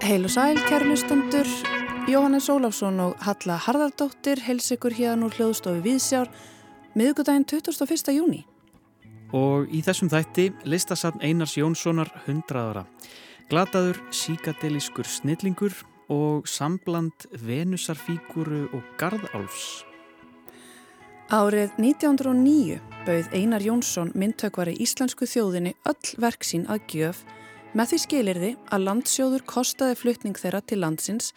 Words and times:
Heil 0.00 0.24
og 0.24 0.32
sæl, 0.32 0.56
kærlustandur, 0.64 1.48
Jóhannes 2.08 2.48
Ólafsson 2.48 2.96
og 3.04 3.18
Halla 3.20 3.58
Harðardóttir 3.60 4.40
hels 4.40 4.70
ykkur 4.72 4.96
hérna 4.96 5.28
úr 5.28 5.36
hljóðstofi 5.36 5.82
Víðsjár 5.84 6.30
miðugudaginn 6.96 7.44
21. 7.44 8.08
júni. 8.16 8.40
Og 9.36 9.68
í 9.68 9.82
þessum 9.84 10.08
þætti 10.08 10.48
listasafn 10.64 11.20
Einars 11.20 11.58
Jónssonar 11.60 12.08
100 12.24 12.56
ára. 12.56 12.86
Glataður, 13.52 14.00
síkadeliskur 14.16 15.04
snillingur 15.04 15.76
og 16.08 16.48
sambland 16.48 17.28
venusarfíguru 17.36 18.70
og 18.72 18.96
garðálfs. 18.96 19.89
Árið 21.30 21.76
1909 21.78 22.80
bauð 23.06 23.26
Einar 23.38 23.62
Jónsson 23.62 24.08
myndtökvari 24.18 24.72
íslensku 24.82 25.28
þjóðinni 25.30 25.76
öll 25.86 26.08
verk 26.18 26.42
sín 26.42 26.64
að 26.66 26.88
gjöf 26.90 27.20
með 27.78 27.92
því 27.92 27.98
skilirði 28.02 28.48
að 28.74 28.86
landsjóður 28.88 29.44
kostaði 29.46 29.94
flutning 30.00 30.34
þeirra 30.34 30.58
til 30.66 30.80
landsins 30.82 31.28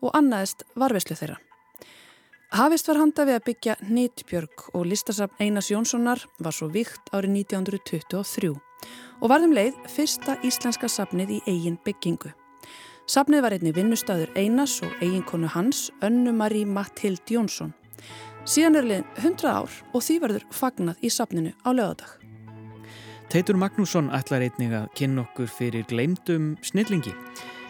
og 0.00 0.16
annaðist 0.16 0.64
varveslu 0.72 1.18
þeirra. 1.20 1.36
Hafist 2.56 2.88
var 2.88 3.02
handa 3.02 3.26
við 3.28 3.36
að 3.36 3.44
byggja 3.50 3.76
Nýtbjörg 3.90 4.64
og 4.72 4.88
listasafn 4.88 5.44
Einars 5.44 5.68
Jónssonar 5.68 6.24
var 6.40 6.56
svo 6.56 6.70
vikt 6.72 7.12
árið 7.12 7.36
1923 7.42 8.54
og 8.56 9.28
varðum 9.28 9.52
leið 9.52 9.76
fyrsta 9.98 10.38
íslenska 10.48 10.88
safnið 10.88 11.36
í 11.36 11.42
eigin 11.52 11.76
byggingu. 11.84 12.32
Safnið 13.04 13.44
var 13.44 13.52
einni 13.52 13.76
vinnustæður 13.76 14.32
Einars 14.32 14.80
og 14.80 14.96
eiginkonu 15.04 15.52
hans, 15.52 15.90
Önnu 16.00 16.32
Marí 16.32 16.64
Mathild 16.64 17.28
Jónsson. 17.28 17.76
Síðan 18.42 18.74
er 18.80 18.86
liðin 18.88 19.04
100 19.20 19.46
ár 19.46 19.74
og 19.94 20.02
því 20.02 20.14
verður 20.24 20.44
fagnað 20.50 21.02
í 21.06 21.10
safninu 21.14 21.52
á 21.62 21.70
lögadag. 21.70 22.10
Teitur 23.30 23.54
Magnússon 23.54 24.10
ætlar 24.10 24.42
einnig 24.42 24.74
að 24.74 24.88
kynna 24.98 25.22
okkur 25.22 25.46
fyrir 25.46 25.86
gleymdum 25.86 26.56
snillingi. 26.66 27.14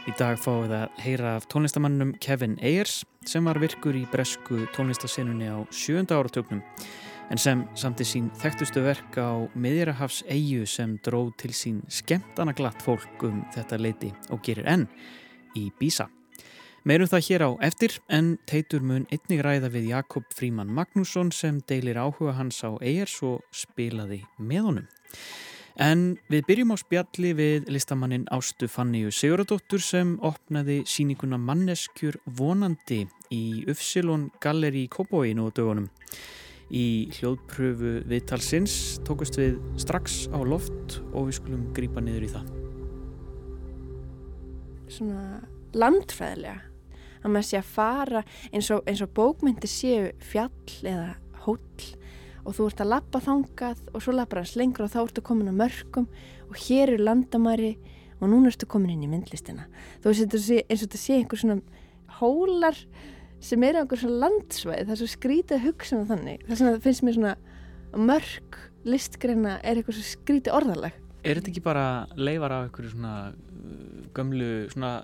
Í 0.09 0.15
dag 0.17 0.41
fáum 0.41 0.65
við 0.65 0.73
að 0.79 0.97
heyra 1.05 1.35
af 1.37 1.45
tónlistamannum 1.53 2.15
Kevin 2.25 2.57
Ayers 2.65 3.03
sem 3.29 3.45
var 3.45 3.61
virkur 3.61 3.99
í 4.01 4.07
bresku 4.11 4.65
tónlistasenunni 4.73 5.53
á 5.53 5.61
sjönda 5.69 6.17
áratögnum 6.17 6.65
en 7.29 7.39
sem 7.45 7.67
samti 7.77 8.09
sín 8.09 8.33
þekktustu 8.41 8.81
verk 8.83 9.21
á 9.21 9.45
miðjarahafs 9.53 10.23
eigu 10.33 10.65
sem 10.65 10.97
dróð 11.05 11.35
til 11.45 11.53
sín 11.53 11.85
skemmtana 11.93 12.57
glatt 12.57 12.81
fólk 12.81 13.29
um 13.29 13.45
þetta 13.53 13.79
leiti 13.79 14.11
og 14.33 14.41
gerir 14.41 14.73
enn 14.73 14.89
í 15.53 15.69
Bísa. 15.77 16.09
Meirum 16.83 17.07
það 17.07 17.27
hér 17.29 17.43
á 17.47 17.51
eftir 17.63 17.93
en 18.11 18.33
Teitur 18.51 18.83
mun 18.83 19.05
einnig 19.15 19.39
ræða 19.47 19.69
við 19.71 19.85
Jakob 19.93 20.25
Fríman 20.35 20.71
Magnússon 20.75 21.29
sem 21.31 21.61
deilir 21.71 21.95
áhuga 21.95 22.33
hans 22.35 22.57
á 22.67 22.75
eigers 22.83 23.21
og 23.23 23.45
spilaði 23.55 24.25
með 24.43 24.65
honum. 24.67 24.89
En 25.79 26.03
við 26.27 26.43
byrjum 26.49 26.75
á 26.75 26.77
spjalli 26.83 27.31
við 27.39 27.71
listamannin 27.71 28.25
Ástu 28.35 28.67
Fanníu 28.67 29.13
Siguradóttur 29.15 29.79
sem 29.79 30.17
opnaði 30.27 30.81
síninguna 30.83 31.39
Manneskjur 31.39 32.19
vonandi 32.27 33.05
í 33.31 33.63
Ufsilon 33.71 34.33
Galleri 34.43 34.83
í 34.89 34.91
Kópói 34.91 35.37
nú 35.39 35.47
á 35.47 35.55
dögunum. 35.55 35.87
Í 36.67 37.15
hljóðpröfu 37.15 37.95
viðtalsins 38.11 38.99
tókust 39.07 39.39
við 39.39 39.63
strax 39.79 40.27
á 40.35 40.43
loft 40.43 40.99
og 41.13 41.31
við 41.31 41.39
skulum 41.39 41.65
grípa 41.79 42.03
niður 42.03 42.27
í 42.27 42.35
það. 42.35 42.53
Svona 44.99 45.25
landfræðilega 45.79 46.72
að 47.23 47.31
maður 47.31 47.49
sé 47.49 47.59
að 47.61 47.73
fara 47.75 48.23
eins 48.53 48.71
og, 48.75 48.83
eins 48.89 49.03
og 49.05 49.13
bókmyndir 49.17 49.71
séu 49.71 50.13
fjall 50.23 50.51
eða 50.83 51.15
hóll 51.47 51.89
og 52.43 52.57
þú 52.57 52.69
ert 52.69 52.83
að 52.83 52.91
lappa 52.91 53.23
þangað 53.23 53.83
og 53.93 54.03
svo 54.03 54.15
lappar 54.17 54.43
hans 54.43 54.57
lengur 54.59 54.87
og 54.87 54.93
þá 54.95 55.01
ertu 55.05 55.25
komin 55.25 55.53
á 55.53 55.55
mörgum 55.55 56.09
og 56.49 56.59
hér 56.65 56.95
eru 56.95 57.07
landamæri 57.07 57.77
og 58.19 58.31
núna 58.31 58.51
ertu 58.51 58.67
komin 58.71 58.95
inn 58.95 59.07
í 59.07 59.11
myndlistina. 59.11 59.69
Þú 60.03 60.11
veist 60.11 60.37
eins 60.37 60.83
og 60.83 60.89
þetta 60.89 61.01
sé 61.01 61.19
einhver 61.21 61.43
svona 61.43 61.61
hólar 62.19 62.79
sem 63.43 63.63
eru 63.67 63.83
einhver 63.83 64.03
svona 64.03 64.27
landsvæð 64.27 64.85
það 64.85 64.95
er 64.95 65.01
svo 65.01 65.11
skrítið 65.15 65.65
hugsun 65.67 66.03
og 66.03 66.11
þannig. 66.11 66.45
Það, 66.49 66.65
það 66.65 66.83
finnst 66.87 67.07
mér 67.07 67.19
svona 67.19 67.37
mörg 68.11 68.61
listgreina 68.89 69.59
er 69.63 69.79
eitthvað 69.79 69.99
svo 70.01 70.09
skrítið 70.11 70.59
orðalag 70.59 70.99
Er 71.23 71.39
þetta 71.39 71.53
ekki 71.53 71.63
bara 71.63 71.87
leifar 72.19 72.55
af 72.57 72.67
einhverju 72.67 72.93
svona 72.95 73.15
gömlu 74.13 74.49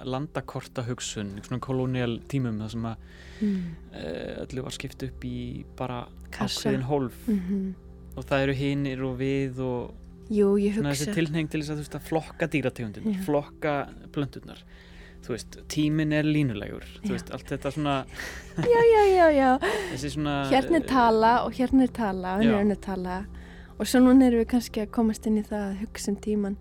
landakorta 0.05 0.83
hugsun, 0.89 1.37
svona 1.47 1.61
kolónial 1.63 2.19
tímum 2.29 2.59
þar 2.63 2.73
sem 2.75 2.89
að 2.91 3.05
mm. 3.47 3.61
uh, 3.93 4.33
öllu 4.45 4.65
var 4.67 4.75
skipt 4.75 5.05
upp 5.07 5.25
í 5.25 5.39
bara 5.79 6.03
ákveðin 6.33 6.85
hólf? 6.89 7.23
Mm 7.29 7.41
-hmm. 7.47 7.71
og 8.17 8.29
það 8.29 8.45
eru 8.47 8.59
hinnir 8.59 9.07
og 9.07 9.17
við 9.23 9.63
og 9.65 9.95
Jú, 10.29 10.59
þessi 10.61 11.15
tilheng 11.17 11.49
til 11.49 11.63
þess 11.63 11.73
að, 11.73 11.79
veist, 11.81 11.95
að 11.97 12.05
flokka 12.05 12.47
dýrategundin, 12.53 13.07
yeah. 13.09 13.23
flokka 13.25 13.75
blöndurnar 14.13 14.61
þú 15.25 15.35
veist, 15.35 15.57
tímin 15.73 16.13
er 16.13 16.27
línulegur 16.29 16.85
þú 17.01 17.15
veist, 17.15 17.33
allt 17.33 17.49
þetta 17.49 17.73
svona 17.75 17.97
já, 18.59 18.81
já, 18.93 19.03
já, 19.09 19.27
já. 19.33 19.51
Svona, 20.05 20.37
hérna 20.53 20.81
er 20.81 20.87
tala 20.89 21.33
og 21.47 21.57
hérna 21.57 21.87
er 21.87 21.95
tala 21.97 22.35
og 22.37 22.45
hérna 22.45 22.77
er 22.77 22.83
tala 22.85 23.17
og 23.79 23.87
svo 23.87 24.01
núna 24.03 24.27
erum 24.27 24.43
við 24.43 24.51
kannski 24.53 24.83
að 24.83 24.95
komast 24.95 25.27
inn 25.29 25.39
í 25.39 25.45
það 25.47 25.65
að 25.69 25.83
hugsa 25.85 26.13
um 26.13 26.19
tíman 26.23 26.57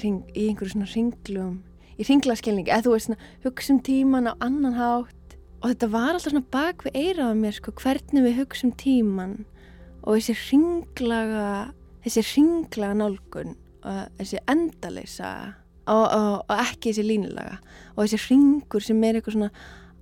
ring, 0.00 0.22
í 0.32 0.48
einhverju 0.48 0.72
svona 0.74 0.88
ringlum 0.90 1.58
í 1.96 2.04
ringlaskilningi, 2.04 2.72
eða 2.72 2.86
þú 2.86 2.94
veist 2.94 3.08
svona 3.08 3.28
hugsa 3.44 3.74
um 3.74 3.82
tíman 3.84 4.28
á 4.28 4.32
annan 4.44 4.76
hátt. 4.76 5.36
Og 5.62 5.70
þetta 5.72 5.88
var 5.92 6.10
alltaf 6.14 6.32
svona 6.32 6.50
bak 6.52 6.84
við 6.84 6.98
eiraða 7.00 7.36
mér 7.38 7.56
sko, 7.56 7.72
hvernig 7.80 8.26
við 8.26 8.40
hugsa 8.42 8.66
um 8.68 8.72
tíman 8.76 9.36
og 10.06 10.18
þessi 10.18 10.36
ringlaga 10.52 11.46
þessi 12.04 12.22
ringlaga 12.28 12.98
nálgun 13.00 13.56
og 13.86 14.18
þessi 14.20 14.42
endaleysa 14.52 15.30
og, 15.90 16.04
og, 16.04 16.34
og 16.46 16.52
ekki 16.60 16.92
þessi 16.92 17.06
línulega 17.06 17.56
og 17.94 18.04
þessi 18.04 18.20
ringur 18.28 18.84
sem 18.84 19.02
er 19.06 19.18
eitthvað 19.18 19.38
svona 19.38 19.50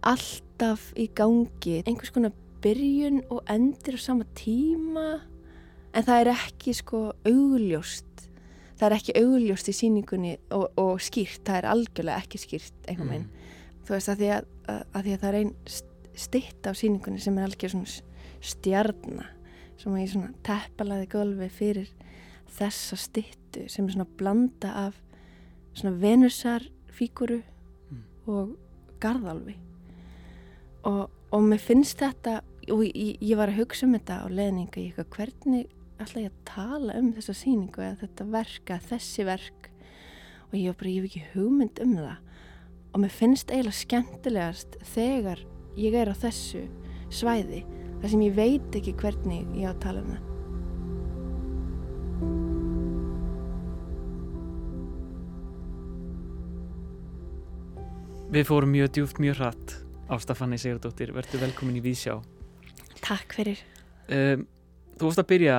alltaf 0.05 0.91
í 1.01 1.09
gangi. 1.17 1.79
Einhvers 1.87 2.13
konar 2.13 2.35
byrjun 2.65 3.23
og 3.33 3.45
endir 3.53 3.97
á 3.97 4.01
sama 4.01 4.27
tíma 4.37 5.23
en 5.95 6.07
það 6.07 6.21
er 6.21 6.31
ekki 6.35 6.75
sko 6.77 7.01
augljóst 7.29 8.27
það 8.79 8.87
er 8.89 8.97
ekki 8.97 9.17
augljóst 9.21 9.71
í 9.71 9.77
síningunni 9.77 10.35
og, 10.55 10.67
og 10.81 11.03
skýrt, 11.03 11.45
það 11.47 11.61
er 11.61 11.69
algjörlega 11.71 12.25
ekki 12.25 12.41
skýrt 12.43 12.89
einhvern 12.91 13.13
veginn 13.13 13.29
mm. 13.29 13.53
þú 13.87 13.95
veist 13.95 14.11
að 14.11 14.23
því 14.23 14.31
að, 14.35 14.49
að, 14.73 14.81
að 14.91 15.07
því 15.07 15.15
að 15.15 15.23
það 15.23 15.31
er 15.31 15.39
einn 15.41 15.55
stitt 16.25 16.69
á 16.69 16.73
síningunni 16.79 17.23
sem 17.23 17.39
er 17.39 17.49
algjör 17.49 17.75
svona 17.75 17.95
stjarnar 18.45 19.31
sem 19.81 19.95
er 19.95 20.05
í 20.05 20.11
svona 20.11 20.33
teppalaði 20.47 21.09
gólfi 21.15 21.51
fyrir 21.55 21.93
þessa 22.55 22.99
stittu 23.01 23.67
sem 23.71 23.87
er 23.87 23.97
svona 23.97 24.11
blanda 24.19 24.75
af 24.87 24.99
svona 25.75 25.95
venusarfíguru 26.03 27.41
mm. 27.41 28.03
og 28.31 28.55
garðalvi 29.03 29.57
og, 30.89 31.07
og 31.31 31.47
mér 31.47 31.63
finnst 31.63 32.03
þetta 32.03 32.41
og 32.73 32.85
ég, 32.87 33.17
ég 33.21 33.39
var 33.39 33.53
að 33.53 33.63
hugsa 33.63 33.87
um 33.87 33.97
þetta 33.97 34.23
á 34.25 34.27
leðninga 34.31 34.81
í 34.81 34.87
eitthvað 34.89 35.11
hvernig 35.19 35.73
ætla 36.05 36.25
ég 36.25 36.33
að 36.33 36.45
tala 36.49 36.97
um 37.01 37.09
þessa 37.17 37.35
síningu 37.39 37.83
eða 37.83 38.01
þetta 38.03 38.27
verka, 38.33 38.77
þessi 38.91 39.25
verk? 39.27 39.71
Og 40.51 40.59
ég 40.59 40.69
hef 40.69 40.79
bara, 40.81 40.91
ég 40.93 41.01
hef 41.01 41.09
ekki 41.09 41.23
hugmynd 41.33 41.81
um 41.85 41.95
það. 41.97 42.19
Og 42.95 43.03
mér 43.03 43.15
finnst 43.15 43.51
eiginlega 43.51 43.79
skemmtilegast 43.81 44.77
þegar 44.93 45.43
ég 45.81 45.97
er 45.99 46.13
á 46.13 46.15
þessu 46.15 46.63
svæði 47.15 47.65
þar 48.03 48.13
sem 48.13 48.23
ég 48.27 48.37
veit 48.37 48.79
ekki 48.79 48.95
hvernig 49.01 49.49
ég 49.59 49.67
á 49.67 49.73
að 49.73 49.83
tala 49.87 50.05
um 50.05 50.13
það. 50.13 50.31
Við 58.35 58.49
fórum 58.49 58.73
mjög 58.75 58.97
djúft, 58.97 59.21
mjög 59.23 59.39
hratt. 59.39 59.77
Á 60.11 60.15
Stafanni 60.21 60.59
Sigurdóttir, 60.61 61.15
verður 61.15 61.47
velkomin 61.47 61.79
í 61.79 61.85
Vísjá. 61.85 62.19
Takk 63.01 63.37
fyrir. 63.37 63.61
Um, 64.11 64.43
Þú 64.95 65.09
vorst 65.09 65.23
að 65.23 65.31
byrja 65.33 65.55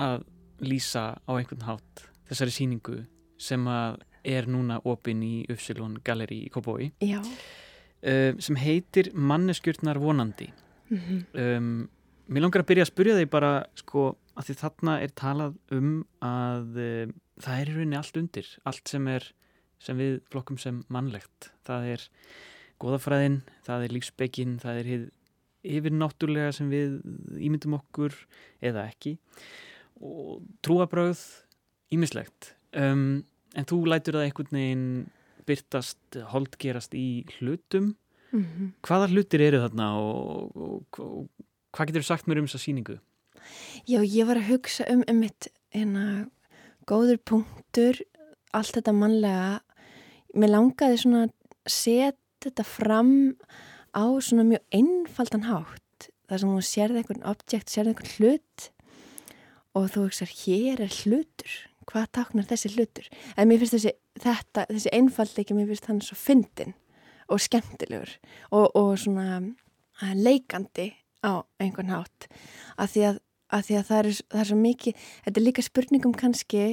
að 0.00 0.24
lýsa 0.64 1.04
á 1.20 1.30
einhvern 1.34 1.66
hátt 1.68 2.04
þessari 2.28 2.54
síningu 2.54 2.98
sem 3.40 3.64
að 3.70 4.00
er 4.26 4.48
núna 4.50 4.80
opinn 4.88 5.22
í 5.24 5.34
Uppsilon 5.50 5.98
Galleri 6.04 6.42
í 6.44 6.50
Kópói 6.52 6.90
uh, 6.90 8.32
sem 8.36 8.58
heitir 8.60 9.10
Manneskjörnar 9.14 10.00
vonandi. 10.00 10.50
Mm 10.90 10.98
-hmm. 10.98 11.24
um, 11.40 11.88
Mér 12.30 12.44
langar 12.44 12.62
að 12.62 12.68
byrja 12.68 12.84
að 12.84 12.92
spyrja 12.92 13.14
þig 13.18 13.30
bara 13.30 13.52
sko 13.74 14.02
að 14.38 14.44
því 14.46 14.54
þarna 14.60 14.92
er 15.02 15.10
talað 15.18 15.54
um 15.74 16.04
að 16.22 16.76
um, 16.78 17.14
það 17.42 17.60
er 17.60 17.70
í 17.70 17.74
rauninni 17.74 17.96
allt 17.96 18.16
undir. 18.16 18.46
Allt 18.64 18.88
sem 18.88 19.08
er 19.08 19.32
sem 19.80 19.96
við 19.96 20.20
flokkum 20.30 20.58
sem 20.58 20.84
mannlegt. 20.88 21.50
Það 21.64 21.86
er 21.94 22.04
goðafræðin, 22.78 23.40
það 23.66 23.84
er 23.84 23.94
lífsbegin 23.96 24.58
það 24.60 24.76
er 24.76 25.10
yfirnáttúrlega 25.62 26.52
sem 26.52 26.70
við 26.70 27.00
ímyndum 27.36 27.74
okkur 27.80 28.14
eða 28.64 28.86
ekki 28.88 29.18
og 30.00 30.42
trúabröð 30.64 31.20
ímislegt 31.92 32.54
um, 32.76 33.22
en 33.56 33.66
þú 33.68 33.82
lætur 33.90 34.18
það 34.18 34.26
einhvern 34.28 34.56
veginn 34.56 34.86
byrtast, 35.48 36.20
holdgerast 36.30 36.94
í 36.94 37.24
hlutum. 37.38 37.96
Mm 38.30 38.44
-hmm. 38.44 38.66
hvaða 38.86 39.08
hlutir 39.10 39.40
eru 39.40 39.58
þarna 39.58 39.86
og, 39.98 40.56
og, 40.56 40.98
og 40.98 41.28
hvað 41.74 41.86
getur 41.86 42.02
þú 42.02 42.06
sagt 42.06 42.28
mér 42.28 42.38
um 42.38 42.46
þessa 42.46 42.62
síningu? 42.62 42.98
Já, 43.88 44.00
ég 44.04 44.26
var 44.26 44.36
að 44.36 44.50
hugsa 44.52 44.84
um 44.92 45.02
um 45.08 45.18
mitt 45.18 45.48
hérna 45.74 46.30
góður 46.86 47.18
punktur 47.24 47.98
allt 48.52 48.74
þetta 48.76 48.92
mannlega. 48.92 49.60
Mér 50.34 50.50
langaði 50.54 50.96
svona 50.96 51.22
að 51.26 51.32
setja 51.66 52.16
þetta 52.40 52.64
fram 52.64 53.36
á 53.94 54.04
svona 54.22 54.44
mjög 54.46 54.62
einfaldan 54.70 55.48
hátt. 55.48 56.10
Þar 56.28 56.38
sem 56.38 56.50
þú 56.54 56.62
sérði 56.62 56.96
einhvern 57.02 57.26
objekt, 57.26 57.70
sérði 57.70 57.88
einhvern 57.88 58.14
hlut 58.16 58.70
og 59.78 59.90
þú 59.92 60.06
veksar 60.08 60.32
hér 60.42 60.84
er 60.86 60.94
hlutur. 61.02 61.56
Hvað 61.90 62.10
taknar 62.16 62.46
þessi 62.46 62.70
hlutur? 62.74 63.08
En 63.36 63.48
mér 63.50 63.62
finnst 63.62 63.76
þessi, 63.76 63.94
þetta, 64.22 64.66
þessi 64.70 64.92
einfallleiki 64.94 65.56
mér 65.56 65.70
finnst 65.70 65.88
þannig 65.88 66.06
svo 66.06 66.18
fyndin 66.18 66.76
og 67.30 67.42
skemmtilegur 67.42 68.12
og, 68.50 68.66
og 68.74 68.92
svona 68.98 69.40
eh, 69.40 70.14
leikandi 70.18 70.90
á 71.26 71.42
einhvern 71.62 71.92
hátt. 71.94 72.30
Að 72.80 72.94
því 72.94 73.04
að, 73.10 73.20
að, 73.50 73.66
því 73.68 73.78
að 73.80 73.86
það, 73.90 74.00
er, 74.00 74.22
það 74.34 74.42
er 74.42 74.50
svo 74.50 74.60
mikið 74.64 75.04
þetta 75.26 75.40
er 75.40 75.46
líka 75.46 75.66
spurningum 75.66 76.16
kannski 76.18 76.64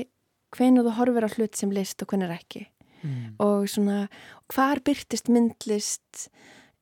hvenu 0.55 0.85
þú 0.85 0.95
horfir 0.97 1.27
á 1.27 1.33
hlut 1.35 1.59
sem 1.59 1.73
list 1.75 2.01
og 2.01 2.13
hvenu 2.13 2.29
ekki. 2.33 2.67
Mm. 3.05 3.35
og 3.37 3.67
svona 3.69 4.07
hvar 4.49 4.79
byrtist 4.81 5.29
myndlist 5.29 6.27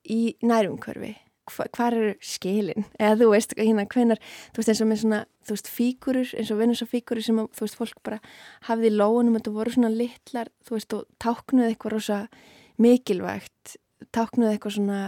í 0.07 0.37
nærumkörfi 0.45 1.11
Hva, 1.45 1.67
hvar 1.77 1.93
eru 1.93 2.13
skilin 2.25 2.87
eða 2.97 3.19
þú 3.19 3.29
veist, 3.33 3.55
hérna 3.59 3.85
hvenar 3.85 4.21
þú 4.23 4.61
veist 4.61 4.71
eins 4.71 4.81
og 4.81 4.89
með 4.89 5.01
svona, 5.03 5.21
þú 5.45 5.55
veist, 5.55 5.71
fíkurur 5.71 6.33
eins 6.39 6.51
og 6.51 6.61
vinnus 6.61 6.83
og 6.85 6.91
fíkurur 6.91 7.25
sem 7.25 7.41
þú 7.45 7.65
veist, 7.65 7.79
fólk 7.79 8.01
bara 8.05 8.19
hafði 8.69 8.89
í 8.89 8.95
lóunum, 8.95 9.37
þetta 9.37 9.55
voru 9.55 9.75
svona 9.75 9.91
litlar 9.93 10.51
þú 10.65 10.77
veist, 10.77 10.97
og 10.97 11.05
táknuði 11.21 11.71
eitthvað 11.71 11.95
rosa 11.95 12.19
mikilvægt, 12.81 13.75
táknuði 14.15 14.55
eitthvað 14.55 14.77
svona 14.79 15.01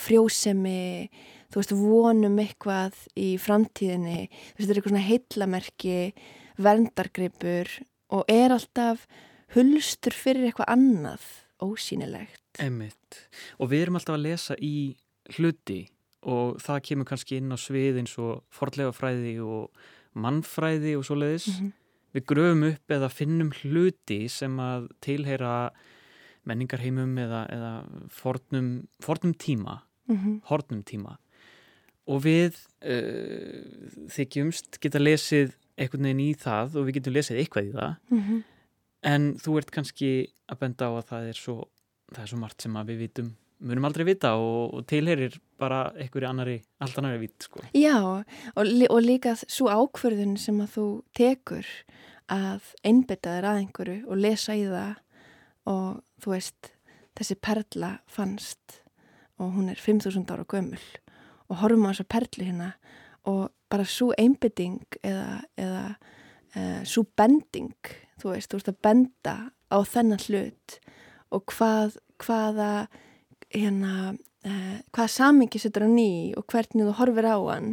frjósemi 0.00 1.10
þú 1.50 1.62
veist, 1.62 1.74
vonum 1.78 2.38
eitthvað 2.42 2.98
í 3.18 3.30
framtíðinni, 3.42 4.26
þú 4.26 4.58
veist, 4.58 4.64
þetta 4.64 4.70
er 4.74 4.80
eitthvað 4.80 4.94
svona 4.94 5.08
heitlamerki, 5.08 5.98
verndargripur 6.60 7.74
og 8.14 8.30
er 8.30 8.54
alltaf 8.54 9.06
hulstur 9.54 10.14
fyrir 10.14 10.50
eitthvað 10.50 10.74
annað 10.74 11.30
ósýnilegt. 11.60 12.42
Emmitt. 12.62 13.24
Og 13.60 13.70
við 13.70 13.86
erum 13.86 13.98
alltaf 14.00 14.16
að 14.16 14.26
lesa 14.28 14.56
í 14.62 14.74
hluti 15.36 15.80
og 16.30 16.58
það 16.60 16.82
kemur 16.88 17.08
kannski 17.08 17.38
inn 17.40 17.54
á 17.54 17.58
svið 17.60 18.02
eins 18.02 18.16
og 18.20 18.42
forlega 18.52 18.92
fræði 18.92 19.38
og 19.40 19.70
mannfræði 20.20 20.96
og 20.98 21.06
svo 21.06 21.16
leiðis. 21.16 21.48
Mm 21.48 21.66
-hmm. 21.66 21.72
Við 22.14 22.24
gröfum 22.26 22.64
upp 22.72 22.90
eða 22.90 23.08
finnum 23.08 23.52
hluti 23.62 24.28
sem 24.28 24.58
að 24.58 24.88
tilheyra 25.00 25.70
menningarheimum 26.44 27.18
eða, 27.18 27.46
eða 27.48 27.72
fornum, 28.08 28.88
fornum 29.00 29.34
tíma, 29.34 29.82
mm 30.08 30.16
-hmm. 30.16 30.40
hornum 30.44 30.82
tíma 30.82 31.18
og 32.06 32.24
við 32.24 32.56
uh, 32.82 34.08
þykjumst 34.08 34.80
geta 34.80 34.98
lesið 34.98 35.54
einhvern 35.78 36.02
veginn 36.02 36.20
í 36.20 36.34
það 36.34 36.76
og 36.76 36.86
við 36.86 36.94
getum 36.94 37.12
lesið 37.12 37.36
eitthvað 37.36 37.68
í 37.68 37.72
það 37.72 37.94
mm 38.10 38.20
-hmm 38.20 38.42
en 39.06 39.34
þú 39.40 39.56
ert 39.60 39.72
kannski 39.74 40.10
að 40.50 40.62
benda 40.64 40.88
á 40.88 40.92
að 40.92 41.06
það 41.10 41.28
er 41.30 41.38
svo, 41.38 41.56
það 42.10 42.22
er 42.24 42.32
svo 42.32 42.40
margt 42.40 42.64
sem 42.64 42.80
við 42.90 43.04
vitum 43.04 43.30
munum 43.60 43.86
aldrei 43.88 44.06
vita 44.08 44.34
og, 44.40 44.74
og 44.74 44.86
tilherir 44.88 45.36
bara 45.60 45.90
einhverju 45.92 46.28
annari, 46.28 46.56
allt 46.80 46.98
annari 47.00 47.20
vit 47.22 47.46
sko. 47.46 47.62
Já, 47.76 47.98
og, 48.00 48.24
og 48.56 49.00
líka 49.04 49.34
svo 49.40 49.68
ákverðun 49.68 50.36
sem 50.40 50.60
að 50.64 50.74
þú 50.76 50.86
tekur 51.16 51.68
að 52.30 52.72
einbita 52.86 53.36
þér 53.36 53.48
að 53.50 53.62
einhverju 53.64 53.98
og 54.06 54.20
lesa 54.20 54.56
í 54.56 54.66
það 54.70 54.94
og 55.70 56.00
þú 56.22 56.34
veist, 56.34 56.72
þessi 57.18 57.36
perla 57.42 57.94
fannst 58.08 58.80
og 59.40 59.54
hún 59.56 59.70
er 59.72 59.80
5.000 59.80 60.24
ára 60.30 60.46
gömul 60.48 60.80
og 61.50 61.60
horfum 61.60 61.88
á 61.88 61.90
þessu 61.90 62.06
perli 62.12 62.46
hérna 62.48 62.70
og 63.28 63.50
bara 63.70 63.86
svo 63.88 64.10
einbytting 64.18 64.80
eða, 65.02 65.40
eða 65.60 65.84
uh, 66.56 66.80
svo 66.88 67.04
bending 67.18 67.74
þú 68.20 68.34
veist, 68.34 68.50
þú 68.50 68.60
veist 68.60 68.72
að 68.72 68.80
benda 68.84 69.36
á 69.70 69.78
þennan 69.86 70.24
hlut 70.26 70.78
og 71.30 71.46
hvað, 71.52 71.98
hvaða 72.22 72.70
hérna, 73.54 74.14
uh, 74.46 74.76
hvaða 74.94 75.14
samingi 75.14 75.60
setur 75.62 75.86
hann 75.86 75.98
í 76.00 76.32
og 76.38 76.46
hvernig 76.50 76.88
þú 76.88 76.96
horfir 77.00 77.30
á 77.30 77.38
hann. 77.38 77.72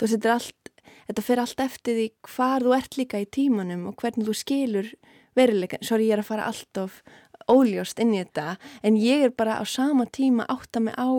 Þú 0.00 0.10
setur 0.14 0.34
allt, 0.36 0.70
þetta 1.08 1.26
fyrir 1.26 1.44
allt 1.44 1.64
eftir 1.66 1.98
því 1.98 2.06
hvar 2.32 2.64
þú 2.64 2.76
ert 2.78 2.98
líka 3.00 3.20
í 3.22 3.28
tímanum 3.28 3.88
og 3.90 3.98
hvernig 4.00 4.28
þú 4.28 4.36
skilur 4.38 4.94
veruleika, 5.38 5.80
sorry 5.84 6.08
ég 6.08 6.16
er 6.16 6.22
að 6.22 6.30
fara 6.30 6.48
allt 6.48 6.80
of 6.80 7.02
óljóst 7.50 8.00
inn 8.02 8.14
í 8.14 8.20
þetta 8.20 8.56
en 8.86 8.98
ég 9.00 9.26
er 9.26 9.34
bara 9.34 9.58
á 9.58 9.64
sama 9.66 10.06
tíma 10.06 10.46
átt 10.52 10.76
að 10.76 10.88
mig 10.88 10.98
á 10.98 11.10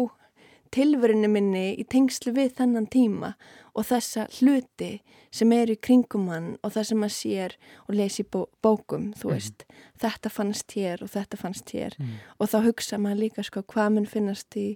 tilverinu 0.74 1.30
minni 1.30 1.74
í 1.77 1.85
tengslu 1.85 2.33
við 2.33 2.56
þennan 2.59 2.89
tíma 2.89 3.33
og 3.73 3.87
þessa 3.89 4.27
hluti 4.37 4.91
sem 5.33 5.53
eru 5.55 5.73
í 5.73 5.81
kringum 5.81 6.27
hann 6.29 6.49
og 6.61 6.75
það 6.75 6.89
sem 6.89 6.99
maður 7.01 7.15
sér 7.17 7.55
og 7.87 7.95
lesi 7.97 8.25
bó 8.25 8.43
bókum, 8.63 9.11
þú 9.17 9.29
mhm. 9.29 9.33
veist 9.33 9.65
mm. 9.65 9.85
þetta 10.03 10.33
fannst 10.33 10.75
hér 10.77 11.05
og 11.05 11.13
þetta 11.13 11.39
fannst 11.41 11.73
hér 11.73 11.97
mm. 11.99 12.11
og 12.37 12.51
þá 12.51 12.57
hugsa 12.67 12.99
maður 13.01 13.23
líka 13.25 13.45
sko 13.47 13.65
hvað 13.73 13.95
mun 13.97 14.09
finnast 14.09 14.59
í 14.59 14.67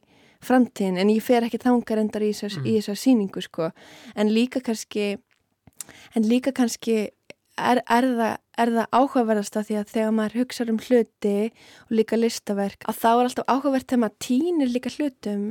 framtíðin 0.44 1.00
en 1.02 1.14
ég 1.14 1.24
fer 1.26 1.46
ekki 1.46 1.62
þangar 1.62 2.02
endar 2.02 2.26
í 2.26 2.34
þessar 2.34 2.62
mm. 2.64 3.02
síningu 3.04 3.46
sko 3.46 3.72
en 4.16 4.34
líka 4.34 4.62
kannski 4.66 5.16
en 6.16 6.28
líka 6.28 6.54
kannski 6.56 6.98
er, 7.58 7.82
er 7.82 8.10
það, 8.18 8.36
það 8.58 8.84
áhugaverðast 8.92 9.58
að 9.58 9.70
því 9.70 9.80
að 9.80 9.94
þegar 9.94 10.14
maður 10.20 10.40
hugsa 10.42 10.68
um 10.68 10.82
hluti 10.82 11.38
og 11.88 11.96
líka 12.00 12.20
listaverk 12.20 12.86
að 12.90 13.02
þá 13.02 13.10
er 13.14 13.24
alltaf 13.30 13.50
áhugavert 13.50 13.90
þegar 13.90 14.04
maður 14.06 14.22
týnir 14.28 14.74
líka 14.74 14.94
hlutum 14.98 15.48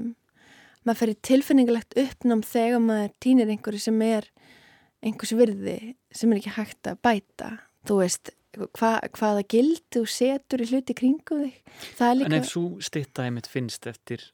maður 0.87 1.03
ferir 1.03 1.19
tilfinningilegt 1.29 1.97
uppnám 2.01 2.43
þegar 2.47 2.83
maður 2.85 3.13
týnir 3.23 3.53
einhverju 3.53 3.83
sem 3.83 4.03
er 4.07 4.29
einhvers 5.05 5.35
virði 5.37 5.79
sem 6.15 6.33
er 6.33 6.41
ekki 6.41 6.55
hægt 6.57 6.91
að 6.91 7.03
bæta. 7.05 7.51
Þú 7.87 7.99
veist, 8.01 8.33
hva, 8.79 8.95
hvaða 9.19 9.45
gild 9.51 9.83
þú 9.95 10.07
setur 10.11 10.63
í 10.65 10.71
hluti 10.71 10.97
kringum 10.97 11.45
þig? 11.45 11.61
Líka... 12.01 12.31
En 12.31 12.39
ef 12.39 12.49
svo 12.51 12.65
stitta 12.85 13.27
einmitt 13.27 13.51
finnst 13.51 13.87
eftir 13.91 14.25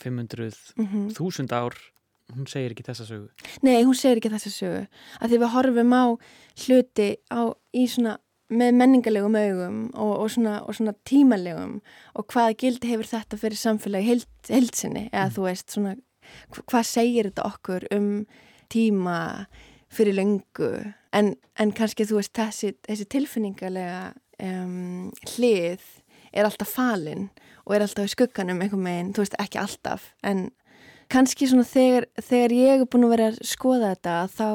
500.000 0.00 0.76
mm 0.76 0.86
-hmm. 0.86 1.52
ár 1.52 1.74
hún 2.32 2.46
segir 2.48 2.72
ekki 2.72 2.86
þessa 2.86 3.06
sögu. 3.08 3.28
Nei, 3.62 3.82
hún 3.84 3.96
segir 3.98 4.20
ekki 4.20 4.32
þessa 4.32 4.52
sögu. 4.52 4.86
Að 5.20 5.30
því 5.30 5.40
við 5.42 5.52
horfum 5.54 5.92
á 5.92 6.04
hluti 6.64 7.08
á, 7.28 7.40
í 7.74 7.84
svona 7.90 8.18
með 8.52 8.74
menningarlegum 8.76 9.36
augum 9.40 9.78
og, 9.94 10.10
og, 10.18 10.26
svona, 10.34 10.58
og 10.64 10.76
svona 10.76 10.92
tímalegum 11.08 11.78
og 12.14 12.26
hvaða 12.32 12.56
gildi 12.60 12.90
hefur 12.90 13.08
þetta 13.08 13.38
fyrir 13.40 13.60
samfélagi 13.60 14.10
held, 14.10 14.26
heldsinni 14.50 15.06
eða 15.12 15.28
mm. 15.28 15.36
þú 15.36 15.46
veist 15.48 15.76
svona 15.76 15.94
hvað 16.64 16.88
segir 16.88 17.30
þetta 17.30 17.46
okkur 17.48 17.86
um 17.94 18.10
tíma 18.72 19.18
fyrir 19.94 20.16
löngu? 20.18 20.70
En, 21.14 21.34
en 21.60 21.72
kannski 21.76 22.06
þú 22.08 22.20
veist 22.20 22.34
þessi, 22.36 22.74
þessi 22.86 23.06
tilfinningarlega 23.14 24.14
um, 24.42 25.10
hlið 25.34 25.84
er 26.34 26.48
alltaf 26.48 26.74
falinn 26.74 27.28
og 27.64 27.76
er 27.76 27.84
alltaf 27.84 28.08
í 28.08 28.12
skugganum 28.12 28.62
einhver 28.64 28.80
meginn, 28.80 29.12
þú 29.14 29.24
veist 29.24 29.36
ekki 29.40 29.60
alltaf. 29.62 30.10
En 30.26 30.48
kannski 31.12 31.48
svona 31.48 31.66
þegar, 31.68 32.08
þegar 32.18 32.56
ég 32.56 32.82
er 32.82 32.90
búin 32.90 33.06
að 33.06 33.14
vera 33.14 33.30
að 33.30 33.38
skoða 33.46 33.94
þetta 33.94 34.16
þá 34.34 34.48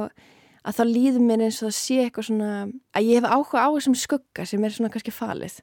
að 0.63 0.79
þá 0.79 0.83
líður 0.89 1.25
mér 1.25 1.45
eins 1.45 1.61
og 1.61 1.69
það 1.69 1.77
sé 1.79 1.97
eitthvað 2.03 2.27
svona 2.29 2.51
að 2.95 3.07
ég 3.07 3.19
hef 3.19 3.29
áhuga 3.29 3.63
á 3.63 3.69
þessum 3.75 3.97
skugga 3.99 4.45
sem 4.49 4.63
er 4.65 4.75
svona 4.75 4.91
kannski 4.93 5.13
falið. 5.15 5.59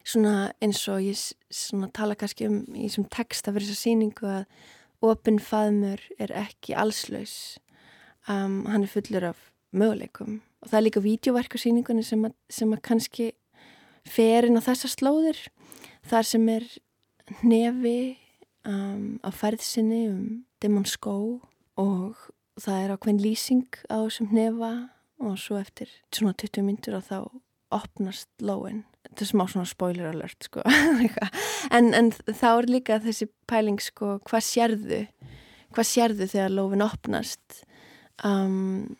Svona 0.00 0.34
eins 0.64 0.82
og 0.90 1.02
ég 1.04 1.24
svona 1.52 1.90
tala 1.94 2.16
kannski 2.18 2.48
um 2.48 2.60
í 2.74 2.88
þessum 2.88 3.08
texta 3.12 3.52
fyrir 3.54 3.68
þessa 3.68 3.84
síningu 3.84 4.30
að 4.30 4.44
opinn 5.10 5.40
faðmur 5.40 6.02
er 6.20 6.32
ekki 6.36 6.76
allslaus. 6.76 7.58
Um, 8.28 8.64
hann 8.68 8.84
er 8.84 8.92
fullur 8.92 9.30
af 9.32 9.44
möguleikum. 9.72 10.40
Og 10.60 10.68
það 10.68 10.78
er 10.78 10.86
líka 10.86 11.04
vídeoverk 11.04 11.56
á 11.56 11.58
síningunni 11.62 12.04
sem 12.04 12.24
að, 12.28 12.34
sem 12.52 12.72
að 12.74 12.82
kannski 12.84 13.30
fer 14.08 14.48
inn 14.48 14.60
á 14.60 14.62
þessa 14.64 14.90
slóðir. 14.92 15.40
Þar 16.08 16.28
sem 16.28 16.48
er 16.52 16.66
nefi 17.46 18.00
um, 18.68 19.20
á 19.24 19.30
ferðsinni 19.32 20.02
um 20.10 20.22
Demon 20.60 20.88
Skó 20.88 21.40
og 22.60 22.66
það 22.66 22.82
er 22.84 22.90
ákveðin 22.92 23.22
lýsing 23.24 23.76
á 23.88 23.96
þessum 24.04 24.32
nefa 24.36 24.70
og 25.20 25.36
svo 25.40 25.56
eftir 25.60 25.88
svona 26.12 26.34
20 26.36 26.66
myndur 26.66 26.98
og 26.98 27.06
þá 27.06 27.18
opnast 27.72 28.28
lóin. 28.44 28.82
Þetta 29.06 29.24
er 29.24 29.30
smá 29.30 29.44
svona 29.48 29.68
spoiler 29.70 30.10
alert 30.10 30.48
sko. 30.48 30.64
En, 31.76 31.92
en 31.94 32.08
þá 32.10 32.48
er 32.50 32.66
líka 32.66 32.96
þessi 33.00 33.28
pæling 33.48 33.78
sko 33.80 34.18
hvað 34.26 34.42
sérðu? 34.42 35.00
Hvað 35.70 35.86
sérðu 35.86 36.26
þegar 36.32 36.54
lófin 36.56 36.82
opnast? 36.84 37.60
Um, 38.26 38.96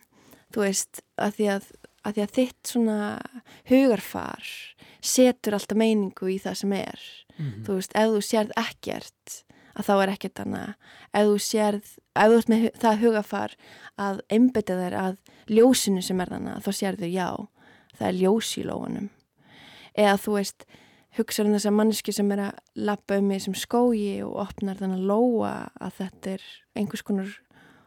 þú 0.54 0.64
veist 0.64 1.00
að 1.20 1.36
því 1.36 1.48
að, 1.56 1.66
að 2.06 2.16
því 2.16 2.24
að 2.24 2.34
þitt 2.36 2.72
svona 2.72 2.98
hugarfar 3.72 4.52
setur 5.02 5.56
alltaf 5.56 5.80
meiningu 5.80 6.30
í 6.30 6.38
það 6.40 6.60
sem 6.62 6.76
er. 6.78 7.06
Mm 7.36 7.44
-hmm. 7.44 7.64
þú 7.66 7.78
veist, 7.80 7.96
ef 7.96 8.14
þú 8.14 8.22
sérð 8.28 8.56
ekkert 8.60 9.40
að 9.76 9.86
þá 9.86 9.94
er 9.96 10.12
ekkert 10.14 10.42
annað. 10.44 10.74
Ef 11.12 11.30
þú 11.30 11.38
sérð, 11.46 11.94
ef 12.16 12.32
þú 12.32 12.40
ert 12.40 12.52
með 12.52 12.66
það 12.82 13.00
hugafar 13.04 13.56
að 14.00 14.20
einbeta 14.30 14.76
þær 14.80 14.98
að 15.04 15.16
ljósinu 15.50 16.02
sem 16.04 16.20
er 16.20 16.34
þannig 16.34 16.66
þá 16.66 16.70
sérðu 16.80 17.10
já, 17.10 17.30
það 17.96 18.06
er 18.10 18.20
ljós 18.20 18.52
í 18.58 18.66
lóanum 18.66 19.10
eða 20.00 20.16
þú 20.20 20.36
veist 20.38 20.66
hugsaður 21.18 21.50
um 21.50 21.54
þess 21.56 21.68
að 21.68 21.76
manneski 21.76 22.14
sem 22.14 22.32
er 22.34 22.42
að 22.46 22.58
lappa 22.86 23.18
um 23.18 23.30
í 23.30 23.38
þessum 23.38 23.56
skógi 23.58 24.10
og 24.24 24.36
opnar 24.44 24.78
þannig 24.78 25.00
að 25.00 25.08
lóa 25.10 25.54
að 25.82 25.96
þetta 25.98 26.34
er 26.36 26.44
einhvers 26.78 27.06
konar 27.06 27.32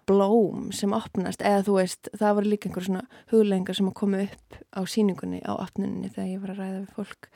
blóm 0.04 0.74
sem 0.76 0.92
opnast. 0.92 1.40
Eða 1.40 1.64
þú 1.64 1.78
veist, 1.78 2.10
það 2.20 2.36
var 2.38 2.48
líka 2.52 2.68
einhver 2.68 2.88
svona 2.90 3.04
huglengar 3.32 3.78
sem 3.78 3.88
að 3.88 3.96
koma 4.02 4.26
upp 4.26 4.58
á 4.76 4.82
síningunni 4.84 5.40
á 5.48 5.56
opnuninni 5.56 6.12
þegar 6.12 6.32
ég 6.34 6.44
var 6.44 6.52
að 6.52 6.60
ræða 6.60 6.82
við 6.82 6.98
fólk. 6.98 7.30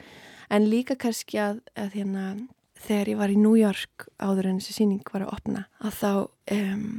En 0.52 0.68
líka 0.68 0.98
kannski 1.00 1.40
að, 1.40 1.62
að 1.80 1.96
hérna, 1.96 2.26
þegar 2.86 3.12
ég 3.14 3.20
var 3.20 3.34
í 3.34 3.40
New 3.40 3.56
York 3.58 4.08
áður 4.22 4.52
en 4.52 4.60
þessi 4.62 4.78
síning 4.82 5.14
var 5.14 5.26
að 5.26 5.34
opna 5.38 5.64
að 5.82 5.98
þá 6.02 6.12
um, 6.58 6.92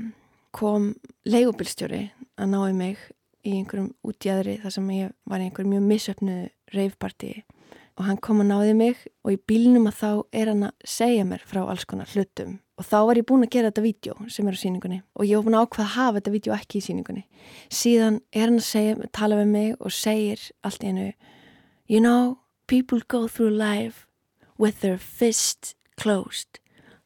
kom 0.54 0.90
leigubilstjóri 1.28 2.02
að 2.38 2.52
náði 2.54 2.74
mig 2.78 3.04
í 3.46 3.54
einhverjum 3.58 3.92
útjæðri 4.06 4.58
þar 4.62 4.74
sem 4.74 4.88
ég 4.96 5.14
var 5.28 5.42
í 5.42 5.48
einhverjum 5.48 5.76
mjög 5.76 5.86
misöfnu 5.92 6.38
reifparti 6.74 7.32
og 7.98 8.06
hann 8.06 8.20
kom 8.22 8.42
að 8.42 8.50
náði 8.52 8.74
mig 8.78 9.04
og 9.26 9.34
í 9.34 9.40
bílnum 9.50 9.88
að 9.90 10.00
þá 10.00 10.10
er 10.40 10.52
hann 10.52 10.66
að 10.68 10.88
segja 10.96 11.26
mér 11.28 11.44
frá 11.46 11.62
alls 11.64 11.86
konar 11.88 12.10
hlutum 12.14 12.58
og 12.78 12.86
þá 12.86 12.98
var 13.08 13.18
ég 13.18 13.26
búin 13.26 13.46
að 13.46 13.54
gera 13.54 13.72
þetta 13.72 13.86
vídeo 13.86 14.16
sem 14.30 14.48
er 14.48 14.58
á 14.58 14.62
síningunni 14.62 15.00
og 15.18 15.26
ég 15.26 15.38
var 15.38 15.46
búin 15.46 15.58
að 15.58 15.66
ákvaða 15.66 15.86
að 15.86 15.96
hafa 15.96 16.18
þetta 16.18 16.34
vídeo 16.34 16.54
ekki 16.54 16.78
í 16.78 16.84
síningunni 16.86 17.24
síðan 17.80 18.20
er 18.32 18.46
hann 18.46 18.60
að 18.60 18.68
segja, 18.68 19.10
tala 19.12 19.40
við 19.40 19.50
mig 19.54 19.74
og 19.78 19.94
segir 19.94 20.44
allt 20.62 20.84
í 20.84 20.92
hennu 20.92 21.10
You 21.88 22.00
know, 22.00 22.40
people 22.66 23.00
go 23.08 23.26
through 23.26 23.48
life 23.56 24.07
with 24.58 24.80
their 24.80 24.98
fist 24.98 25.74
closed. 25.96 26.60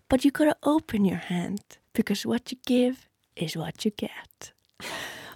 But 0.08 0.24
you 0.24 0.30
gotta 0.30 0.56
open 0.62 1.04
your 1.04 1.22
hand 1.28 1.60
because 1.94 2.26
what 2.26 2.50
you 2.50 2.58
give 2.66 3.08
is 3.36 3.56
what 3.56 3.84
you 3.84 3.92
get. 3.96 4.52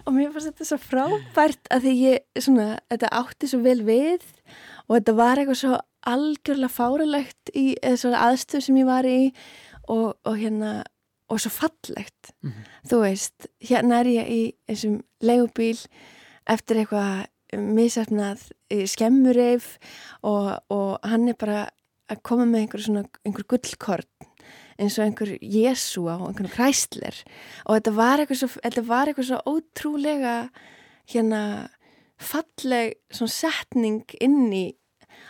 Og 0.07 0.13
mér 0.15 0.31
fannst 0.31 0.53
þetta 0.53 0.65
svo 0.69 0.77
frábært 0.79 1.69
að 1.73 1.83
því 1.83 1.93
ég, 1.99 2.27
svona, 2.39 2.67
þetta 2.87 3.09
átti 3.19 3.49
svo 3.51 3.59
vel 3.65 3.81
við 3.83 4.23
og 4.87 4.93
þetta 4.95 5.15
var 5.17 5.41
eitthvað 5.41 5.59
svo 5.59 5.79
algjörlega 6.07 6.71
fáralegt 6.71 7.51
í 7.51 7.65
þessu 7.83 8.13
aðstöð 8.15 8.63
sem 8.63 8.77
ég 8.79 8.87
var 8.87 9.07
í 9.07 9.17
og, 9.91 10.15
og 10.23 10.37
hérna 10.39 10.71
og 11.27 11.41
svo 11.43 11.51
fallegt. 11.51 12.31
Mm 12.39 12.51
-hmm. 12.51 12.69
þú 12.89 12.99
veist, 13.03 13.47
hérna 13.59 13.99
er 13.99 14.07
ég 14.07 14.29
í 14.31 14.41
þessum 14.69 15.01
leigubíl 15.19 15.79
eftir 16.47 16.77
eitthvað 16.77 17.27
misafnað 17.53 18.51
skemmureif 18.87 19.77
og, 20.21 20.59
og 20.69 20.99
hann 21.03 21.27
er 21.27 21.35
bara 21.39 21.69
að 22.11 22.23
koma 22.27 22.47
með 22.47 22.63
einhver 22.63 22.83
svona, 22.83 23.03
einhver 23.27 23.47
gullkort 23.51 24.27
eins 24.77 24.97
og 24.99 25.07
einhver 25.07 25.33
Jésu 25.41 26.05
á 26.07 26.15
einhvern 26.17 26.53
kræsler 26.53 27.21
og 27.65 27.77
þetta 27.77 27.93
var 27.97 28.21
eitthvað 28.21 28.41
svo, 28.43 28.49
var 28.87 29.09
eitthvað 29.09 29.29
svo 29.31 29.39
ótrúlega 29.49 30.35
hérna 31.09 31.41
falleg 32.17 32.97
svona 33.13 33.33
setning 33.33 34.17
inn 34.21 34.51
í 34.53 34.65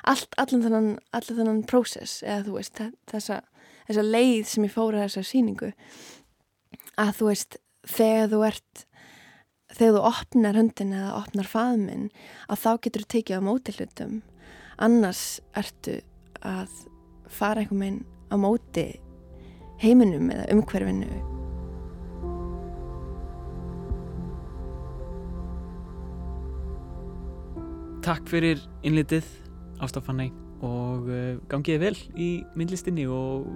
allt, 0.08 0.36
allan 0.40 0.64
þennan, 0.64 0.90
allan 1.16 1.40
þennan 1.40 1.64
prósess 1.70 2.22
eða 2.24 2.44
þú 2.48 2.58
veist 2.60 2.84
þessa, 3.12 3.42
þessa 3.88 4.06
leið 4.06 4.44
sem 4.52 4.68
ég 4.68 4.76
fóra 4.76 5.06
þessa 5.06 5.26
síningu 5.28 5.72
að 6.98 7.16
þú 7.20 7.32
veist 7.32 7.60
þegar 7.88 8.32
þú 8.34 8.44
ert 8.50 8.86
þegar 9.78 9.98
þú 9.98 10.04
opnar 10.10 10.58
höndin 10.58 10.94
eða 10.96 11.16
opnar 11.22 11.50
faðminn 11.50 12.08
að 12.48 12.62
þá 12.64 12.70
getur 12.86 13.04
þú 13.04 13.10
tekið 13.14 13.40
á 13.40 13.48
móti 13.48 13.76
hlutum. 13.76 14.22
Annars 14.78 15.24
ertu 15.58 16.00
að 16.46 16.86
fara 17.32 17.64
einhver 17.64 17.80
meginn 17.80 18.04
á 18.32 18.36
móti 18.40 18.86
heiminum 19.82 20.32
eða 20.34 20.48
umhverfinu 20.56 21.10
Takk 28.08 28.30
fyrir 28.32 28.62
innlitið 28.88 29.26
ástafanni 29.84 30.30
og 30.64 31.10
uh, 31.12 31.36
gangiði 31.52 31.82
vel 31.82 31.98
í 32.16 32.30
myndlistinni 32.56 33.04
og, 33.12 33.50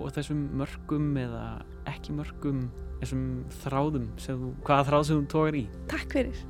og 0.00 0.14
þessum 0.16 0.46
mörgum 0.56 1.12
eða 1.20 1.44
ekki 1.92 2.16
mörgum 2.16 2.64
þessum 3.02 3.24
þráðum, 3.60 4.08
þú, 4.24 4.54
hvaða 4.64 4.88
þráð 4.88 5.06
sem 5.08 5.20
þú 5.20 5.30
tókar 5.34 5.58
í. 5.60 5.64
Takk 5.92 6.16
fyrir. 6.16 6.44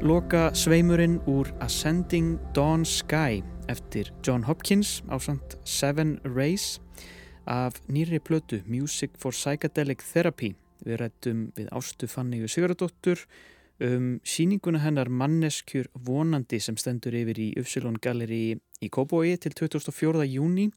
Loka 0.00 0.48
sveimurinn 0.56 1.18
úr 1.28 1.50
Ascending 1.60 2.38
Dawn 2.56 2.86
Sky 2.88 3.42
eftir 3.68 4.08
John 4.24 4.42
Hopkins 4.48 5.02
á 5.12 5.20
samt 5.20 5.58
Seven 5.68 6.16
Rays 6.24 6.80
af 7.44 7.76
nýri 7.84 8.16
plötu 8.16 8.62
Music 8.64 9.10
for 9.20 9.36
Psychedelic 9.36 10.00
Therapy. 10.00 10.54
Við 10.86 10.96
rættum 11.02 11.42
við 11.52 11.68
Ástu 11.76 12.08
Fanníu 12.08 12.48
Sigurðardóttur 12.48 13.26
um 13.84 14.06
síninguna 14.24 14.80
hennar 14.80 15.12
Manneskjur 15.12 15.90
vonandi 15.92 16.62
sem 16.64 16.78
stendur 16.80 17.18
yfir 17.20 17.36
í 17.36 17.48
Ufsilon 17.60 17.98
Galleri 18.00 18.56
í 18.56 18.88
Kóboi 18.88 19.36
til 19.36 19.52
2004. 19.52 20.24
júni 20.32 20.70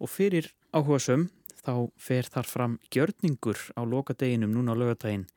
og 0.00 0.08
fyrir 0.08 0.48
áhuga 0.72 1.02
söm 1.04 1.28
þá 1.60 1.92
fer 2.00 2.24
þar 2.32 2.48
fram 2.48 2.78
gjörningur 2.88 3.60
á 3.76 3.84
lokadeginum 3.84 4.56
núna 4.56 4.72
á 4.72 4.80
lögadaginn 4.80 5.28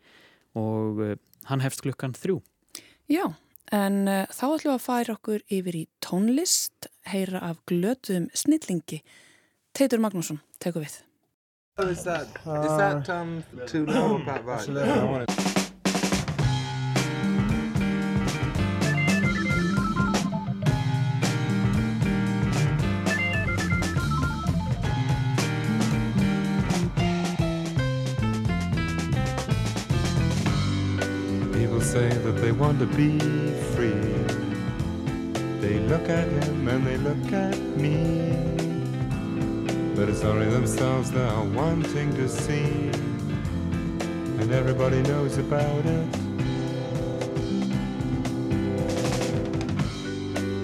og 0.56 1.04
uh, 1.04 1.18
hann 1.52 1.60
hefst 1.60 1.84
klukkan 1.84 2.16
þrjú. 2.16 2.40
Já, 3.10 3.24
en 3.74 4.04
uh, 4.06 4.26
þá 4.30 4.44
ætlum 4.46 4.70
við 4.70 4.76
að 4.76 4.84
færa 4.84 5.14
okkur 5.18 5.46
yfir 5.50 5.78
í 5.80 5.84
tónlist, 6.06 6.90
heyra 7.10 7.42
af 7.48 7.64
glötuðum 7.70 8.28
snillingi 8.38 9.02
Teitur 9.74 10.02
Magnússon, 10.04 10.42
teku 10.62 10.84
við. 10.84 11.00
Is 11.80 12.04
that, 12.04 12.28
is 12.46 12.78
that 12.78 13.10
um, 13.10 13.44
too 13.66 13.86
low 13.86 14.18
about 14.18 14.68
right? 14.68 15.69
Say 32.00 32.18
that 32.26 32.38
they 32.44 32.54
want 32.54 32.80
to 32.80 32.86
be 33.02 33.12
free. 33.74 34.06
They 35.64 35.78
look 35.92 36.08
at 36.20 36.28
him 36.38 36.68
and 36.74 36.82
they 36.88 36.98
look 37.10 37.28
at 37.48 37.60
me. 37.84 37.98
But 39.96 40.06
it's 40.12 40.24
only 40.24 40.50
themselves 40.58 41.12
they're 41.12 41.44
wanting 41.62 42.10
to 42.22 42.30
see. 42.30 42.72
And 44.40 44.50
everybody 44.62 45.02
knows 45.12 45.38
about 45.46 45.84
it. 45.98 46.08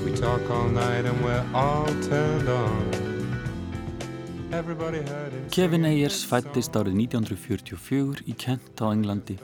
We 0.05 0.11
talk 0.25 0.43
all 0.49 0.69
night 0.69 1.03
and 1.09 1.17
we're 1.25 1.45
all 1.53 1.87
turned 2.11 2.47
on. 2.47 2.83
Kevin 5.51 5.83
Ayers 5.89 6.23
fættist 6.29 6.77
árið 6.79 6.95
1944 7.01 8.23
í 8.31 8.37
Kent 8.45 8.79
á 8.79 8.87
Englandi 8.95 9.35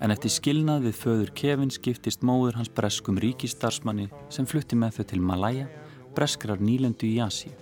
en 0.00 0.12
eftir 0.12 0.32
skilnað 0.32 0.88
við 0.88 0.98
föður 1.00 1.30
Kevin 1.38 1.72
skiptist 1.72 2.24
móður 2.26 2.58
hans 2.58 2.72
breskum 2.72 3.20
ríkistarsmanni 3.22 4.08
sem 4.32 4.48
flutti 4.48 4.76
með 4.76 4.98
þau 4.98 5.06
til 5.12 5.20
Malaya, 5.24 5.68
breskrar 6.16 6.60
nýlendu 6.60 7.08
í 7.08 7.20
Asíu. 7.24 7.54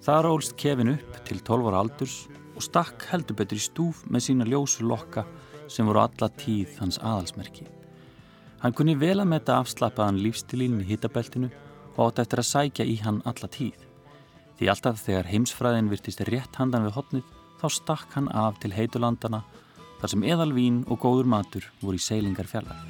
Þar 0.00 0.30
ólst 0.30 0.56
Kevin 0.56 0.94
upp 0.94 1.18
til 1.28 1.42
12 1.44 1.68
ára 1.68 1.82
aldurs 1.84 2.22
og 2.56 2.64
stakk 2.64 3.04
heldur 3.10 3.36
betur 3.36 3.60
í 3.60 3.64
stúf 3.64 4.00
með 4.08 4.26
sína 4.26 4.48
ljósu 4.48 4.86
lokka 4.88 5.26
sem 5.68 5.86
voru 5.86 6.02
alla 6.02 6.30
tíð 6.40 6.78
hans 6.80 6.98
aðalsmerki. 6.98 7.66
Hann 8.60 8.76
kunni 8.76 8.96
vel 9.00 9.18
að 9.20 9.30
metta 9.30 9.58
afslappaðan 9.60 10.20
lífstilín 10.24 10.80
í 10.80 10.88
hittabeltinu 10.88 11.50
og 11.96 12.02
átt 12.08 12.24
eftir 12.24 12.42
að 12.42 12.48
sækja 12.50 12.88
í 12.88 12.96
hann 13.04 13.20
alla 13.28 13.48
tíð. 13.48 13.76
Því 14.56 14.68
alltaf 14.72 15.00
þegar 15.04 15.28
heimsfræðin 15.30 15.88
virtist 15.92 16.20
rétt 16.28 16.56
handan 16.60 16.84
við 16.88 16.96
hotnið 16.96 17.30
þá 17.60 17.66
stakk 17.76 18.16
hann 18.16 18.28
af 18.36 18.58
til 18.60 18.72
heitulandana 18.76 19.44
þar 20.00 20.14
sem 20.14 20.24
eðalvín 20.24 20.82
og 20.88 21.00
góður 21.04 21.28
matur 21.28 21.70
voru 21.80 22.00
í 22.00 22.02
seilingar 22.02 22.48
fjallar. 22.50 22.80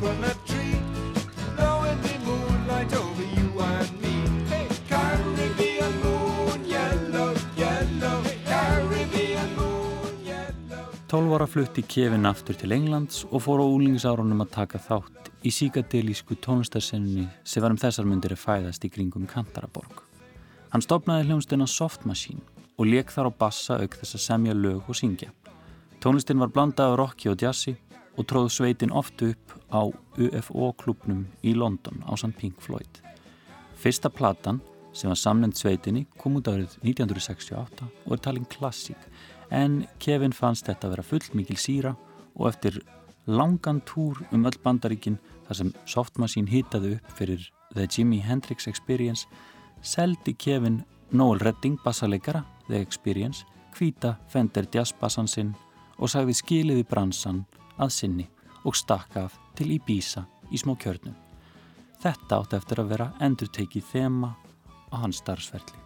coconut 0.00 0.38
tree. 0.46 0.76
Blowing 1.56 2.00
the 2.04 2.14
moonlight 2.26 2.92
over 2.94 3.26
you 3.36 3.48
and 3.60 3.90
me. 4.02 4.14
Hey, 4.50 4.66
Caribbean 4.88 5.94
moon 6.04 6.60
yellow, 6.68 7.34
yellow. 7.56 8.18
Caribbean 8.44 9.50
moon 9.56 10.14
yellow. 10.24 10.86
12 11.08 11.34
ára 11.34 11.46
flutti 11.46 11.82
Kevin 11.82 12.26
aftur 12.26 12.54
til 12.54 12.72
Englands 12.72 13.24
og 13.30 13.42
fór 13.44 13.64
á 13.64 13.66
úlingsárunum 13.66 14.44
að 14.44 14.54
taka 14.60 14.78
þátt 14.78 15.29
í 15.44 15.50
síkadelísku 15.54 16.36
tónlistarsenninni 16.44 17.26
sem 17.44 17.62
var 17.62 17.72
um 17.72 17.80
þessar 17.80 18.08
myndir 18.08 18.34
að 18.34 18.42
fæðast 18.44 18.84
í 18.84 18.90
kringum 18.92 19.26
Kantaraborg. 19.30 20.02
Hann 20.70 20.84
stopnaði 20.84 21.28
hljómsdina 21.28 21.66
Soft 21.66 22.04
Machine 22.06 22.42
og 22.76 22.88
leik 22.88 23.12
þar 23.12 23.30
á 23.32 23.38
bassa 23.42 23.78
auk 23.80 23.96
þess 24.00 24.18
að 24.18 24.26
semja 24.26 24.56
lög 24.56 24.88
og 24.88 24.96
syngja. 24.96 25.30
Tónlistin 26.00 26.40
var 26.40 26.52
blandað 26.52 26.94
á 26.96 26.98
rocki 27.00 27.28
og 27.32 27.40
jazzi 27.40 27.76
og 28.16 28.26
tróð 28.28 28.50
sveitin 28.52 28.92
oft 28.92 29.22
upp 29.24 29.56
á 29.72 29.88
UFO-klubnum 30.20 31.26
í 31.42 31.54
London 31.56 32.04
á 32.04 32.12
St. 32.16 32.32
Pink 32.36 32.60
Floyd. 32.60 33.00
Fyrsta 33.80 34.10
platan 34.12 34.60
sem 34.92 35.10
var 35.10 35.18
samnend 35.18 35.56
sveitinni 35.56 36.06
kom 36.18 36.36
út 36.40 36.48
árið 36.50 36.76
1968 36.82 37.88
og 38.06 38.14
er 38.16 38.22
talin 38.24 38.48
klassík 38.50 39.08
en 39.50 39.84
Kevin 40.02 40.34
fannst 40.36 40.66
þetta 40.68 40.88
að 40.88 40.96
vera 40.96 41.06
full 41.06 41.36
mikil 41.38 41.58
síra 41.58 41.94
og 42.36 42.48
eftir 42.50 42.80
langan 43.26 43.80
túr 43.80 44.20
um 44.32 44.46
öll 44.46 44.58
bandaríkin 44.64 45.18
þar 45.46 45.56
sem 45.56 45.72
softmachine 45.86 46.50
hýtaði 46.50 46.96
upp 46.96 47.14
fyrir 47.18 47.46
The 47.74 47.86
Jimi 47.86 48.20
Hendrix 48.24 48.66
Experience 48.66 49.26
seldi 49.82 50.34
Kevin 50.34 50.82
Noel 51.12 51.40
Redding 51.40 51.78
bassaleikara 51.84 52.44
The 52.68 52.80
Experience 52.80 53.44
hvita 53.76 54.16
Fender 54.28 54.66
jazzbassan 54.72 55.28
sinn 55.28 55.54
og 55.98 56.10
sagði 56.10 56.36
skiliði 56.38 56.84
bransan 56.88 57.44
að 57.78 57.94
sinni 57.94 58.28
og 58.64 58.76
stakka 58.76 59.26
af 59.28 59.38
til 59.56 59.72
Ibiza 59.76 60.24
í 60.50 60.58
smó 60.60 60.76
kjörnum. 60.78 61.14
Þetta 62.00 62.40
átti 62.40 62.56
eftir 62.56 62.80
að 62.80 62.92
vera 62.94 63.10
endur 63.20 63.50
tekið 63.52 63.88
þema 63.92 64.32
á 64.90 64.96
hans 65.02 65.20
starfsverðli. 65.20 65.78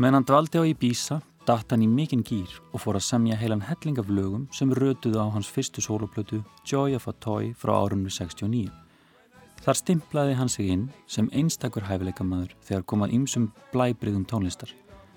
Meðan 0.00 0.20
hann 0.20 0.28
dvaldi 0.28 0.60
á 0.60 0.64
Ibiza 0.64 1.20
datt 1.50 1.72
hann 1.72 1.82
í 1.82 1.88
mikinn 1.90 2.20
gýr 2.22 2.52
og 2.70 2.82
fór 2.84 2.94
að 2.94 3.02
semja 3.08 3.34
heilan 3.34 3.64
helling 3.66 3.96
af 3.98 4.10
lögum 4.12 4.44
sem 4.54 4.70
rötuðu 4.70 5.18
á 5.18 5.26
hans 5.34 5.48
fyrstu 5.50 5.82
soloplötu 5.82 6.44
Joy 6.62 6.94
of 6.94 7.08
a 7.10 7.14
Toy 7.24 7.48
frá 7.58 7.72
árunni 7.74 8.06
69. 8.06 8.68
Þar 9.64 9.78
stimplaði 9.80 10.36
hann 10.38 10.52
sig 10.52 10.68
inn 10.70 10.84
sem 11.10 11.26
einstakur 11.34 11.88
hæfileikamæður 11.88 12.52
þegar 12.68 12.84
komað 12.92 13.14
ymsum 13.16 13.48
blæbriðum 13.72 14.28
tónlistar. 14.30 14.70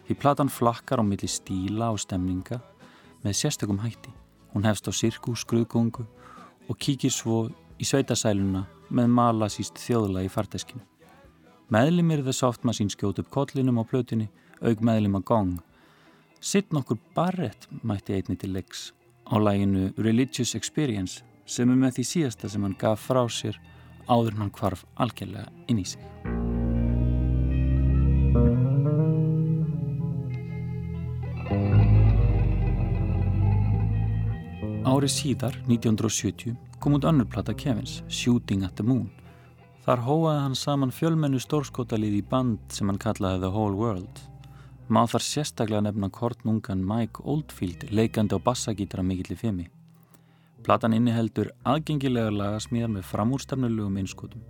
Því 0.08 0.16
platan 0.24 0.50
flakkar 0.50 1.04
á 1.04 1.06
milli 1.06 1.30
stíla 1.30 1.92
og 1.94 2.02
stemninga 2.02 2.58
með 3.22 3.38
sérstakum 3.38 3.84
hætti. 3.84 4.10
Hún 4.56 4.66
hefst 4.66 4.90
á 4.90 4.92
sirku, 4.92 5.36
skruðgóngu 5.38 6.08
og 6.66 6.80
kíkir 6.80 7.14
svo 7.14 7.44
í 7.78 7.86
sveitasæluna 7.86 8.64
með 8.90 9.14
mala 9.20 9.52
síst 9.54 9.78
þjóðla 9.86 10.26
í 10.26 10.34
farteskinu. 10.34 10.82
Meðlimir 11.70 12.26
The 12.26 12.34
Softmachine 12.34 12.90
skjótu 12.90 13.22
upp 13.22 13.30
kollinum 13.30 13.78
á 13.78 13.86
plötunni, 13.86 14.32
aug 14.66 14.82
meðlim 14.82 15.20
að 15.22 15.30
gong. 15.30 15.54
Sitt 16.44 16.74
nokkur 16.76 16.98
barrett 17.16 17.70
mætti 17.88 18.18
einni 18.18 18.36
til 18.36 18.52
leiks 18.52 18.90
á 19.32 19.40
læginu 19.40 19.94
Religious 19.96 20.58
Experience 20.58 21.22
sem 21.48 21.70
er 21.72 21.78
með 21.80 21.94
því 21.96 22.04
síðasta 22.10 22.50
sem 22.52 22.66
hann 22.68 22.74
gaf 22.82 23.06
frá 23.08 23.22
sér 23.32 23.56
áður 24.12 24.36
hann 24.42 24.50
hvarf 24.52 24.82
algjörlega 25.00 25.48
inn 25.72 25.80
í 25.80 25.86
sig. 25.88 26.04
Árið 34.84 35.16
síðar, 35.16 35.56
1970, 35.72 36.60
kom 36.84 37.00
út 37.00 37.08
önnur 37.08 37.32
plata 37.32 37.56
Kevins, 37.56 38.02
Shooting 38.12 38.68
at 38.68 38.76
the 38.76 38.84
Moon. 38.84 39.08
Þar 39.88 40.04
hóaði 40.10 40.44
hann 40.44 40.60
saman 40.60 40.92
fjölmennu 40.92 41.40
stórskotalið 41.40 42.20
í 42.20 42.22
band 42.28 42.60
sem 42.68 42.92
hann 42.92 43.00
kallaði 43.00 43.46
The 43.48 43.56
Whole 43.56 43.80
World. 43.80 44.28
Má 44.94 45.08
þar 45.10 45.24
sérstaklega 45.26 45.82
nefna 45.88 46.10
kortnungan 46.14 46.84
Mike 46.86 47.24
Oldfield 47.26 47.88
leikandi 47.90 48.38
á 48.38 48.46
bassagítara 48.46 49.02
mikill 49.02 49.34
í 49.34 49.38
femi. 49.40 49.64
Platan 50.62 50.94
inniheldur 50.94 51.50
aðgengilega 51.66 52.30
lagasmíðar 52.30 52.92
með 52.94 53.08
framúrstefnulegum 53.10 53.98
innskotum. 54.04 54.44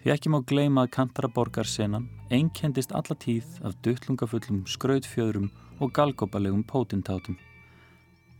Því 0.00 0.14
ekki 0.14 0.32
má 0.32 0.38
gleima 0.40 0.86
að 0.86 0.94
Kantaraborgar 0.96 1.68
senan 1.68 2.08
einkendist 2.32 2.94
alla 2.96 3.18
tíð 3.26 3.60
af 3.66 3.76
duttlungafullum 3.84 4.64
skrautfjöðrum 4.72 5.50
og 5.84 5.92
galgópalegum 5.92 6.64
pótintátum. 6.64 7.36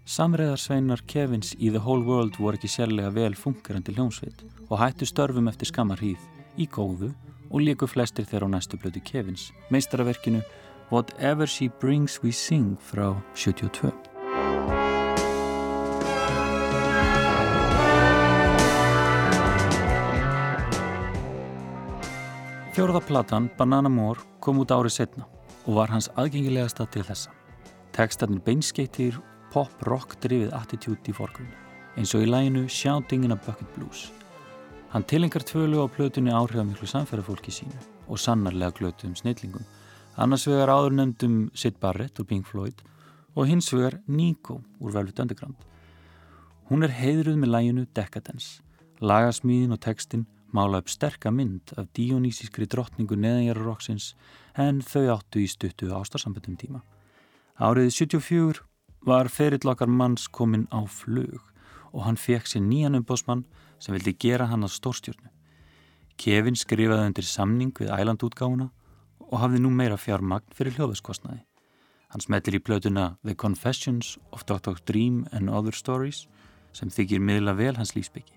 Samreðarsveinar 0.09 1.05
Kevins 1.11 1.53
í 1.59 1.75
The 1.75 1.83
Whole 1.83 2.07
World 2.09 2.41
voru 2.41 2.57
ekki 2.57 2.73
sérlega 2.73 3.12
vel 3.12 3.35
fungerandi 3.37 3.93
hljómsveit 3.99 4.47
og 4.71 4.79
hættu 4.81 5.05
störfum 5.05 5.50
eftir 5.53 5.69
skammar 5.75 6.00
hríð 6.00 6.23
í 6.57 6.71
góðu 6.71 7.12
og 7.50 7.61
líku 7.62 7.87
flestir 7.91 8.25
þeirra 8.25 8.49
á 8.49 8.55
næstu 8.57 8.79
blödu 8.81 9.03
Kevins, 9.05 9.50
meistaraverkinu 9.71 10.41
Whatever 10.88 11.47
She 11.49 11.66
Brings 11.69 12.23
We 12.23 12.31
Sing 12.31 12.76
frá 12.78 13.16
72. 13.35 13.93
Fjórðaplatan 22.71 23.49
Banana 23.58 23.91
More 23.91 24.23
kom 24.39 24.60
út 24.63 24.71
árið 24.71 24.95
setna 24.95 25.26
og 25.65 25.80
var 25.80 25.91
hans 25.91 26.06
aðgengilegasta 26.15 26.87
til 26.95 27.02
þessa. 27.08 27.32
Tekstarnir 27.97 28.45
beinskeitir 28.47 29.19
pop-rock 29.50 30.15
drifið 30.23 30.54
attitude 30.54 31.10
í 31.10 31.17
forgrunni, 31.17 31.56
eins 31.99 32.15
og 32.15 32.23
í 32.23 32.28
læginu 32.30 32.69
Shouting 32.71 33.26
in 33.26 33.34
a 33.34 33.41
Bucket 33.49 33.75
Blues. 33.75 34.13
Hann 34.95 35.02
tilengar 35.02 35.43
tvölu 35.43 35.82
á 35.82 35.91
plötunni 35.91 36.30
áhrifamiklu 36.30 36.87
samferðarfólki 36.87 37.50
sínu 37.50 37.82
og 38.06 38.23
sannarlega 38.23 38.78
glötu 38.78 39.10
um 39.10 39.19
snillingum, 39.19 39.67
annars 40.17 40.47
vegar 40.49 40.73
áður 40.73 40.97
nefndum 40.97 41.41
Sid 41.55 41.81
Barrett 41.81 42.21
úr 42.21 42.29
Pink 42.29 42.49
Floyd 42.49 42.81
og 43.37 43.50
hins 43.50 43.69
vegar 43.73 43.99
Nico 44.09 44.63
úr 44.81 44.95
Velvet 44.95 45.21
Underground. 45.21 45.59
Hún 46.71 46.83
er 46.83 46.95
heiðruð 46.97 47.37
með 47.39 47.52
læginu 47.52 47.85
Decadence, 47.95 48.63
lagasmíðin 49.00 49.76
og 49.76 49.83
tekstin 49.85 50.25
mála 50.57 50.81
upp 50.81 50.89
sterka 50.91 51.31
mynd 51.31 51.75
af 51.76 51.91
dionýsískri 51.95 52.67
drottningu 52.71 53.19
neðanjara-roksins 53.21 54.15
en 54.57 54.81
þau 54.81 55.19
áttu 55.19 55.43
í 55.45 55.50
stuttu 55.50 55.93
ástarsamböndum 55.93 56.57
tíma. 56.57 56.81
Árið 57.61 57.93
74 57.93 58.65
var 59.07 59.29
ferill 59.29 59.69
okkar 59.69 59.91
manns 59.91 60.26
kominn 60.29 60.67
á 60.73 60.81
flug 60.89 61.45
og 61.93 62.05
hann 62.07 62.19
fekk 62.21 62.49
sér 62.49 62.65
nýjan 62.65 62.99
umbósmann 62.99 63.45
sem 63.79 63.95
vildi 63.95 64.17
gera 64.17 64.49
hann 64.50 64.65
að 64.65 64.75
stórstjórnu. 64.79 65.31
Kevin 66.17 66.57
skrifaði 66.57 67.11
undir 67.11 67.29
samning 67.29 67.75
við 67.76 67.93
ælandútgáuna 67.93 68.71
og 69.30 69.41
hafði 69.43 69.62
nú 69.62 69.71
meira 69.75 69.99
fjármagn 70.00 70.54
fyrir 70.54 70.76
hljóðuskostnaði. 70.78 71.43
Hann 72.15 72.23
smettir 72.23 72.56
í 72.56 72.62
plötuna 72.62 73.17
The 73.25 73.34
Confessions 73.34 74.17
of 74.32 74.47
Dr. 74.47 74.78
Dream 74.86 75.26
and 75.32 75.50
Other 75.50 75.75
Stories 75.75 76.26
sem 76.76 76.93
þykir 76.93 77.23
miðla 77.23 77.56
vel 77.58 77.75
hans 77.78 77.97
lífsbyggi. 77.97 78.36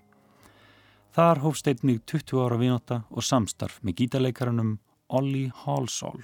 Þar 1.14 1.42
hófst 1.44 1.70
einnig 1.70 2.02
20 2.06 2.42
ára 2.44 2.58
vinota 2.60 3.02
og 3.10 3.26
samstarf 3.26 3.80
með 3.82 4.02
gítarleikarunum 4.02 4.76
Olli 5.10 5.48
Hallsól. 5.64 6.22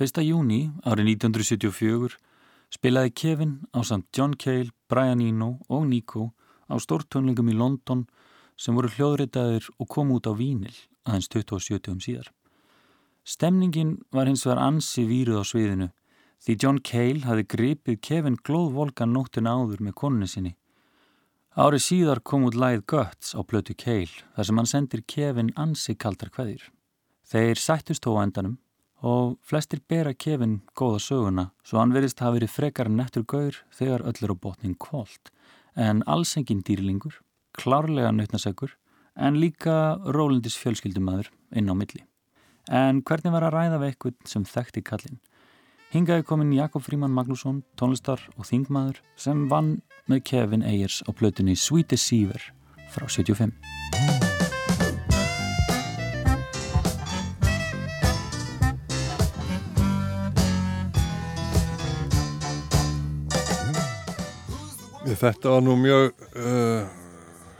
1. 0.00 0.22
júni 0.24 0.70
árið 0.88 1.10
1974 1.20 2.14
spilaði 2.72 3.10
Kevin 3.20 3.50
á 3.76 3.84
samt 3.84 4.06
John 4.16 4.32
Cale, 4.32 4.72
Brian 4.88 5.20
Eno 5.20 5.58
og 5.68 5.82
Nico 5.90 6.30
á 6.72 6.80
stórtónlingum 6.80 7.50
í 7.52 7.56
London 7.58 8.06
sem 8.56 8.72
voru 8.72 8.88
hljóðritaðir 8.94 9.66
og 9.76 9.90
kom 9.92 10.14
út 10.16 10.24
á 10.24 10.32
Vínil 10.32 10.72
aðeins 11.04 11.28
2070 11.28 12.00
síðar. 12.00 12.30
Stemningin 13.28 13.98
var 14.08 14.24
hins 14.24 14.46
vegar 14.48 14.62
ansi 14.64 15.04
víruð 15.04 15.42
á 15.42 15.44
sviðinu 15.44 15.90
því 16.40 16.56
John 16.64 16.80
Cale 16.80 17.26
hafi 17.28 17.44
gripið 17.44 18.00
Kevin 18.00 18.40
glóðvolkan 18.40 19.12
nóttin 19.12 19.52
áður 19.52 19.84
með 19.84 19.98
koninu 20.00 20.30
sinni. 20.32 20.54
Árið 21.60 21.84
síðar 21.90 22.24
kom 22.24 22.48
út 22.48 22.56
læð 22.56 22.86
Guts 22.88 23.36
á 23.36 23.44
blötu 23.44 23.76
Cale 23.76 24.24
þar 24.32 24.48
sem 24.48 24.64
hann 24.64 24.72
sendir 24.72 25.04
Kevin 25.04 25.52
ansi 25.60 25.92
kaldar 25.92 26.32
hverðir. 26.32 26.70
Þeir 27.28 27.60
sættust 27.60 28.08
á 28.08 28.16
endanum 28.24 28.56
og 29.00 29.38
flestir 29.46 29.80
bera 29.88 30.12
kefin 30.14 30.60
góða 30.76 31.00
söguna 31.00 31.46
svo 31.64 31.80
hann 31.80 31.94
verist 31.96 32.20
hafa 32.20 32.38
verið 32.38 32.54
frekar 32.54 32.90
nettur 32.92 33.24
gaur 33.24 33.56
þegar 33.76 34.04
öll 34.04 34.24
er 34.24 34.34
á 34.34 34.36
botning 34.36 34.76
kvólt 34.76 35.32
en 35.76 36.02
alls 36.06 36.36
engin 36.36 36.62
dýrlingur, 36.66 37.20
klárlega 37.56 38.12
nautnasegur 38.12 38.76
en 39.16 39.40
líka 39.40 39.98
rólindis 40.04 40.58
fjölskyldumæður 40.60 41.30
inn 41.56 41.70
á 41.70 41.74
milli. 41.74 42.04
En 42.70 43.02
hvernig 43.02 43.34
var 43.34 43.48
að 43.48 43.56
ræða 43.56 43.80
við 43.80 43.92
eitthvað 43.92 44.30
sem 44.30 44.46
þekkti 44.46 44.84
kallin? 44.86 45.20
Hingaði 45.90 46.26
komin 46.28 46.54
Jakob 46.54 46.84
Fríman 46.86 47.14
Magnússon, 47.14 47.64
tónlistar 47.74 48.22
og 48.36 48.46
þingmaður 48.46 49.02
sem 49.18 49.48
vann 49.50 49.80
með 50.06 50.24
Kevin 50.30 50.62
Ayers 50.62 51.02
á 51.02 51.10
plötunni 51.10 51.58
Sweet 51.58 51.90
Deceiver 51.90 52.52
frá 52.94 53.08
75. 53.10 54.19
Þetta 65.10 65.56
var 65.56 65.64
nú 65.66 65.74
mjög 65.80 66.12
uh, 66.38 66.86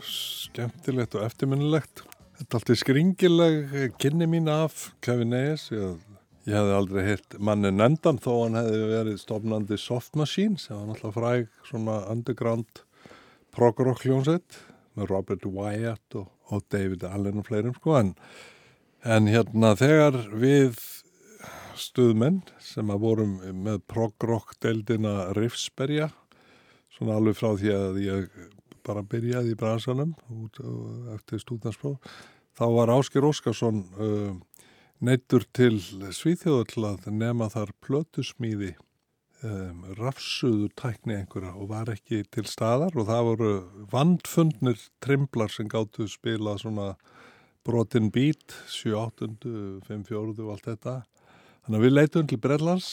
skemmtilegt 0.05 1.17
og 1.19 1.25
eftirminnilegt. 1.25 2.05
Þetta 2.39 2.47
er 2.47 2.61
alltaf 2.61 2.79
skringileg 2.79 3.75
kynni 4.01 4.27
mín 4.29 4.47
af 4.51 4.87
Kevin 5.03 5.35
Ayers. 5.35 5.67
Ég 5.75 5.99
Ég 6.49 6.55
hefði 6.57 6.73
aldrei 6.73 7.03
hitt 7.05 7.35
manni 7.37 7.69
nendan 7.69 8.17
þó 8.17 8.31
hann 8.31 8.55
hefði 8.57 8.85
verið 8.89 9.17
stofnandi 9.21 9.77
Soft 9.77 10.15
Machine 10.17 10.57
sem 10.57 10.73
var 10.73 10.87
náttúrulega 10.87 11.13
fræg 11.13 11.67
svona 11.67 11.97
underground 12.09 12.81
prog-rock 13.53 14.01
hljónsett 14.07 14.57
með 14.97 15.11
Robert 15.11 15.45
Wyatt 15.45 16.17
og, 16.17 16.31
og 16.49 16.63
David 16.73 17.05
Allen 17.05 17.43
og 17.43 17.45
fleirum 17.45 17.75
sko 17.77 17.93
en, 17.99 18.09
en 19.05 19.29
hérna 19.29 19.75
þegar 19.77 20.17
við 20.33 20.81
stuðmenn 21.77 22.41
sem 22.57 22.89
að 22.89 23.05
vorum 23.05 23.37
með 23.61 23.83
prog-rock 23.93 24.57
deildina 24.65 25.29
Riffsberga 25.37 26.09
svona 27.01 27.17
alveg 27.17 27.37
frá 27.39 27.55
því 27.57 27.73
að 27.73 27.99
ég 28.05 28.29
bara 28.85 29.01
byrjaði 29.05 29.55
í 29.55 29.57
bransanum 29.57 30.13
út, 30.29 30.61
eftir 31.15 31.41
stúdanspróf 31.41 31.97
þá 32.57 32.65
var 32.75 32.93
Ásker 32.93 33.25
Óskarsson 33.25 33.81
uh, 33.97 34.37
neittur 35.01 35.47
til 35.49 35.79
að 35.81 37.09
nema 37.09 37.49
þar 37.49 37.73
plötusmíði 37.81 38.75
um, 39.41 39.85
rafsuðu 39.97 40.69
tækni 40.77 41.17
einhverja 41.17 41.55
og 41.55 41.71
var 41.71 41.89
ekki 41.93 42.21
til 42.29 42.45
staðar 42.49 42.93
og 42.93 43.09
það 43.09 43.29
voru 43.31 43.51
vandfundnir 43.93 44.81
trimblar 45.01 45.49
sem 45.53 45.69
gáttu 45.71 46.05
spila 46.09 46.57
svona 46.61 46.93
brotin 47.65 48.11
beat 48.13 48.53
7, 48.69 48.93
8, 48.97 49.31
5, 49.87 50.05
4 50.09 50.21
og 50.21 50.53
allt 50.53 50.69
þetta. 50.69 50.95
Þannig 51.65 51.77
að 51.77 51.85
við 51.85 51.97
leitum 51.97 52.29
til 52.29 52.41
Brellans 52.41 52.91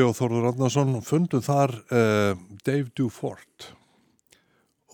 og 0.00 0.14
Þorður 0.16 0.46
Radnarsson 0.46 0.94
fundum 1.04 1.42
þar 1.44 1.74
uh, 1.92 2.38
Dave 2.64 2.88
Dufort. 2.96 3.66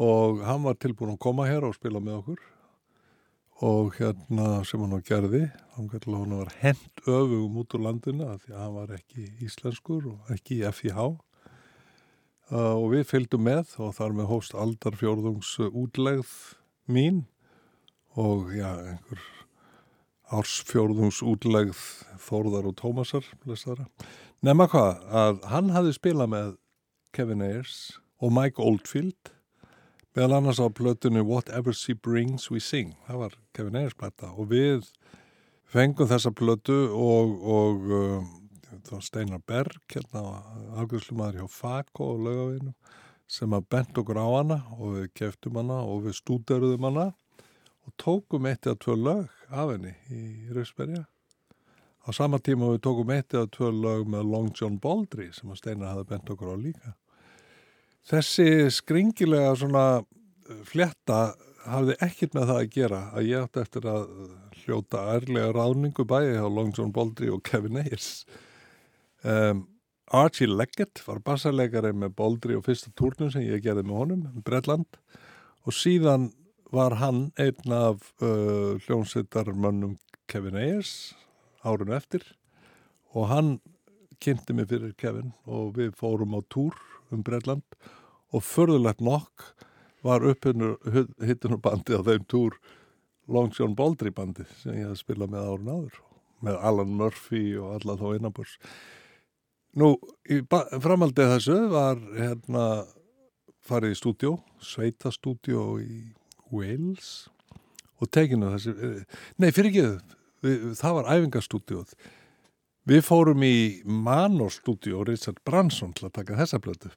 Og 0.03 0.41
hann 0.43 0.65
var 0.65 0.75
tilbúin 0.83 1.13
að 1.13 1.21
koma 1.23 1.47
hér 1.47 1.69
og 1.69 1.77
spila 1.77 2.03
með 2.03 2.17
okkur. 2.17 2.41
Og 3.69 3.95
hérna 3.95 4.65
sem 4.67 4.83
hann 4.83 4.99
á 4.99 5.03
gerði 5.07 5.45
hann 5.77 5.87
var 6.35 6.51
hent 6.59 7.03
öfugum 7.07 7.61
út 7.63 7.79
úr 7.79 7.85
landina 7.87 8.35
því 8.43 8.53
að 8.55 8.61
hann 8.65 8.75
var 8.75 8.93
ekki 8.99 9.31
íslenskur 9.47 10.11
og 10.11 10.35
ekki 10.35 10.59
í 10.59 10.67
FIH 10.75 10.99
uh, 10.99 11.15
og 12.51 12.91
við 12.97 13.07
fylgdum 13.07 13.47
með 13.47 13.79
og 13.79 13.95
þar 13.95 14.19
með 14.19 14.31
hóst 14.35 14.59
aldarfjörðungs 14.59 15.55
útlegð 15.71 16.35
mín. 16.91 17.27
Og 18.19 18.51
já, 18.51 18.75
einhver 18.83 19.23
ársfjörðungs 20.35 21.23
útlegð 21.23 21.79
Þórðar 22.19 22.67
og 22.73 22.75
Tómasar 22.83 23.27
nema 24.45 24.69
hvað, 24.71 25.03
að 25.11 25.43
hann 25.51 25.73
hafi 25.75 25.95
spilað 25.97 26.33
með 26.35 26.55
Kevin 27.17 27.43
Ayers 27.43 27.99
og 28.23 28.33
Mike 28.35 28.63
Oldfield 28.63 29.33
meðal 30.17 30.39
annars 30.39 30.61
á 30.63 30.67
plötunni 30.71 31.23
Whatever 31.23 31.75
She 31.75 31.95
Brings 31.95 32.49
We 32.51 32.61
Sing. 32.61 32.97
Það 33.07 33.23
var 33.23 33.39
Kevin 33.55 33.79
Ayers 33.79 33.99
plata 33.99 34.33
og 34.35 34.51
við 34.53 34.89
fengum 35.69 36.09
þessa 36.11 36.33
plötu 36.35 36.79
og, 36.95 37.35
og 37.43 37.93
um, 37.99 38.31
Steinar 39.05 39.43
Berg 39.47 39.83
hérna 39.93 40.43
ágjörslumadur 40.79 41.43
hjá 41.43 41.53
Fako 41.53 42.13
og 42.15 42.25
lögavinu 42.27 42.75
sem 43.29 43.53
að 43.53 43.67
bent 43.75 44.01
okkur 44.01 44.19
á 44.19 44.29
hana 44.39 44.59
og 44.79 44.97
við 44.97 45.09
keftum 45.21 45.59
hana 45.61 45.83
og 45.85 46.07
við 46.07 46.19
stúderuðum 46.23 46.89
hana 46.89 47.07
og 47.85 47.95
tókum 48.01 48.49
eitt 48.49 48.67
eða 48.67 48.81
tvö 48.85 48.97
lög 48.97 49.29
af 49.51 49.75
henni 49.75 49.95
í 50.09 50.23
Rauðsberga 50.55 51.05
á 52.09 52.11
sama 52.17 52.41
tíma 52.41 52.73
við 52.73 52.81
tókum 52.87 53.13
eitt 53.13 53.35
eða 53.37 53.51
tvö 53.53 53.69
lög 53.75 54.09
með 54.09 54.31
Long 54.33 54.49
John 54.57 54.79
Baldry 54.81 55.29
sem 55.37 55.53
að 55.53 55.61
Steinar 55.61 55.93
hafði 55.93 56.09
bent 56.15 56.33
okkur 56.33 56.55
á 56.55 56.57
líka. 56.57 56.95
Þessi 58.09 58.49
skringilega 58.73 59.53
svona 59.61 59.85
uh, 60.01 60.61
fletta 60.65 61.35
hafði 61.69 61.99
ekkit 62.05 62.37
með 62.37 62.49
það 62.49 62.61
að 62.63 62.71
gera 62.73 63.01
að 63.13 63.29
ég 63.29 63.45
átti 63.45 63.61
eftir 63.61 63.89
að 63.93 64.07
hljóta 64.63 65.03
ærlega 65.17 65.53
ráningu 65.53 66.07
bæði 66.09 66.39
á 66.41 66.49
Long 66.49 66.73
John 66.77 66.95
Baldry 66.97 67.29
og 67.33 67.43
Kevin 67.45 67.81
Ayers. 67.83 68.25
Um, 69.21 69.67
Archie 70.09 70.49
Leggett 70.49 71.03
var 71.05 71.21
bassarleikari 71.21 71.93
með 71.93 72.15
Baldry 72.17 72.57
og 72.57 72.65
fyrsta 72.65 72.93
turnum 72.97 73.29
sem 73.33 73.45
ég 73.45 73.61
gerði 73.65 73.85
með 73.85 74.01
honum, 74.01 74.27
Breitland, 74.47 74.89
og 75.69 75.77
síðan 75.77 76.31
var 76.73 76.97
hann 77.03 77.27
einn 77.41 77.75
af 77.75 78.13
uh, 78.23 78.77
hljónsittarmönnum 78.87 79.99
Kevin 80.29 80.57
Ayers 80.61 81.13
árun 81.69 81.95
eftir 81.97 82.25
og 83.15 83.29
hann 83.33 83.53
kynnti 84.23 84.57
mig 84.57 84.69
fyrir 84.73 84.97
Kevin 84.99 85.33
og 85.47 85.77
við 85.79 85.95
fórum 85.99 86.37
á 86.37 86.41
túr 86.51 86.75
um 87.15 87.23
Breitland 87.25 87.65
og 88.35 88.45
förðulegt 88.45 89.01
nokk 89.05 89.53
var 90.05 90.27
upphinnur 90.27 91.61
bandi 91.63 91.97
á 91.97 92.03
þeim 92.03 92.27
túr 92.29 92.59
Long 93.29 93.53
John 93.53 93.77
Baldry 93.77 94.11
bandi 94.15 94.47
sem 94.63 94.77
ég 94.77 94.91
hef 94.91 95.03
spilað 95.03 95.33
með 95.35 95.49
árun 95.53 95.73
áður 95.73 95.99
með 96.45 96.61
Alan 96.71 96.95
Murphy 96.99 97.43
og 97.59 97.79
alla 97.79 97.99
þá 98.01 98.09
innanbúrs 98.17 98.59
Nú, 99.79 99.93
framaldið 100.83 101.35
þessu 101.35 101.57
var 101.71 101.99
hérna 102.17 102.63
farið 103.69 103.93
í 103.93 103.99
stúdjó, 103.99 104.31
sveitastúdjó 104.65 105.65
í 105.83 105.99
Wales 106.51 107.29
og 108.01 108.09
tekinu 108.15 108.55
þessi, 108.55 108.73
eh, 108.73 109.19
nei 109.37 109.51
fyrir 109.53 109.71
ekki 109.71 110.17
það 110.43 110.97
var 111.01 111.11
æfingarstúdjóð 111.17 111.95
við 112.89 113.05
fórum 113.05 113.43
í 113.45 113.83
Manor 113.85 114.53
stúdjó 114.55 115.03
Richard 115.07 115.41
Branson 115.47 115.93
til 115.97 116.09
að 116.09 116.17
taka 116.21 116.39
þessa 116.39 116.61
blötu 116.63 116.93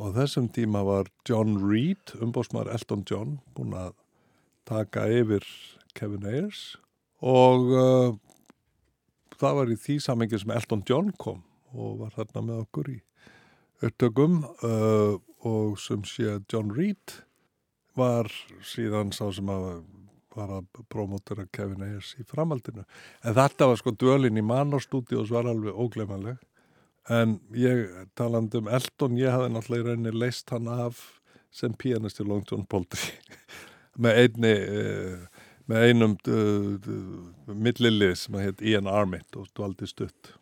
og 0.00 0.14
þessum 0.16 0.48
tíma 0.52 0.82
var 0.86 1.10
John 1.28 1.56
Reed, 1.60 2.14
umbósmaður 2.22 2.72
Elton 2.76 3.04
John, 3.08 3.38
búin 3.56 3.74
að 3.76 3.94
taka 4.68 5.06
yfir 5.10 5.46
Kevin 5.98 6.26
Ayers. 6.26 6.76
Og 7.22 7.68
uh, 7.70 8.14
það 9.38 9.58
var 9.60 9.72
í 9.72 9.78
því 9.78 9.98
samengi 10.02 10.40
sem 10.40 10.54
Elton 10.54 10.84
John 10.88 11.12
kom 11.20 11.42
og 11.72 12.00
var 12.02 12.14
þarna 12.16 12.44
með 12.48 12.62
okkur 12.64 12.92
í 12.92 12.98
upptökum 13.82 14.42
uh, 14.62 15.18
og 15.46 15.78
sem 15.82 16.02
sé 16.06 16.38
John 16.50 16.72
Reed 16.74 17.18
var 17.98 18.30
síðan 18.66 19.12
sá 19.14 19.26
sem 19.34 19.48
að 19.52 19.82
var 20.36 20.52
að 20.58 20.84
promótera 20.92 21.46
Kevin 21.52 21.84
Ayers 21.86 22.14
í 22.20 22.26
framhaldinu 22.28 22.84
en 22.84 23.36
þetta 23.36 23.68
var 23.70 23.80
sko 23.80 23.94
dölin 23.98 24.40
í 24.40 24.44
mannarstúdi 24.46 25.18
og 25.18 25.28
svo 25.28 25.38
var 25.40 25.50
alveg 25.52 25.78
óglemanleg 25.84 26.40
en 27.10 27.38
ég 27.58 27.88
taland 28.18 28.54
um 28.54 28.68
Elton, 28.70 29.18
ég 29.18 29.32
hafði 29.34 29.54
náttúrulega 29.54 29.82
í 29.82 29.88
rauninni 29.90 30.14
leist 30.14 30.52
hann 30.54 30.70
af 30.70 31.00
sem 31.52 31.74
pianist 31.74 32.20
í 32.22 32.26
Long 32.26 32.44
John 32.48 32.66
Baldry 32.68 33.16
með 34.02 34.20
einni 34.22 34.52
uh, 34.52 35.24
með 35.70 35.88
einum 35.88 36.14
uh, 36.28 36.92
millilið 37.52 38.14
sem 38.22 38.38
heit 38.40 38.62
Ian 38.64 38.90
Armitt 38.90 39.36
og 39.38 39.50
dvaldi 39.56 39.88
stutt 39.90 40.36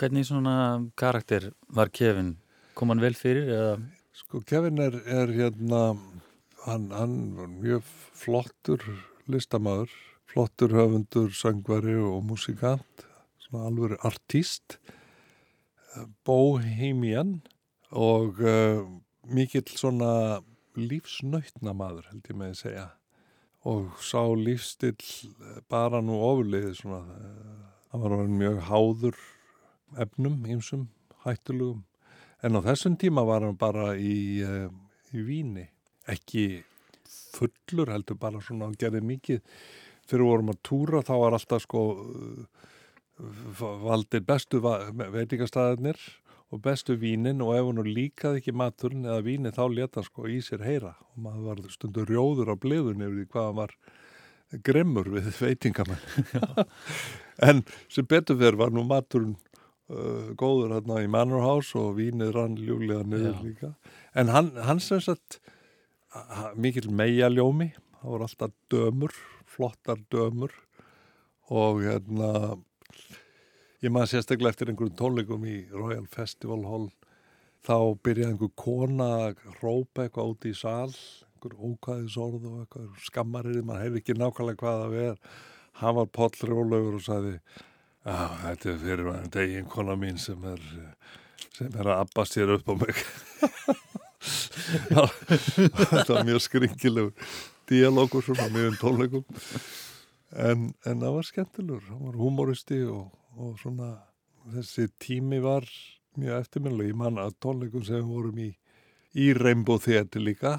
Hvernig 0.00 0.24
svona 0.24 0.80
karakter 0.96 1.50
var 1.68 1.90
Kevin? 1.92 2.38
Kom 2.72 2.88
hann 2.88 3.02
vel 3.02 3.12
fyrir? 3.12 3.50
Eða? 3.52 3.74
Sko 4.16 4.40
Kevin 4.48 4.80
er, 4.80 4.96
er 5.04 5.28
hérna 5.36 5.82
hann, 6.64 6.88
hann 6.96 7.16
var 7.36 7.50
mjög 7.52 7.84
flottur 8.16 8.84
listamæður 9.30 9.92
flottur 10.32 10.72
höfundur, 10.72 11.30
söngvari 11.36 11.96
og 12.00 12.22
músikant 12.24 13.06
svona 13.42 13.68
alveg 13.68 13.96
artíst 14.06 14.78
bohemian 16.24 17.40
og 17.92 18.40
uh, 18.40 18.80
mikill 19.28 19.68
svona 19.68 20.40
lífsnautna 20.78 21.74
maður 21.76 22.08
held 22.08 22.30
ég 22.30 22.38
með 22.38 22.54
að 22.54 22.60
segja. 22.62 22.88
Og 23.68 23.92
sá 24.02 24.24
lífstill 24.34 24.96
eh, 24.98 25.58
bara 25.70 26.00
nú 26.02 26.16
ofurliðið 26.18 26.72
svona 26.80 27.02
það 27.92 28.02
var 28.02 28.32
mjög 28.32 28.56
háður 28.66 29.18
efnum, 30.02 30.40
einsum, 30.48 30.88
hættulugum 31.22 31.84
en 32.42 32.58
á 32.58 32.60
þessum 32.64 32.96
tíma 32.98 33.22
var 33.28 33.44
hann 33.46 33.58
bara 33.60 33.92
í, 33.94 34.42
í 35.12 35.22
víni 35.22 35.68
ekki 36.10 36.64
fullur 37.36 37.92
heldur 37.92 38.18
bara 38.20 38.42
svona 38.42 38.68
hann 38.68 38.78
gerði 38.80 39.02
mikið. 39.12 39.42
Fyrir 40.10 40.26
vorum 40.26 40.52
að 40.52 40.62
túra 40.66 41.04
þá 41.06 41.14
var 41.20 41.36
alltaf 41.38 41.64
sko 41.64 41.82
valdir 43.82 44.24
bestu 44.26 44.60
veitingastæðinir 44.62 46.00
og 46.52 46.60
bestu 46.64 46.96
vínin 47.00 47.42
og 47.44 47.54
ef 47.56 47.68
hann 47.68 47.94
líkaði 47.96 48.42
ekki 48.42 48.54
maturinn 48.56 49.06
eða 49.08 49.24
vínin 49.24 49.54
þá 49.56 49.64
leta 49.72 50.04
sko 50.04 50.26
í 50.28 50.40
sér 50.44 50.64
heyra. 50.66 50.94
Og 51.14 51.22
maður 51.24 51.48
var 51.48 51.72
stundur 51.72 52.08
rjóður 52.08 52.52
á 52.52 52.56
bliðun 52.60 53.04
yfir 53.04 53.20
því 53.20 53.28
hvað 53.32 53.48
hann 53.48 53.60
var 53.60 53.76
grimmur 54.66 55.08
við 55.14 55.30
veitingamenn. 55.46 56.66
En 57.40 57.64
sem 57.88 58.08
betur 58.08 58.36
fyrir 58.40 58.60
var 58.60 58.74
nú 58.74 58.84
maturinn 58.88 59.38
uh, 59.88 60.32
góður 60.36 60.76
hérna 60.76 61.00
í 61.04 61.08
Manor 61.08 61.44
House 61.46 61.78
og 61.78 61.96
vínið 62.00 62.34
rann 62.36 62.60
ljúlega 62.60 63.06
niður 63.06 63.32
Já. 63.32 63.42
líka. 63.46 63.74
En 64.12 64.32
hann, 64.32 64.52
hann 64.60 64.82
sem 64.82 65.00
sagt 65.00 65.40
mikil 66.60 66.90
meialjómi 66.92 67.70
það 68.00 68.10
voru 68.10 68.28
alltaf 68.28 68.52
dömur 68.72 69.14
flottar 69.52 70.00
dömur 70.12 70.52
og 71.52 71.82
hérna 71.84 72.30
Ég 73.82 73.90
maður 73.90 74.12
sérstaklega 74.12 74.52
eftir 74.54 74.68
einhverjum 74.70 74.94
tónleikum 74.94 75.44
í 75.50 75.56
Royal 75.74 76.04
Festival 76.06 76.60
Hall 76.70 76.84
þá 77.66 77.98
byrjaði 78.06 78.30
einhver 78.30 78.52
kona 78.62 79.08
að 79.24 79.40
rópa 79.58 80.04
eitthvað 80.04 80.34
út 80.36 80.46
í 80.46 80.52
sál 80.54 80.92
einhver 80.92 81.56
ókvæðisorð 81.58 82.46
og 82.46 82.60
eitthvað 82.60 83.00
skammarið, 83.08 83.58
maður 83.66 83.82
hefði 83.88 84.02
ekki 84.02 84.16
nákvæmlega 84.20 84.60
hvað 84.60 84.78
það 84.84 84.94
verð 84.94 85.32
hann 85.80 85.98
var 85.98 86.12
pollrólaugur 86.18 87.00
og 87.00 87.04
sagði 87.08 87.34
Já, 87.34 88.14
þetta 88.44 88.70
er 88.70 88.78
fyrir 88.84 89.10
þetta 89.10 89.42
eiginkona 89.48 89.98
mín 89.98 90.22
sem 90.22 90.46
er 90.52 90.62
sem 91.48 91.74
er 91.74 91.90
að 91.90 92.04
abba 92.04 92.26
sér 92.28 92.54
upp 92.54 92.70
á 92.70 92.74
mig 92.78 93.02
Þetta 94.62 96.08
var 96.08 96.28
mjög 96.28 96.44
skringilegur 96.46 97.32
dialógur 97.70 98.24
svona 98.26 98.48
um 98.66 98.76
tónleikum 98.80 99.24
en, 100.32 100.70
en 100.86 101.02
það 101.04 101.16
var 101.16 101.28
skemmtilegur 101.28 101.84
það 101.88 102.04
var 102.06 102.20
humoristi 102.20 102.80
og, 102.90 103.12
og 103.38 103.56
svona 103.62 103.92
þessi 104.52 104.88
tími 105.02 105.40
var 105.44 105.68
mjög 106.18 106.42
eftirminnileg, 106.42 106.92
ég 106.92 106.98
man 106.98 107.20
að 107.22 107.36
tónleikum 107.42 107.84
sem 107.86 108.02
við 108.02 108.10
vorum 108.10 108.40
í 108.42 108.50
í 109.12 109.32
Rainbow 109.36 109.80
Theatre 109.82 110.22
líka 110.22 110.54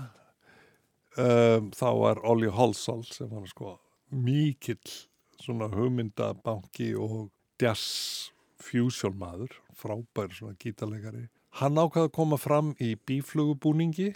um, 1.18 1.72
þá 1.74 1.90
var 2.00 2.22
Olli 2.30 2.52
Holsall 2.54 3.04
sem 3.10 3.32
var 3.32 3.48
sko 3.50 3.78
mikill 4.14 4.94
svona 5.42 5.68
hugmyndabanki 5.74 6.94
og 6.96 7.32
jazz 7.62 8.30
fusion 8.64 9.16
maður, 9.20 9.52
frábær 9.76 10.32
svona 10.36 10.56
gítarleikari. 10.60 11.26
Hann 11.60 11.78
ákvaði 11.78 12.08
að 12.08 12.16
koma 12.16 12.40
fram 12.42 12.72
í 12.82 12.94
bíflugubúningi 13.08 14.14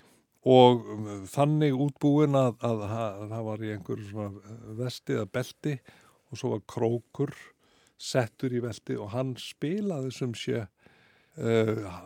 og 0.48 0.88
um, 0.94 1.08
þannig 1.30 1.76
útbúin 1.78 2.38
að, 2.38 2.56
að, 2.66 2.84
að 2.88 3.24
það 3.34 3.48
var 3.50 3.64
í 3.66 3.72
einhverju 3.76 4.08
svona 4.10 4.58
vesti 4.80 5.18
eða 5.18 5.32
belti 5.38 5.76
og 6.28 6.40
svo 6.40 6.54
var 6.56 6.64
krókur 6.74 7.36
settur 7.98 8.54
í 8.54 8.62
velti 8.64 8.98
og 8.98 9.12
hann 9.14 9.36
spilaði 9.42 10.14
sem 10.14 10.34
sé 10.38 10.64
uh, 10.64 12.00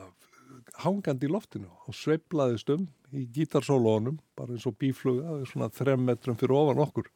hangandi 0.84 1.28
í 1.28 1.32
loftinu 1.32 1.70
og 1.86 1.96
sveiplaðist 1.96 2.72
um 2.74 2.88
í 3.12 3.26
gítarsólónum 3.36 4.20
bara 4.40 4.56
eins 4.56 4.68
og 4.70 4.78
bífluga, 4.80 5.42
svona 5.50 5.70
þrem 5.76 6.06
metrum 6.08 6.38
fyrir 6.40 6.56
ofan 6.56 6.82
okkur. 6.86 7.10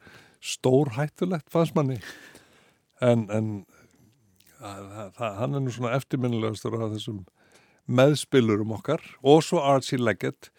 Stór 0.44 0.92
hættulegt 0.98 1.48
fannst 1.54 1.76
manni. 1.78 2.02
En, 3.04 3.26
en 3.32 3.50
að, 4.60 5.16
hann 5.20 5.56
er 5.56 5.64
nú 5.64 5.72
svona 5.74 5.96
eftirminnilegastur 5.98 6.76
af 6.80 6.94
þessum 6.96 7.24
meðspilurum 7.86 8.74
okkar 8.78 9.04
og 9.22 9.44
svo 9.46 9.62
Archie 9.64 10.02
Leggett 10.02 10.50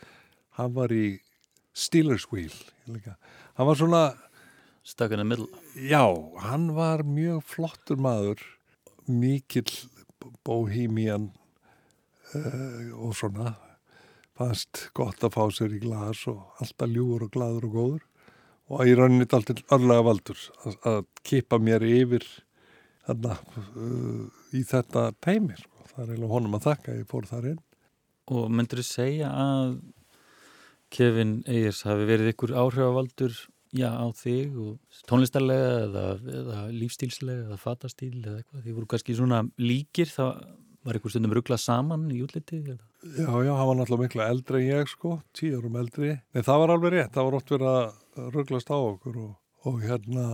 hann 0.59 0.75
var 0.77 0.93
í 0.95 1.19
Steelers 1.77 2.29
Wheel 2.33 2.55
líka. 2.87 3.17
hann 3.55 3.67
var 3.67 3.79
svona 3.81 4.05
Stuck 4.87 5.11
in 5.11 5.19
the 5.19 5.25
middle 5.25 5.49
já, 5.75 6.07
hann 6.39 6.75
var 6.75 7.03
mjög 7.03 7.43
flottur 7.43 7.99
maður 7.99 8.43
mikill 9.07 9.73
bohemian 10.47 11.33
uh, 12.35 12.95
og 12.95 13.17
svona 13.19 13.57
fannst 14.37 14.91
gott 14.95 15.25
að 15.25 15.35
fá 15.35 15.45
sér 15.55 15.75
í 15.75 15.83
glas 15.83 16.27
og 16.31 16.63
alltaf 16.63 16.93
ljúur 16.93 17.27
og 17.27 17.33
gladur 17.35 17.69
og 17.69 17.77
góður 17.77 18.05
og 18.67 18.83
ég 18.87 18.99
rauninni 18.99 19.27
alltaf 19.27 19.63
örlega 19.75 20.07
valdur 20.07 20.43
að, 20.65 20.77
að 20.91 21.01
kipa 21.27 21.59
mér 21.63 21.87
yfir 21.87 22.27
þarna 23.07 23.39
uh, 23.39 24.27
í 24.55 24.63
þetta 24.67 25.11
teimir 25.23 25.61
sko. 25.63 25.76
Það 25.93 26.03
er 26.03 26.13
eiginlega 26.13 26.35
honum 26.35 26.57
að 26.59 26.67
þakka 26.69 26.97
ég 26.97 27.11
fór 27.11 27.29
þar 27.31 27.51
inn. 27.53 27.61
Og 28.37 28.49
myndur 28.51 28.83
þú 28.83 28.87
segja 28.89 29.31
að 29.31 29.77
Kevin 30.97 31.39
Eyers 31.51 31.83
hafi 31.87 32.07
verið 32.09 32.33
ykkur 32.33 32.55
áhrifavaldur 32.57 33.35
já, 33.77 33.91
á 33.91 34.07
þig 34.17 34.59
og 34.63 35.01
tónlistarlega 35.11 35.73
eða, 35.87 36.05
eða 36.43 36.61
lífstílslega 36.75 37.47
eða 37.49 37.59
fatastíl 37.61 38.15
eða 38.23 38.41
eitthvað, 38.41 38.63
því 38.65 38.77
voru 38.77 38.91
kannski 38.93 39.17
svona 39.19 39.43
líkir 39.61 40.11
það 40.13 40.45
var 40.87 40.99
ykkur 41.01 41.13
stundum 41.13 41.35
rugglað 41.35 41.63
saman 41.63 42.07
í 42.15 42.21
útliti 42.23 42.61
eða? 42.63 42.79
Já, 43.07 43.31
já, 43.47 43.53
hann 43.55 43.69
var 43.69 43.79
náttúrulega 43.79 44.05
miklu 44.07 44.23
eldri 44.27 44.61
en 44.63 44.69
ég 44.71 44.91
sko, 44.91 45.17
tíu 45.37 45.59
árum 45.59 45.79
eldri. 45.79 46.15
Nei, 46.35 46.43
það 46.47 46.63
var 46.63 46.73
alveg 46.75 46.95
rétt, 46.95 47.13
það 47.15 47.29
var 47.29 47.37
oft 47.39 47.53
verið 47.55 47.73
að 47.73 48.31
rugglast 48.35 48.71
á 48.71 48.79
okkur 48.79 49.19
og, 49.23 49.35
og 49.67 49.81
hérna 49.83 50.27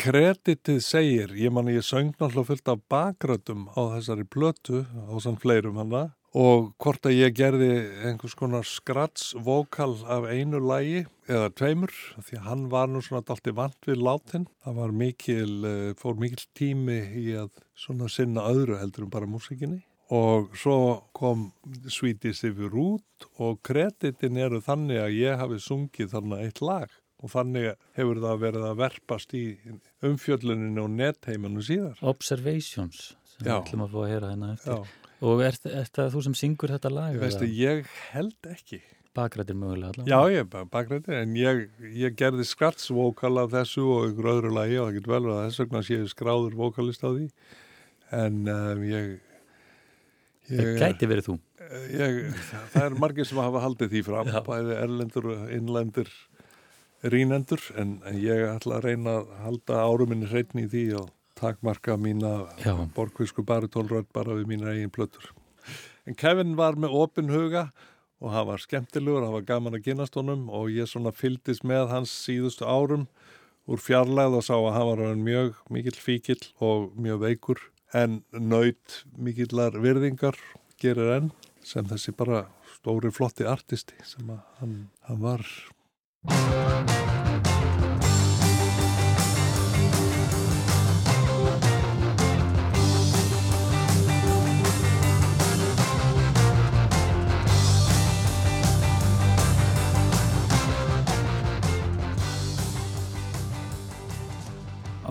kreditið 0.00 0.78
segir, 0.84 1.34
ég 1.36 1.52
man 1.52 1.68
ég 1.68 1.84
söng 1.84 2.14
náttúrulega 2.14 2.48
fullt 2.48 2.70
af 2.72 2.80
bakröndum 2.92 3.68
á 3.76 3.80
þessari 3.96 4.24
blötu 4.24 4.84
á 4.84 5.14
sann 5.20 5.36
fleirum 5.40 5.76
hann 5.80 5.92
og 6.30 6.70
hvort 6.78 7.08
að 7.10 7.16
ég 7.18 7.34
gerði 7.34 7.70
einhvers 8.06 8.36
konar 8.38 8.64
skratsvokal 8.64 9.96
af 10.06 10.28
einu 10.30 10.60
lægi 10.62 11.02
eða 11.26 11.50
tveimur 11.58 11.92
því 12.22 12.38
að 12.38 12.46
hann 12.46 12.64
var 12.70 12.88
nú 12.88 13.02
svona 13.02 13.24
alltaf 13.26 13.56
vant 13.56 13.88
við 13.88 14.04
látin 14.06 14.46
það 14.62 14.78
var 14.78 14.92
mikil, 14.94 15.64
eh, 15.66 15.92
fór 15.98 16.16
mikil 16.16 16.46
tími 16.54 17.00
í 17.18 17.34
að 17.34 17.50
svona 17.74 18.08
sinna 18.08 18.46
öðru 18.46 18.78
heldur 18.78 19.08
um 19.08 19.10
bara 19.10 19.26
músikinni 19.26 19.82
og 20.10 20.54
svo 20.58 21.06
kom 21.14 21.50
Sweeties 21.86 22.42
yfir 22.46 22.74
út 22.74 23.28
og 23.38 23.60
kreditin 23.66 24.38
eru 24.38 24.62
þannig 24.62 25.02
að 25.02 25.18
ég 25.18 25.38
hafi 25.38 25.60
sungið 25.62 26.14
þarna 26.14 26.40
eitt 26.46 26.62
lag 26.62 26.90
og 27.20 27.32
þannig 27.32 27.70
hefur 27.98 28.20
það 28.24 28.38
verið 28.44 28.66
að 28.70 28.78
verpast 28.80 29.34
í 29.36 29.44
umfjölluninu 30.08 30.84
og 30.86 30.94
nettheimannu 30.96 31.64
síðar. 31.66 31.98
Observations 32.12 33.10
sem 33.34 33.44
við 33.44 33.52
ætlum 33.58 33.84
að 33.86 33.92
fá 33.94 34.00
að 34.04 34.10
heyra 34.14 34.32
hérna 34.32 34.54
eftir. 34.56 34.72
Já, 34.80 34.96
Og 35.20 35.42
er, 35.44 35.56
er 35.68 35.88
það 35.92 36.14
þú 36.14 36.20
sem 36.24 36.34
syngur 36.40 36.72
þetta 36.72 36.90
lag? 36.96 37.16
veistu, 37.20 37.44
ég 37.52 37.84
held 38.14 38.46
ekki. 38.48 38.78
Bakrættir 39.12 39.56
mögulega 39.58 39.90
allavega? 39.90 40.08
Já, 40.08 40.32
ég 40.32 40.44
er 40.46 40.66
bakrættir, 40.70 41.16
en 41.18 41.34
ég, 41.36 41.64
ég 41.98 42.14
gerði 42.16 42.46
skratsvokal 42.46 43.34
af 43.42 43.50
þessu 43.52 43.82
og 43.90 44.06
ykkur 44.12 44.28
öðru 44.32 44.52
lagi 44.54 44.78
og 44.80 44.86
það 44.88 44.96
getur 44.96 45.12
vel 45.12 45.20
verið 45.26 45.40
að 45.40 45.48
þess 45.50 45.62
vegna 45.64 45.82
séu 45.90 46.06
skráður 46.12 46.56
vokalist 46.60 47.04
á 47.04 47.10
því, 47.10 47.26
en 48.22 48.38
um, 48.54 48.84
ég... 48.86 49.10
Það 50.50 50.70
gæti 50.80 51.08
verið 51.10 51.26
þú. 51.28 51.34
ég, 51.94 52.16
það 52.72 52.86
er 52.86 52.96
margir 53.02 53.28
sem 53.28 53.38
hafa 53.42 53.60
haldið 53.66 53.92
því 53.92 54.04
fram, 54.08 54.30
bæði 54.46 54.78
erlendur 54.78 55.28
og 55.34 55.52
innlendur 55.58 56.08
rínendur, 57.02 57.62
en, 57.80 57.98
en 58.04 58.18
ég 58.20 58.44
ætla 58.50 58.78
að 58.78 58.90
reyna 58.90 59.16
að 59.20 59.30
halda 59.44 59.84
áruminni 59.86 60.28
hreitni 60.28 60.66
í 60.66 60.70
því 60.70 60.84
og 61.00 61.12
takmarka 61.40 61.96
mína 61.96 62.32
Já. 62.60 62.74
borgvísku 62.96 63.44
baritólrödd 63.46 64.10
bara 64.12 64.36
við 64.36 64.50
mína 64.50 64.74
eigin 64.74 64.92
plötur. 64.92 65.30
En 66.04 66.16
Kevin 66.18 66.56
var 66.58 66.76
með 66.76 66.96
opin 67.00 67.32
huga 67.32 67.70
og 68.20 68.34
hann 68.34 68.48
var 68.50 68.60
skemmtilegur, 68.60 69.24
hann 69.24 69.36
var 69.38 69.48
gaman 69.48 69.78
að 69.78 69.86
kynast 69.88 70.16
honum 70.20 70.48
og 70.52 70.68
ég 70.74 70.88
svona 70.90 71.12
fyldist 71.16 71.64
með 71.64 71.88
hans 71.94 72.12
síðustu 72.26 72.68
árum 72.68 73.06
úr 73.70 73.80
fjarlæð 73.80 74.40
og 74.40 74.44
sá 74.44 74.54
að 74.58 74.72
hann 74.76 74.88
var 74.90 75.20
mjög 75.20 75.60
mikill 75.72 76.00
fíkill 76.00 76.42
og 76.60 76.90
mjög 77.00 77.24
veikur 77.24 77.60
en 77.96 78.20
naut 78.32 79.02
mikillar 79.16 79.76
virðingar 79.80 80.36
gerir 80.80 81.14
enn 81.16 81.30
sem 81.64 81.86
þessi 81.88 82.14
bara 82.16 82.44
stóri 82.76 83.12
flotti 83.12 83.46
artisti 83.48 83.96
sem 84.06 84.28
að 84.32 84.40
hann, 84.60 84.74
hann 85.08 85.22
var. 85.22 85.46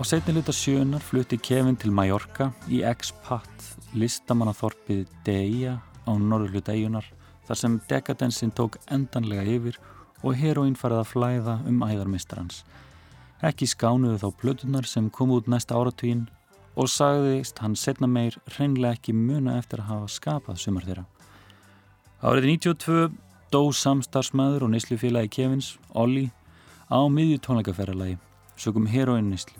Á 0.00 0.04
setni 0.08 0.32
luta 0.32 0.48
sjöunar 0.48 1.02
flutti 1.04 1.36
Kevin 1.36 1.76
til 1.76 1.90
Mallorca 1.92 2.46
í 2.72 2.78
expat 2.88 3.66
listamannaþorpið 3.92 5.02
Deia 5.26 5.74
á 6.08 6.12
norðurluta 6.16 6.72
eigunar 6.72 7.04
þar 7.44 7.58
sem 7.60 7.74
dekadensin 7.90 8.54
tók 8.56 8.78
endanlega 8.88 9.44
yfir 9.44 9.76
og 10.22 10.36
heroín 10.40 10.76
farið 10.78 11.02
að 11.02 11.10
flæða 11.12 11.54
um 11.68 11.84
æðarmistarans. 11.86 12.64
Ekki 13.44 13.68
skánuðu 13.70 14.18
þá 14.20 14.28
plötunar 14.42 14.88
sem 14.88 15.08
kom 15.10 15.32
út 15.32 15.48
næsta 15.48 15.78
áratugin 15.78 16.26
og 16.76 16.90
sagðist 16.92 17.58
hann 17.64 17.76
setna 17.76 18.08
meir 18.08 18.36
hreinlega 18.54 18.98
ekki 18.98 19.16
muna 19.16 19.56
eftir 19.58 19.82
að 19.82 19.90
hafa 19.94 20.12
skapað 20.16 20.60
sumar 20.60 20.86
þeirra. 20.88 21.06
Árið 22.20 22.50
92 22.52 23.08
dó 23.50 23.62
samstarfsmaður 23.74 24.68
og 24.68 24.74
neyslufélagi 24.74 25.32
Kevins, 25.38 25.72
Olli, 25.96 26.28
á 26.92 27.00
miðju 27.08 27.40
tónleikaferralagi, 27.46 28.20
sögum 28.60 28.86
heroín 28.90 29.32
neyslu 29.32 29.58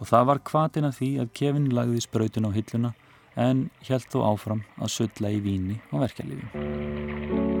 og 0.00 0.08
það 0.08 0.28
var 0.32 0.44
kvatin 0.50 0.88
að 0.88 0.96
því 0.98 1.10
að 1.22 1.32
Kevin 1.36 1.70
lagði 1.76 2.04
sprautun 2.06 2.48
á 2.48 2.50
hilluna 2.56 2.94
en 3.36 3.68
held 3.86 4.08
þó 4.12 4.20
áfram 4.32 4.64
að 4.80 4.94
sulla 4.96 5.32
í 5.36 5.42
víni 5.44 5.80
og 5.92 6.06
verkefliði. 6.06 7.59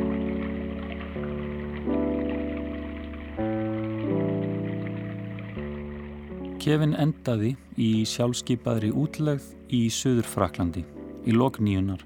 Kevin 6.60 6.90
endaði 7.00 7.54
í 7.80 8.02
sjálfskeipaðri 8.04 8.90
útlegð 8.92 9.46
í 9.72 9.86
Suður 9.88 10.26
Fraklandi 10.28 10.82
í 11.24 11.32
lokníunar 11.32 12.02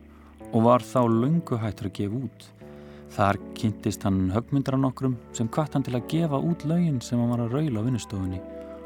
og 0.53 0.67
var 0.69 0.85
þá 0.87 1.01
löngu 1.11 1.57
hættur 1.59 1.89
að 1.89 1.97
gefa 1.97 2.21
út. 2.21 2.45
Þar 3.17 3.41
kynntist 3.59 4.07
hann 4.07 4.29
höfmyndra 4.31 4.79
nokkrum 4.79 5.17
sem 5.35 5.49
kvart 5.51 5.75
hann 5.75 5.83
til 5.83 5.97
að 5.99 6.07
gefa 6.13 6.39
út 6.39 6.63
lögin 6.71 7.01
sem 7.03 7.19
hann 7.19 7.33
var 7.33 7.43
að 7.43 7.57
raula 7.57 7.83
á 7.83 7.87
vinnustofunni 7.89 8.39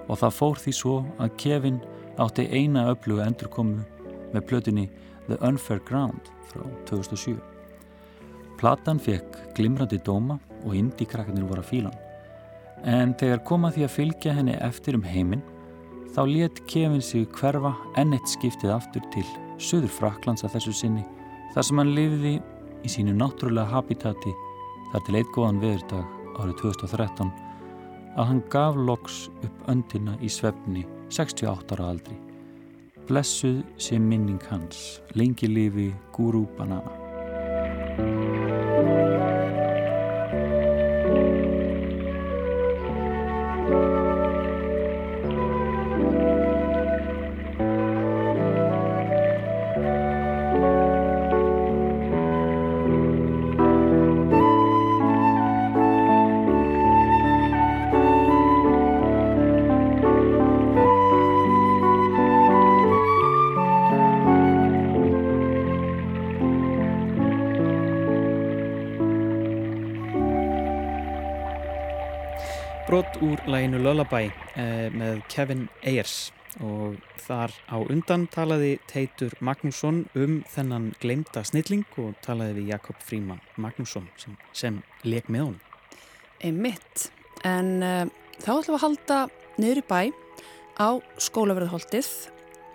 og 0.07 0.17
það 0.23 0.39
fór 0.39 0.63
því 0.63 0.75
svo 0.79 0.95
að 1.21 1.37
Kevin 1.45 1.83
átti 2.17 2.49
eina 2.49 2.87
öfluga 2.95 3.29
endurkomu 3.29 3.85
með 4.33 4.47
plötunni 4.49 4.87
The 5.29 5.37
Unfair 5.51 5.85
Ground 5.85 6.33
frá 6.49 6.65
2007. 6.89 7.37
Platan 8.57 9.05
fekk 9.05 9.37
glimrandi 9.61 10.01
dóma 10.01 10.41
og 10.63 10.73
indie 10.81 11.05
krakkarnir 11.05 11.45
voru 11.45 11.61
að 11.61 11.71
fílan. 11.75 12.01
En 12.89 13.13
þegar 13.21 13.45
koma 13.45 13.69
því 13.75 13.85
að 13.85 13.97
fylgja 13.99 14.37
henni 14.41 14.57
eftir 14.65 14.97
um 14.97 15.05
heiminn 15.05 15.45
þá 16.15 16.21
let 16.29 16.61
Kevin 16.71 17.03
sig 17.05 17.27
hverfa 17.39 17.75
enn 18.01 18.15
eitt 18.17 18.31
skiptið 18.31 18.75
aftur 18.75 19.05
til 19.15 19.27
söður 19.59 19.93
Fraklands 19.93 20.47
að 20.47 20.57
þessu 20.57 20.77
sinni 20.83 21.05
þar 21.55 21.67
sem 21.69 21.83
hann 21.83 21.95
lifiði 21.97 22.35
í 22.87 22.93
sínu 22.93 23.17
náttúrulega 23.19 23.73
habitati 23.73 24.35
þar 24.93 25.05
til 25.07 25.19
eitt 25.21 25.35
góðan 25.35 25.61
veðurdag 25.65 26.17
árið 26.39 26.61
2013 26.63 27.33
að 28.19 28.31
hann 28.31 28.45
gaf 28.53 28.79
loks 28.79 29.27
upp 29.47 29.69
öndina 29.71 30.17
í 30.25 30.31
svefni 30.33 30.87
68 31.15 31.77
ára 31.77 31.93
aldri. 31.93 32.17
Blessuð 33.09 33.63
sé 33.81 33.97
minning 33.99 34.43
hans, 34.51 35.01
lengi 35.17 35.49
lifi 35.49 35.93
Guru 36.13 36.45
Banana. 36.59 36.93
Með 75.19 75.31
Kevin 75.33 75.69
Ayers 75.83 76.31
og 76.65 76.97
þar 77.21 77.53
á 77.71 77.77
undan 77.79 78.27
talaði 78.33 78.79
Teitur 78.89 79.35
Magnússon 79.45 80.07
um 80.19 80.41
þennan 80.49 80.93
glemta 81.03 81.45
snilling 81.47 81.85
og 82.01 82.17
talaði 82.25 82.59
við 82.61 82.73
Jakob 82.73 82.99
Fríman 83.05 83.43
Magnússon 83.61 84.09
sem, 84.17 84.37
sem 84.53 84.81
leik 85.05 85.29
með 85.29 85.49
hún. 85.49 85.59
Einmitt, 86.43 87.09
en 87.47 87.83
uh, 87.83 88.05
þá 88.39 88.53
ætlum 88.57 88.75
við 88.75 88.79
að 88.79 88.85
halda 88.87 89.21
niður 89.59 89.83
í 89.83 89.87
bæ 89.91 90.01
á 90.79 90.89
skólaverðholtið 91.19 92.13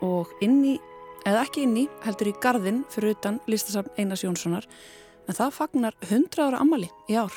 og 0.04 0.32
inn 0.44 0.60
í, 0.68 0.76
eða 1.24 1.46
ekki 1.46 1.64
inn 1.64 1.80
í, 1.86 1.88
heldur 2.04 2.34
í 2.34 2.36
gardin 2.44 2.84
fyrir 2.92 3.16
utan 3.16 3.40
listasafn 3.48 3.96
Einars 3.98 4.26
Jónssonar 4.26 4.68
en 5.28 5.40
það 5.40 5.56
fagnar 5.56 5.98
100 6.10 6.44
ára 6.44 6.60
ammali 6.64 6.92
í 7.08 7.18
ár. 7.20 7.32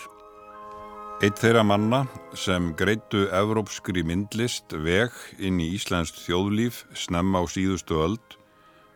Eitt 1.25 1.39
þeirra 1.41 1.63
manna 1.65 2.03
sem 2.37 2.75
greitu 2.77 3.23
evrópskri 3.33 4.03
myndlist 4.05 4.75
veg 4.85 5.15
inn 5.41 5.63
í 5.65 5.71
Íslandst 5.73 6.19
þjóðlíf 6.21 6.83
snemma 6.93 7.41
á 7.41 7.45
síðustu 7.49 7.97
öld 8.05 8.37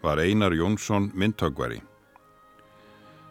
var 0.04 0.20
Einar 0.20 0.52
Jónsson 0.52 1.08
myndtökvari. 1.16 1.80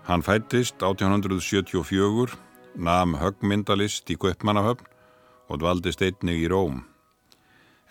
Hann 0.10 0.26
fættist 0.26 0.82
1874, 0.82 2.34
nam 2.82 3.14
höggmyndalist 3.22 4.10
í 4.10 4.18
Guppmannahöfn 4.18 4.90
og 5.54 5.62
dvaldist 5.62 6.02
einnig 6.02 6.48
í 6.48 6.50
Róm. 6.50 6.82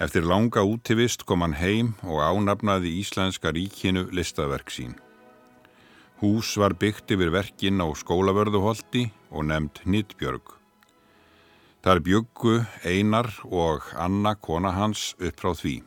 Eftir 0.02 0.26
langa 0.26 0.66
útivist 0.66 1.22
kom 1.30 1.46
hann 1.46 1.54
heim 1.62 1.94
og 2.02 2.26
ánafnaði 2.26 2.98
Íslenska 2.98 3.54
ríkinu 3.54 4.08
listaverk 4.10 4.74
sín. 4.74 4.98
Hús 6.18 6.56
var 6.58 6.74
byggt 6.74 7.14
yfir 7.14 7.30
verkin 7.30 7.78
á 7.78 7.86
skólavörðuholti 7.86 9.12
og 9.30 9.46
nefnd 9.46 9.86
Nittbjörg. 9.86 10.57
Þar 11.88 12.02
byggu 12.04 12.54
Einar 12.84 13.30
og 13.48 13.86
Anna 13.96 14.34
kona 14.36 14.74
hans 14.76 15.14
upp 15.24 15.38
frá 15.40 15.54
því. 15.56 15.78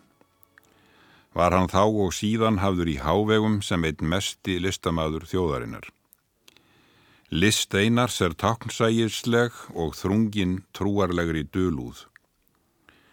Var 1.38 1.54
hann 1.54 1.70
þá 1.70 1.84
og 1.86 2.16
síðan 2.18 2.58
hafður 2.58 2.90
í 2.90 2.96
hávegum 3.04 3.60
sem 3.62 3.86
einn 3.86 4.10
mesti 4.10 4.56
listamæður 4.64 5.28
þjóðarinnar. 5.30 5.86
List 7.30 7.78
Einars 7.78 8.18
er 8.26 8.34
taknsægisleg 8.34 9.54
og 9.78 9.94
þrungin 10.00 10.64
trúarlegri 10.74 11.46
dölúð. 11.54 12.08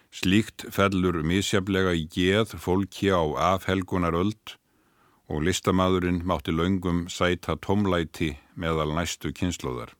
Slíkt 0.09 0.65
fellur 0.73 1.21
misjaflega 1.21 1.93
í 1.93 2.09
geð 2.09 2.57
fólki 2.57 3.13
á 3.13 3.21
afhelgunaröld 3.53 4.57
og 5.29 5.45
listamæðurinn 5.45 6.23
mátti 6.25 6.57
laungum 6.57 7.05
sæta 7.05 7.53
tomlæti 7.53 8.33
meðal 8.57 8.97
næstu 8.97 9.29
kynnslóðar. 9.29 9.93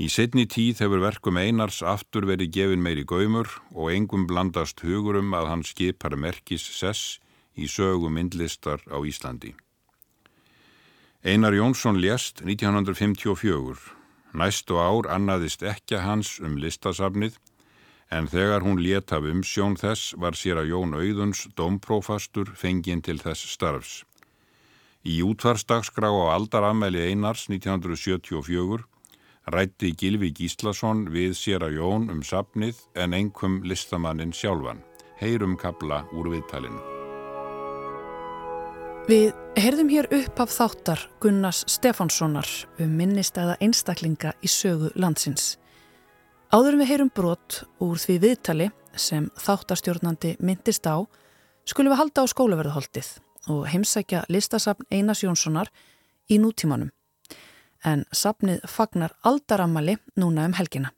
Í 0.00 0.08
setni 0.08 0.46
tíð 0.48 0.78
hefur 0.80 1.02
verkum 1.04 1.36
Einars 1.36 1.82
aftur 1.84 2.24
verið 2.24 2.54
gefin 2.56 2.80
meiri 2.80 3.04
gaumur 3.04 3.50
og 3.74 3.90
engum 3.92 4.24
blandast 4.26 4.80
hugurum 4.80 5.34
að 5.36 5.50
hann 5.50 5.64
skipar 5.68 6.16
merkis 6.16 6.64
sess 6.64 7.18
í 7.52 7.68
sögum 7.68 8.16
myndlistar 8.16 8.80
á 8.88 8.96
Íslandi. 9.04 9.52
Einar 11.22 11.52
Jónsson 11.52 12.00
lést 12.00 12.40
1954. 12.40 13.92
Næstu 14.32 14.80
ár 14.80 15.06
annaðist 15.12 15.62
ekki 15.62 16.00
hans 16.00 16.38
um 16.40 16.56
listasafnið 16.56 17.36
en 18.08 18.26
þegar 18.32 18.64
hún 18.64 18.80
let 18.80 19.12
af 19.12 19.28
umsjón 19.28 19.76
þess 19.76 20.16
var 20.16 20.32
sér 20.32 20.62
að 20.62 20.72
Jón 20.72 20.96
Auðuns 20.96 21.44
domprófastur 21.56 22.48
fenginn 22.56 23.04
til 23.04 23.20
þess 23.20 23.44
starfs. 23.54 23.92
Í 25.04 25.20
útvarsdagsgrá 25.20 26.08
á 26.08 26.32
aldaramæli 26.32 27.12
Einars 27.12 27.44
1974 27.52 28.88
rætti 29.50 29.92
Gilvi 29.98 30.30
Gíslason 30.30 31.08
við 31.10 31.34
sér 31.34 31.64
að 31.66 31.78
Jón 31.80 32.08
um 32.12 32.22
sapnið 32.22 32.78
en 32.94 33.14
engum 33.16 33.62
listamannin 33.66 34.34
sjálfan. 34.34 34.82
Heyrum 35.18 35.56
kabla 35.58 36.02
úr 36.14 36.30
viðtalinu. 36.32 36.80
Við 39.08 39.32
heyrðum 39.58 39.90
hér 39.90 40.06
upp 40.14 40.44
af 40.44 40.52
þáttar 40.54 41.00
Gunnars 41.20 41.64
Stefánssonar 41.66 42.46
um 42.78 42.94
minnistæða 42.98 43.56
einstaklinga 43.60 44.36
í 44.42 44.50
sögu 44.50 44.92
landsins. 44.94 45.56
Áðurum 46.54 46.84
við 46.84 46.92
heyrum 46.92 47.10
brot 47.10 47.64
úr 47.82 47.98
því 47.98 48.18
viðtali 48.22 48.70
sem 48.94 49.26
þáttarstjórnandi 49.42 50.36
myndist 50.38 50.86
á 50.86 51.02
skulum 51.66 51.94
við 51.94 52.02
halda 52.02 52.22
á 52.22 52.30
skólaverðuholtið 52.30 53.14
og 53.50 53.66
heimsækja 53.72 54.26
listasafn 54.30 54.86
Einars 54.92 55.24
Jónssonar 55.24 55.72
í 56.30 56.38
nútímanum 56.38 56.92
en 57.84 58.04
sapnið 58.12 58.62
fagnar 58.68 59.14
aldarammali 59.26 59.96
núna 60.16 60.46
um 60.48 60.56
helgina. 60.58 60.92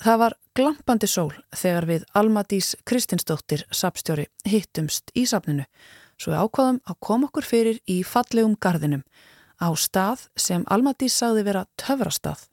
Það 0.00 0.20
var 0.22 0.36
glampandi 0.56 1.08
sól 1.10 1.32
þegar 1.52 1.86
við 1.88 2.04
Almadís 2.16 2.74
Kristinsdóttir 2.88 3.66
sapstjóri 3.70 4.28
hittumst 4.48 5.12
í 5.14 5.26
sapninu 5.28 5.66
svo 6.20 6.32
við 6.32 6.44
ákvaðum 6.44 6.80
að 6.84 7.00
koma 7.04 7.28
okkur 7.28 7.48
fyrir 7.48 7.80
í 7.88 8.00
fallegum 8.04 8.56
gardinum 8.60 9.04
á 9.60 9.68
stað 9.76 10.26
sem 10.36 10.64
Almadís 10.72 11.16
sagði 11.16 11.44
vera 11.48 11.66
töfrastað. 11.80 12.46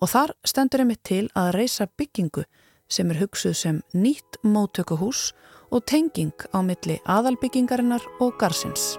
Og 0.00 0.12
þar 0.12 0.34
stendur 0.46 0.84
einmitt 0.84 1.04
til 1.04 1.26
að 1.36 1.52
reysa 1.58 1.88
byggingu 1.98 2.46
sem 2.88 3.10
er 3.12 3.20
hugsuð 3.20 3.56
sem 3.56 3.82
nýtt 3.92 4.40
móttökuhús 4.44 5.32
og 5.68 5.84
tenging 5.84 6.32
á 6.56 6.64
milli 6.64 7.00
aðalbyggingarinnar 7.04 8.04
og 8.24 8.38
garsins. 8.40 8.96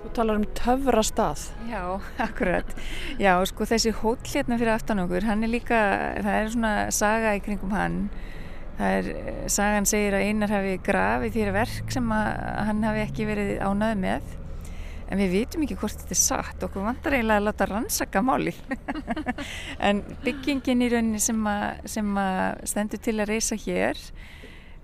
Þú 0.00 0.10
talar 0.16 0.38
um 0.40 0.44
töfra 0.56 1.02
stað. 1.04 1.42
Já, 1.68 1.82
akkurat. 2.26 2.70
Já, 3.20 3.34
sko 3.50 3.66
þessi 3.68 3.92
hóll 4.00 4.18
hérna 4.24 4.56
fyrir 4.56 4.72
aftan 4.72 5.02
okkur, 5.02 5.26
hann 5.28 5.44
er 5.44 5.52
líka, 5.52 5.80
það 6.24 6.36
er 6.38 6.52
svona 6.54 6.74
saga 6.96 7.34
í 7.36 7.42
kringum 7.44 7.74
hann. 7.76 7.98
Það 8.78 8.94
er, 8.96 9.08
sagan 9.52 9.88
segir 9.88 10.16
að 10.16 10.24
einar 10.30 10.54
hafi 10.54 10.78
grafið 10.80 11.34
þýra 11.34 11.52
verk 11.58 11.90
sem 11.92 12.06
hann 12.16 12.86
hafi 12.86 13.02
ekki 13.04 13.26
verið 13.28 13.50
ánað 13.60 13.98
með. 14.06 14.36
En 15.10 15.20
við 15.20 15.34
vitum 15.34 15.66
ekki 15.66 15.76
hvort 15.82 16.00
þetta 16.00 16.14
er 16.14 16.20
satt, 16.22 16.64
okkur 16.64 16.86
vantar 16.86 17.16
eiginlega 17.18 17.42
að 17.42 17.48
láta 17.50 17.66
rannsaka 17.68 18.22
máli. 18.24 18.54
en 19.90 20.00
byggingin 20.24 20.86
í 20.86 20.88
rauninni 20.94 21.20
sem 21.20 21.42
að, 21.50 21.82
sem 21.92 22.22
að 22.22 22.64
stendur 22.72 23.04
til 23.04 23.16
að 23.18 23.34
reysa 23.34 23.58
hér, 23.66 24.00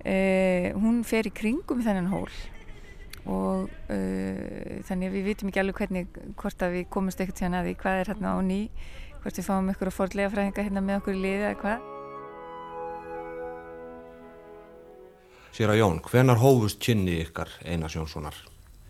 eh, 0.05 0.75
hún 0.77 1.01
fer 1.09 1.31
í 1.31 1.33
kringum 1.33 1.81
þennan 1.87 2.13
hól 2.13 2.29
og 3.27 3.67
uh, 3.67 4.79
þannig 4.87 5.11
að 5.11 5.17
við 5.17 5.27
vitum 5.31 5.51
ekki 5.51 5.63
alveg 5.63 5.81
hvernig 5.83 6.21
hvort 6.39 6.63
að 6.63 6.79
við 6.79 6.89
komumst 6.95 7.21
ekkert 7.23 7.43
síðan 7.43 7.59
að 7.61 7.69
því 7.69 7.77
hvað 7.83 8.01
er 8.01 8.11
hérna 8.13 8.35
á 8.35 8.39
ný 8.47 8.61
hvort 9.23 9.39
við 9.41 9.49
fáum 9.49 9.71
ykkur 9.73 9.91
að 9.91 9.97
fordlega 9.97 10.33
fræðinga 10.33 10.67
hérna 10.69 10.83
með 10.87 11.01
okkur 11.01 11.17
í 11.17 11.23
liði 11.25 11.47
eða 11.47 11.61
hvað. 11.63 11.93
Sér 15.57 15.73
að 15.73 15.81
Jón, 15.81 16.03
hvenar 16.05 16.43
hófust 16.43 16.83
kynni 16.85 17.17
ykkar 17.25 17.51
Einars 17.65 17.97
Jónssonar? 17.97 18.37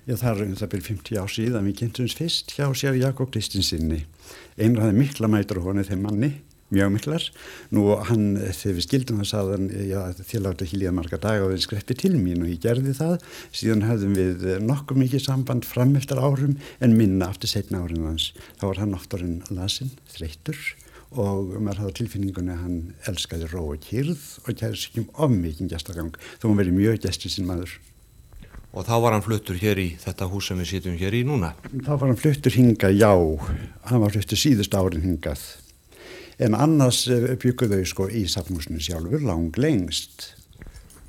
Já, 0.06 0.14
það 0.18 0.28
er 0.32 0.42
um 0.44 0.56
það 0.58 0.72
byrjum 0.72 0.86
50 1.00 1.20
ár 1.22 1.30
síðan. 1.30 1.66
Við 1.66 1.78
kynntumst 1.80 2.20
fyrst 2.20 2.52
hjá 2.54 2.66
sér 2.78 2.98
Jakob 2.98 3.30
Kristinsinni 3.34 4.04
Einar 4.56 4.86
hafði 4.86 4.98
mikla 5.00 5.30
mætur 5.30 5.62
honi 5.64 5.82
þeim 5.86 6.04
manni 6.06 6.30
mjög 6.74 6.92
miklar. 6.96 7.26
Nú 7.74 7.84
hann, 8.08 8.24
þegar 8.42 8.76
við 8.78 8.86
skildum 8.86 9.20
það 9.22 9.30
saðan, 9.30 9.68
já 9.86 10.00
þér 10.18 10.44
láta 10.46 10.70
líða 10.72 10.94
marga 10.96 11.20
dag 11.22 11.44
og 11.44 11.52
við 11.52 11.62
skreppi 11.66 11.98
til 11.98 12.14
mín 12.16 12.42
og 12.42 12.50
ég 12.50 12.62
gerði 12.64 12.96
það. 12.96 13.18
Síðan 13.54 13.86
hefðum 13.86 14.16
við 14.18 14.48
nokkuð 14.66 15.02
mikið 15.04 15.24
samband 15.26 15.68
fram 15.68 15.94
eftir 15.98 16.22
árum 16.22 16.56
en 16.80 16.96
minna 16.98 17.30
aftur 17.30 17.52
setna 17.52 17.84
árin 17.84 18.08
hans. 18.08 18.32
Þá 18.58 18.66
var 18.70 18.82
hann 18.82 18.96
oft 18.98 19.14
orðin 19.16 19.42
lasinn, 19.54 19.94
þreytur 20.16 20.58
og 21.16 21.52
maður 21.62 21.84
hafði 21.84 21.98
tilfinningunni 22.00 22.52
að 22.52 22.62
hann 22.64 22.78
elskaði 23.08 23.50
ró 23.52 23.60
og 23.70 23.84
kyrð 23.84 24.24
og 24.42 24.56
kæði 24.58 24.80
sér 24.80 24.88
ekki 24.90 25.02
um 25.04 25.12
ofmikinn 25.26 25.70
gestagang 25.70 26.16
þó 26.40 26.48
hann 26.48 26.58
verið 26.58 26.76
mjög 26.80 26.98
gesti 27.06 27.30
sín 27.32 27.46
maður. 27.48 27.76
Og 28.76 28.84
þá 28.84 28.96
var 29.00 29.14
hann 29.14 29.24
fluttur 29.24 29.56
hér 29.56 29.78
í 29.80 29.86
þetta 30.02 30.26
hús 30.28 30.50
sem 30.50 30.58
við 30.60 30.72
sýtum 30.74 30.98
hér 31.00 31.14
í 31.16 31.22
núna? 31.24 31.54
Þá 31.70 31.92
var 31.94 32.10
hann 32.10 32.18
fluttur 32.20 32.52
hingað, 32.52 32.98
já, 32.98 33.12
hann 33.88 34.02
var 34.02 34.12
fluttur 34.12 34.40
síðust 34.40 34.76
árin 34.76 35.06
hingað. 35.06 35.46
En 36.36 36.56
annars 36.56 37.06
eh, 37.08 37.30
bygguðu 37.40 37.80
þau 37.80 37.90
sko 37.92 38.08
í 38.12 38.26
safnhúsinu 38.28 38.82
sjálfur 38.82 39.24
lang 39.24 39.56
lengst. 39.56 40.34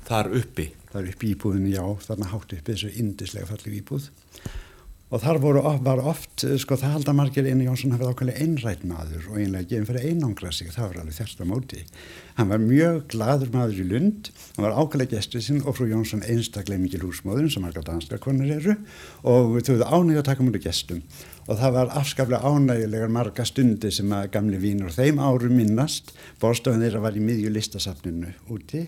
Þar 0.08 0.32
uppi? 0.40 0.70
Þar 0.88 1.10
uppi 1.10 1.34
íbúðinu, 1.34 1.74
já, 1.74 1.84
þarna 2.06 2.30
hátt 2.30 2.54
uppi 2.56 2.72
þessu 2.72 2.94
indislega 2.96 3.50
fallið 3.50 3.82
íbúð 3.82 4.08
og 5.08 5.22
þar 5.22 5.38
voru, 5.40 5.60
var 5.84 6.02
oft, 6.04 6.42
sko 6.60 6.76
það 6.76 6.98
halda 6.98 7.14
margir 7.16 7.46
einu 7.48 7.64
Jónsson 7.64 7.94
hafið 7.94 8.10
ákveðlega 8.10 8.44
einrætt 8.44 8.82
maður 8.88 9.30
og 9.30 9.38
einlega 9.40 9.68
gefið 9.70 9.86
fyrir 9.88 10.04
einangra 10.10 10.50
sig, 10.52 10.68
það 10.74 10.90
var 10.90 10.98
alveg 11.02 11.16
þersta 11.16 11.46
móti. 11.48 11.84
Hann 12.36 12.50
var 12.52 12.60
mjög 12.60 12.98
gladur 13.14 13.52
maður 13.54 13.80
í 13.80 13.86
Lund, 13.88 14.28
hann 14.56 14.66
var 14.66 14.76
ákveðlega 14.76 15.16
gestið 15.16 15.46
sinn 15.46 15.64
og 15.64 15.78
frú 15.78 15.88
Jónsson 15.88 16.26
einstaklega 16.28 16.82
mikil 16.82 17.00
húsmóðun 17.06 17.48
sem 17.52 17.64
margar 17.64 17.88
danska 17.88 18.20
konur 18.20 18.52
eru 18.58 18.76
og 19.24 19.56
þau 19.62 19.72
hefðu 19.72 19.88
ánægja 19.88 20.24
að 20.24 20.28
taka 20.28 20.48
mútið 20.48 20.66
gestum 20.68 21.02
og 21.48 21.56
það 21.56 21.74
var 21.78 21.92
afskaplega 21.96 22.44
ánægilegar 22.44 23.12
marga 23.12 23.44
stundi 23.48 23.90
sem 23.94 24.12
að 24.12 24.30
gamli 24.36 24.60
vínur 24.60 24.92
þeim 24.92 25.20
árum 25.22 25.56
minnast, 25.56 26.12
bórstöðun 26.42 26.84
þeirra 26.84 27.04
var 27.06 27.16
í 27.16 27.24
miðju 27.24 27.52
listasafninu 27.54 28.34
úti 28.52 28.84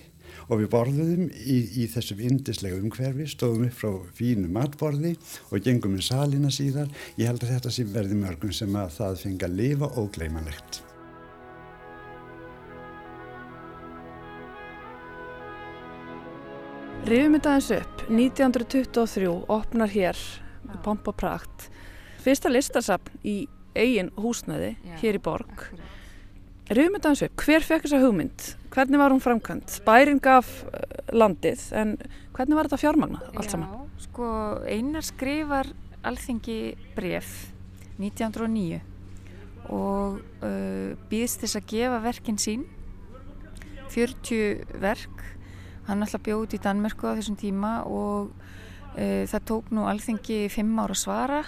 og 0.50 0.60
við 0.60 0.68
borðuðum 0.72 1.24
í, 1.30 1.56
í 1.82 1.86
þessu 1.90 2.16
vindislega 2.18 2.78
umhverfi, 2.80 3.28
stóðum 3.30 3.68
upp 3.68 3.80
frá 3.80 3.96
fínu 4.18 4.50
matborði 4.52 5.14
og 5.48 5.64
gengum 5.64 5.96
um 5.96 6.04
salina 6.04 6.50
síðar. 6.52 6.90
Ég 7.16 7.30
held 7.30 7.44
að 7.44 7.54
þetta 7.54 7.74
sé 7.74 7.86
verði 7.86 8.18
mörgum 8.18 8.52
sem 8.54 8.76
að 8.76 8.94
það 8.98 9.18
fengi 9.24 9.46
að 9.46 9.58
lifa 9.62 9.90
ógleimanlegt. 10.00 10.82
Rifum 17.10 17.38
þetta 17.38 17.52
eins 17.56 17.70
upp, 17.72 18.02
1923 18.10 19.30
opnar 19.50 19.90
hér, 19.94 20.18
pomp 20.84 21.06
og 21.08 21.16
prakt, 21.16 21.70
fyrsta 22.24 22.52
listasafn 22.52 23.20
í 23.26 23.36
eigin 23.76 24.10
húsnæði 24.18 24.74
Já, 24.76 24.94
hér 25.02 25.18
í 25.18 25.22
borg. 25.22 25.66
Rifum 26.70 26.96
þetta 26.96 27.10
eins 27.10 27.22
upp, 27.26 27.44
hver 27.44 27.66
fekk 27.66 27.86
þessa 27.86 28.02
hugmynd? 28.02 28.48
Hvernig 28.70 29.00
var 29.02 29.14
hún 29.14 29.22
framkvæmt? 29.22 29.80
Bærin 29.86 30.20
gaf 30.22 30.50
eh, 30.70 31.00
landið 31.10 31.64
en 31.74 31.96
hvernig 32.36 32.58
var 32.58 32.68
þetta 32.68 32.82
fjármagna 32.84 33.22
allt 33.34 33.54
saman? 33.54 33.72
Já, 33.72 34.04
sko 34.06 34.28
einar 34.70 35.06
skrifar 35.06 35.72
alþengi 36.06 36.60
bref 36.94 37.32
1909 38.00 38.80
og 39.70 40.20
uh, 40.42 40.94
býðst 41.10 41.44
þess 41.44 41.58
að 41.58 41.66
gefa 41.74 41.98
verkin 42.02 42.38
sín 42.40 42.64
40 43.92 44.78
verk 44.80 45.24
hann 45.88 46.04
alltaf 46.04 46.22
bjóð 46.24 46.56
í 46.56 46.62
Danmörku 46.62 47.10
á 47.10 47.18
þessum 47.18 47.36
tíma 47.38 47.80
og 47.84 48.30
uh, 48.96 49.24
það 49.28 49.46
tók 49.50 49.70
nú 49.74 49.86
alþengi 49.90 50.46
5 50.54 50.80
ára 50.80 50.96
svara 50.96 51.42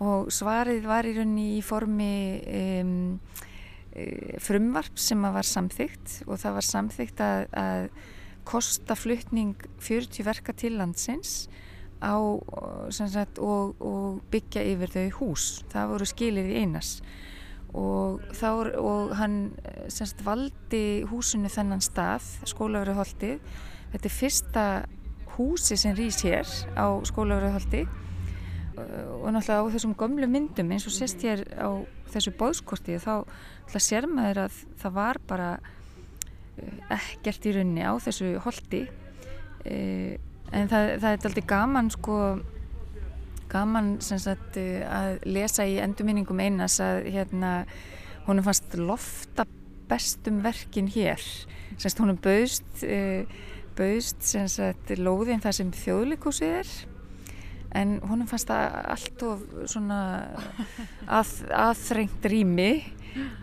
og 0.00 0.30
svarið 0.32 0.86
var 0.88 1.08
í 1.08 1.16
raunni 1.16 1.48
í 1.58 1.64
formi 1.64 2.12
um, 2.46 2.94
Eh, 3.92 4.38
frumvarp 4.40 4.96
sem 4.96 5.20
var 5.20 5.44
samþygt 5.44 6.22
og 6.24 6.38
það 6.40 6.54
var 6.56 6.64
samþygt 6.64 7.18
að, 7.20 7.42
að 7.52 7.82
kosta 8.48 8.96
fluttning 8.96 9.66
40 9.84 10.24
verka 10.24 10.54
til 10.56 10.78
landsins 10.78 11.50
á, 12.00 12.16
sagt, 12.88 13.36
og, 13.36 13.76
og 13.84 14.22
byggja 14.32 14.64
yfir 14.72 14.94
þau 14.94 15.04
hús. 15.18 15.44
Það 15.74 15.92
voru 15.92 16.08
skilir 16.08 16.48
í 16.48 16.62
einas 16.62 16.94
og, 17.76 18.24
þá, 18.32 18.48
og 18.80 19.12
hann 19.20 19.36
sagt, 19.92 20.24
valdi 20.24 21.04
húsinu 21.12 21.52
þennan 21.52 21.84
stað, 21.84 22.24
skólaverðarholti. 22.48 23.34
Þetta 23.92 24.08
er 24.08 24.16
fyrsta 24.16 24.66
húsi 25.36 25.76
sem 25.76 25.92
rýs 26.00 26.24
hér 26.24 26.48
á 26.80 26.96
skólaverðarholti 27.12 27.84
og 28.76 29.28
náttúrulega 29.34 29.60
á 29.68 29.72
þessum 29.74 29.94
gömlu 29.98 30.28
myndum 30.30 30.72
eins 30.72 30.86
og 30.88 30.94
sérst 30.94 31.20
hér 31.26 31.44
á 31.60 31.68
þessu 32.12 32.32
bóðskorti 32.38 32.96
þá 33.02 33.24
sér 33.76 34.08
maður 34.08 34.46
að 34.46 34.58
það 34.80 34.94
var 34.96 35.20
bara 35.28 35.48
eh, 36.56 36.96
ekkert 36.96 37.48
í 37.48 37.54
raunni 37.56 37.84
á 37.84 37.92
þessu 38.00 38.34
holdi 38.44 38.82
eh, 39.68 40.16
en 40.52 40.70
það, 40.72 40.88
það 41.02 41.08
er 41.10 41.18
alltaf 41.18 41.48
gaman 41.52 41.90
sko 41.92 42.18
gaman 43.52 43.94
sagt, 44.00 44.56
eh, 44.56 44.80
að 44.88 45.26
lesa 45.28 45.66
í 45.68 45.76
endurminningum 45.84 46.40
einas 46.40 46.78
að 46.80 47.10
hérna 47.12 47.52
honum 48.28 48.46
fannst 48.46 48.72
lofta 48.78 49.44
bestum 49.90 50.38
verkin 50.40 50.86
hér. 50.88 51.20
Semst 51.76 52.00
honum 52.00 52.16
bauðst 52.22 52.84
bauðst 53.76 54.96
lóðin 55.00 55.42
það 55.42 55.56
sem 55.58 55.72
þjóðlikúsið 55.76 56.56
er 56.62 56.72
en 57.78 57.94
honum 58.04 58.28
fannst 58.28 58.50
það 58.50 58.74
allt 58.94 59.22
of 59.26 59.44
svona 59.70 60.00
að, 61.06 61.30
aðþrengt 61.56 62.28
rými 62.28 62.72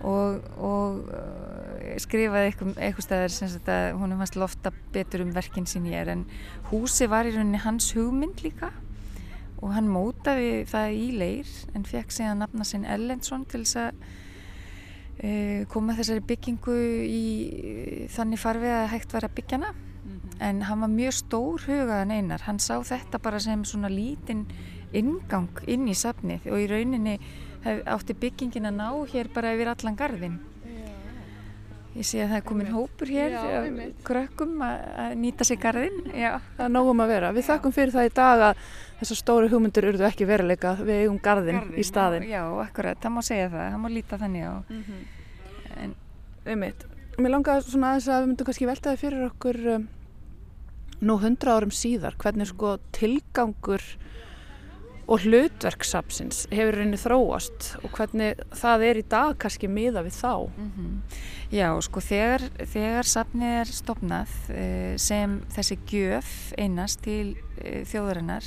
og, 0.05 0.45
og 0.57 1.09
uh, 1.13 1.95
skrifaði 2.01 2.51
eitthvað, 2.51 3.01
stæðar 3.05 3.33
sem 3.33 3.55
að 3.73 3.97
honum 4.01 4.21
fannst 4.21 4.37
lofta 4.39 4.73
betur 4.93 5.25
um 5.25 5.33
verkinn 5.35 5.67
sín 5.69 5.89
ég 5.89 6.03
er. 6.03 6.13
En 6.13 6.25
húsi 6.69 7.09
var 7.09 7.29
í 7.29 7.33
rauninni 7.35 7.61
hans 7.63 7.91
hugmynd 7.97 8.43
líka 8.45 8.71
og 9.59 9.73
hann 9.75 9.89
mótaði 9.91 10.63
það 10.69 10.95
í 10.95 11.09
leir 11.19 11.53
en 11.75 11.85
fekk 11.87 12.13
að 12.23 12.39
nafna 12.39 12.67
sinn 12.67 12.87
Ellensson 12.87 13.43
til 13.49 13.65
þess 13.65 13.81
að 13.81 14.01
uh, 15.25 15.61
koma 15.73 15.97
þessari 15.97 16.25
byggingu 16.29 16.79
í 17.09 17.23
þannig 18.13 18.41
farfið 18.45 18.77
að 18.77 18.91
hægt 18.93 19.15
var 19.17 19.27
að 19.27 19.37
byggja 19.41 19.59
hana 19.59 19.88
en 20.39 20.61
hann 20.67 20.83
var 20.83 20.91
mjög 20.93 21.15
stór 21.19 21.65
hugaðan 21.67 22.11
einar. 22.15 22.43
Hann 22.47 22.59
sá 22.59 22.77
þetta 22.79 23.19
bara 23.23 23.39
sem 23.39 23.65
svona 23.67 23.91
lítinn 23.91 24.47
ingang 24.93 25.49
inn 25.67 25.87
í 25.87 25.95
safnið 25.97 26.47
og 26.49 26.63
í 26.63 26.69
rauninni 26.69 27.19
hef, 27.63 27.83
átti 27.85 28.15
byggingin 28.17 28.69
að 28.71 28.79
ná 28.79 28.87
hér 29.11 29.29
bara 29.33 29.53
yfir 29.53 29.69
allan 29.73 29.99
gardin 29.99 30.39
ég 31.97 32.05
sé 32.05 32.21
að 32.23 32.31
það 32.31 32.37
er 32.37 32.45
komin 32.47 32.69
hópur 32.71 33.09
hér 33.09 33.33
Já, 33.33 33.61
krökkum 34.05 34.61
að 34.63 35.15
nýta 35.19 35.47
sig 35.47 35.59
gardin 35.61 35.97
Já. 36.13 36.37
það 36.57 36.65
er 36.67 36.73
nógum 36.73 37.01
að 37.03 37.11
vera. 37.13 37.31
Við 37.35 37.47
þakkum 37.49 37.73
fyrir 37.75 37.93
það 37.95 38.09
í 38.09 38.13
dag 38.19 38.43
að 38.49 38.61
þessar 39.01 39.19
stóri 39.19 39.49
hugmyndur 39.51 39.89
urðu 39.91 40.05
ekki 40.07 40.27
veruleika. 40.29 40.75
Við 40.79 41.03
eigum 41.03 41.19
gardin, 41.23 41.59
gardin 41.59 41.81
í 41.81 41.87
staðin 41.87 42.27
Já, 42.29 42.43
akkurat, 42.63 42.99
það 43.01 43.15
má 43.15 43.21
segja 43.25 43.49
það, 43.49 43.65
það 43.65 43.81
má 43.83 43.89
líta 43.95 44.21
þannig 44.21 44.45
á. 44.45 44.55
Mm 44.61 44.83
-hmm. 44.87 45.01
en 45.83 45.95
um 46.53 46.63
eitt 46.63 46.85
Mér 47.19 47.31
langar 47.33 47.63
svona 47.63 47.87
aðeins 47.91 48.07
að 48.07 48.21
við 48.21 48.27
myndum 48.29 48.47
kannski 48.47 48.67
veltaði 48.69 48.97
fyrir 48.97 49.23
okkur 49.25 49.57
um, 49.75 49.87
nú 51.01 51.19
hundra 51.21 51.57
árum 51.57 51.71
síðar 51.73 52.17
hvernig 52.19 52.49
sko 52.51 52.77
tilgangur 52.95 53.83
og 55.09 55.23
hlutverksapsins 55.25 56.43
hefur 56.53 56.77
reyni 56.77 56.97
þróast 56.99 57.71
og 57.81 57.93
hvernig 57.97 58.43
það 58.53 58.83
er 58.85 58.99
í 59.01 59.05
dag 59.09 59.37
kannski 59.41 59.69
miða 59.71 60.03
við 60.05 60.19
þá 60.19 60.33
mm 60.47 60.71
-hmm. 60.75 60.97
Já, 61.49 61.81
sko 61.81 61.99
þegar, 61.99 62.41
þegar 62.61 63.03
sapnið 63.03 63.53
er 63.61 63.65
stopnað 63.65 64.29
eh, 64.49 64.97
sem 64.97 65.41
þessi 65.49 65.77
gjöf 65.89 66.53
einast 66.57 67.01
til 67.01 67.37
eh, 67.57 67.81
þjóðarinnar 67.85 68.45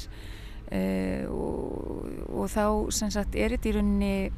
eh, 0.70 1.26
og, 1.26 2.06
og 2.30 2.46
þá 2.46 2.92
sem 2.92 3.10
sagt 3.10 3.34
er 3.34 3.50
þetta 3.50 3.68
í 3.68 3.72
rauninni 3.72 4.30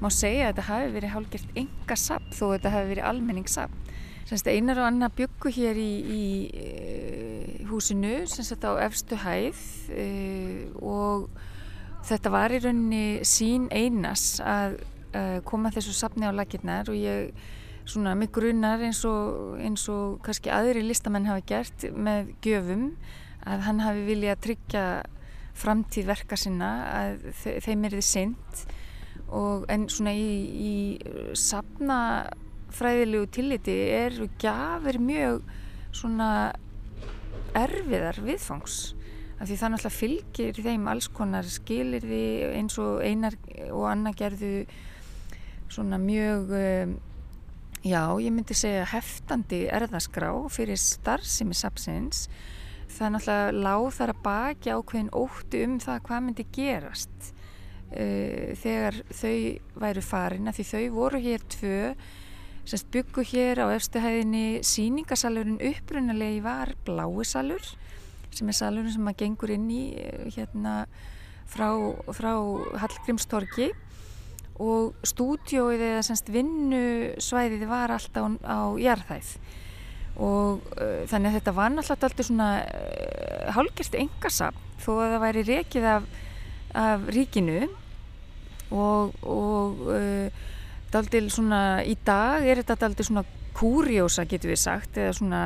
má 0.00 0.10
segja 0.10 0.48
að 0.48 0.54
þetta 0.54 0.62
hafi 0.62 0.92
verið 0.92 1.14
hálfgert 1.14 1.48
enga 1.54 1.96
sapn 1.96 2.32
þó 2.34 2.44
þetta 2.56 2.70
hafi 2.70 2.88
verið 2.88 3.04
almenningssapn 3.04 3.91
Semst 4.28 4.46
einar 4.46 4.78
og 4.78 4.86
annar 4.86 5.10
byggu 5.16 5.50
hér 5.52 5.78
í, 5.82 5.92
í 6.02 6.24
e, 6.54 7.64
húsinu, 7.68 8.22
semst 8.30 8.62
á 8.62 8.72
efstu 8.84 9.18
hæð 9.18 9.62
e, 9.90 10.06
og 10.78 11.26
þetta 12.06 12.32
var 12.32 12.54
í 12.54 12.60
rauninni 12.62 13.26
sín 13.26 13.66
einas 13.74 14.36
að 14.44 14.78
e, 15.10 15.24
koma 15.48 15.72
þessu 15.74 15.94
sapni 15.96 16.28
á 16.28 16.32
lakirnar 16.32 16.90
og 16.92 16.98
ég 16.98 17.32
svona 17.84 18.14
mig 18.14 18.30
grunnar 18.34 18.82
eins 18.86 19.02
og, 19.08 19.56
eins 19.58 19.88
og 19.90 20.20
kannski 20.22 20.52
aðri 20.54 20.84
listamenn 20.86 21.26
hafa 21.26 21.42
gert 21.48 21.88
með 21.90 22.30
gjöfum 22.44 22.92
að 23.42 23.64
hann 23.66 23.82
hafi 23.82 24.04
viljað 24.06 24.42
tryggja 24.46 24.84
framtíð 25.58 26.06
verka 26.12 26.38
sinna 26.38 26.70
að 26.92 27.26
þeim 27.42 27.88
er 27.88 27.98
þið 27.98 28.06
synd 28.06 28.62
og 29.32 29.66
en 29.72 29.88
svona 29.90 30.14
í, 30.14 30.30
í 30.46 31.34
sapna 31.38 31.98
fræðilegu 32.76 33.28
tilliti 33.34 33.76
er 33.92 34.16
gafir 34.40 34.98
mjög 35.02 35.46
svona 35.92 36.30
erfiðar 37.58 38.20
viðfangs. 38.24 38.80
Af 39.42 39.48
því 39.48 39.58
það 39.58 39.72
náttúrulega 39.74 39.98
fylgir 39.98 40.60
þeim 40.64 40.88
alls 40.92 41.08
konar 41.10 41.48
skilir 41.50 42.04
því 42.06 42.24
eins 42.60 42.78
og 42.80 43.02
einar 43.02 43.36
og 43.72 43.86
annað 43.90 44.18
gerðu 44.22 44.52
svona 45.72 45.98
mjög 45.98 46.52
um, 46.54 46.96
já, 47.82 48.02
ég 48.22 48.30
myndi 48.30 48.54
segja 48.54 48.86
heftandi 48.92 49.64
erðaskrá 49.72 50.30
fyrir 50.52 50.78
starfsemi 50.78 51.56
sapsins 51.58 52.28
það 52.92 53.14
náttúrulega 53.16 53.62
láð 53.66 53.86
þar 53.96 54.12
að 54.12 54.22
baki 54.26 54.74
ákveðin 54.76 55.14
óttu 55.16 55.62
um 55.66 55.78
það 55.82 56.02
hvað 56.06 56.24
myndi 56.26 56.46
gerast 56.54 57.30
uh, 57.32 58.52
þegar 58.62 59.00
þau 59.10 59.36
væru 59.84 60.04
farin. 60.06 60.50
Að 60.50 60.60
því 60.60 60.68
þau 60.72 60.84
voru 60.98 61.22
hér 61.26 61.46
tvö 61.56 61.78
semst 62.62 62.90
byggu 62.94 63.24
hér 63.26 63.62
á 63.64 63.66
efstuhæðinni 63.74 64.62
síningasalurinn 64.66 65.62
upprunalegi 65.72 66.42
var 66.44 66.74
bláisalur 66.86 67.64
sem 68.32 68.48
er 68.48 68.56
salurinn 68.56 68.92
sem 68.94 69.02
maður 69.04 69.24
gengur 69.24 69.52
inn 69.54 69.66
í 69.72 69.82
uh, 69.98 70.28
hérna 70.32 70.84
frá, 71.50 71.68
frá 72.14 72.32
Hallgrímstorki 72.82 73.72
og 74.62 74.94
stúdjóið 75.06 75.82
eða 75.88 76.04
semst 76.06 76.30
vinnusvæðið 76.32 77.66
var 77.70 77.92
alltaf 77.94 78.28
á, 78.28 78.30
á 78.46 78.58
jarðhæð. 78.80 79.34
Og 80.22 80.64
uh, 80.76 81.02
þannig 81.10 81.32
að 81.32 81.38
þetta 81.38 81.56
var 81.56 81.72
náttúrulega 81.72 82.08
alltaf 82.08 82.28
svona 82.28 82.48
uh, 82.62 83.52
hálgjast 83.56 83.96
engasam 83.98 84.58
þó 84.82 84.90
að 84.98 85.14
það 85.14 85.22
væri 85.26 85.44
rekið 85.48 85.88
af, 85.96 86.08
af 86.78 87.06
ríkinu. 87.16 87.60
Og, 88.72 89.16
og 89.28 89.82
uh, 89.92 90.44
daldil 90.92 91.28
svona 91.32 91.62
í 91.88 91.96
dag 92.06 92.44
er 92.46 92.62
þetta 92.62 92.78
daldil 92.84 93.08
svona 93.08 93.24
kúrjósa 93.56 94.24
getur 94.28 94.52
við 94.52 94.62
sagt 94.62 94.96
eða 95.00 95.16
svona 95.18 95.42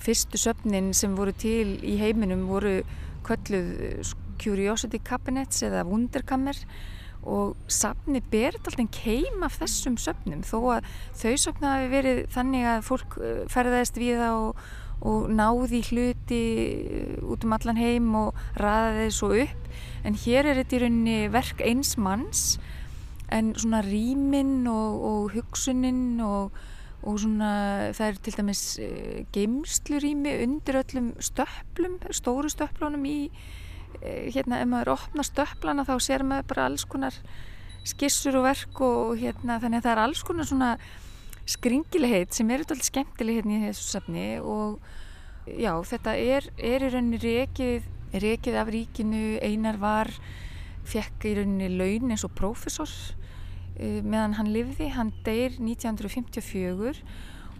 fyrstu 0.00 0.40
söfnin 0.40 0.92
sem 0.96 1.14
voru 1.16 1.32
til 1.36 1.78
í 1.80 1.96
heiminum 2.00 2.46
voru 2.50 2.80
kölluð 3.24 4.12
Curiosity 4.40 5.00
Cabinets 5.04 5.62
eða 5.64 5.84
Wunderkammer 5.88 6.58
og 7.24 7.56
safni 7.72 8.20
ber 8.20 8.58
alltaf 8.58 8.76
keim 8.92 9.44
af 9.46 9.58
þessum 9.62 9.96
söfnum 10.00 10.42
þó 10.44 10.58
að 10.76 10.88
þau 11.16 11.34
söfna 11.40 11.74
hafi 11.76 11.90
verið 11.92 12.22
þannig 12.34 12.66
að 12.68 12.88
fólk 12.88 13.16
uh, 13.20 13.44
ferðaðist 13.52 14.00
við 14.00 14.20
það 14.20 14.40
og, 14.42 14.64
og 15.08 15.30
náði 15.32 15.80
hluti 15.88 16.42
uh, 16.84 17.16
út 17.32 17.46
um 17.46 17.56
allan 17.56 17.80
heim 17.80 18.10
og 18.20 18.44
ræði 18.60 19.06
þessu 19.06 19.30
upp. 19.46 19.70
En 20.04 20.18
hér 20.20 20.50
er 20.50 20.60
þetta 20.60 20.76
í 20.76 20.82
rauninni 20.84 21.18
verk 21.32 21.64
eins 21.64 21.94
manns 21.96 22.44
en 23.32 23.54
svona 23.56 23.80
rýminn 23.84 24.68
og, 24.68 25.02
og 25.08 25.34
hugsuninn 25.34 26.20
og, 26.24 26.52
og 27.02 27.20
svona 27.20 27.50
það 27.96 28.08
er 28.08 28.22
til 28.24 28.38
dæmis 28.38 28.64
uh, 28.82 29.20
geimslurými 29.32 30.38
undir 30.44 30.80
öllum 30.84 31.12
stöplum, 31.20 32.00
stóru 32.12 32.52
stöplunum 32.52 33.06
í 33.08 33.18
Eh, 34.02 34.30
hérna 34.34 34.60
ef 34.62 34.68
maður 34.68 34.94
opnar 34.98 35.26
stöplana 35.26 35.84
þá 35.86 35.94
sér 36.02 36.24
maður 36.26 36.48
bara 36.50 36.66
alls 36.68 36.84
konar 36.88 37.14
skissur 37.86 38.38
og 38.40 38.46
verk 38.48 38.80
og 38.84 39.14
hérna 39.20 39.58
þannig 39.62 39.80
að 39.80 39.86
það 39.86 39.92
er 39.92 40.02
alls 40.02 40.22
konar 40.26 40.48
svona 40.48 40.70
skringilegheit 41.48 42.34
sem 42.34 42.50
eru 42.50 42.64
alltaf 42.64 42.84
skemmtileg 42.86 43.40
hérna 43.40 43.58
í 43.58 43.66
þessu 43.66 43.86
safni 43.92 44.26
og 44.40 44.80
já 45.46 45.72
þetta 45.84 46.14
er, 46.16 46.48
er 46.56 46.86
í 46.86 46.90
rauninni 46.92 47.20
rekið, 47.20 47.88
rekið 48.24 48.58
af 48.60 48.72
ríkinu 48.72 49.24
einar 49.44 49.80
var 49.80 50.10
fekk 50.88 51.28
í 51.30 51.36
rauninni 51.38 51.70
laun 51.72 52.12
eins 52.14 52.26
og 52.26 52.34
prófessor 52.38 52.90
uh, 52.90 54.00
meðan 54.02 54.36
hann 54.38 54.52
livði, 54.54 54.90
hann 54.94 55.12
deyr 55.26 55.56
1954 55.60 57.04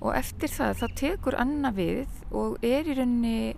og 0.05 0.11
eftir 0.17 0.53
það 0.53 0.83
þá 0.83 0.87
tekur 1.01 1.39
Anna 1.41 1.71
við 1.75 2.11
og 2.35 2.59
er 2.65 2.89
í 2.89 2.99
rauninni 2.99 3.55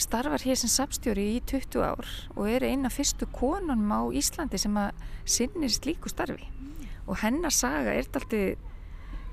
starfar 0.00 0.42
hér 0.42 0.58
sem 0.58 0.70
sapstjóri 0.70 1.24
í 1.36 1.40
20 1.46 1.82
ár 1.86 2.08
og 2.34 2.48
er 2.50 2.66
eina 2.66 2.90
fyrstu 2.90 3.28
konunum 3.34 3.92
á 3.94 4.02
Íslandi 4.10 4.58
sem 4.58 4.74
að 4.78 5.04
sinnir 5.24 5.70
slíku 5.70 6.10
starfi. 6.10 6.48
Og 7.06 7.20
hennar 7.20 7.52
saga 7.54 7.92
er 7.92 8.06
alltaf 8.08 8.26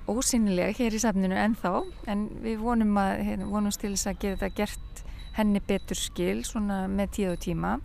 ósynilega 0.09 0.75
hér 0.75 0.95
í 0.97 1.01
safninu 1.01 1.37
ennþá 1.37 1.73
en 2.11 2.27
við 2.43 2.61
vonum 2.61 2.97
að 2.99 3.23
hérna, 3.27 3.49
vonum 3.49 3.73
til 3.73 3.93
þess 3.93 4.09
að 4.11 4.25
þetta 4.25 4.49
gert 4.57 5.03
henni 5.37 5.61
betur 5.63 5.97
skil 5.97 6.41
svona 6.47 6.83
með 6.91 7.13
tíð 7.17 7.33
og 7.35 7.43
tíma 7.45 7.75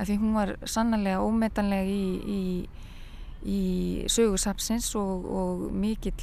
af 0.00 0.08
því 0.08 0.18
hún 0.22 0.36
var 0.38 0.54
sannlega 0.64 1.20
ómetanlega 1.20 1.84
í, 1.84 2.04
í, 2.24 2.42
í 3.44 3.62
sögursapsins 4.08 4.88
og, 4.98 5.26
og 5.28 5.66
mikill 5.76 6.16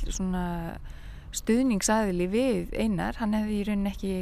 stuðningsaðili 1.37 2.27
við 2.31 2.73
einar. 2.73 3.17
Hann 3.21 3.35
hefði 3.37 3.59
í 3.59 3.65
rauninni 3.67 3.93
ekki 3.93 4.13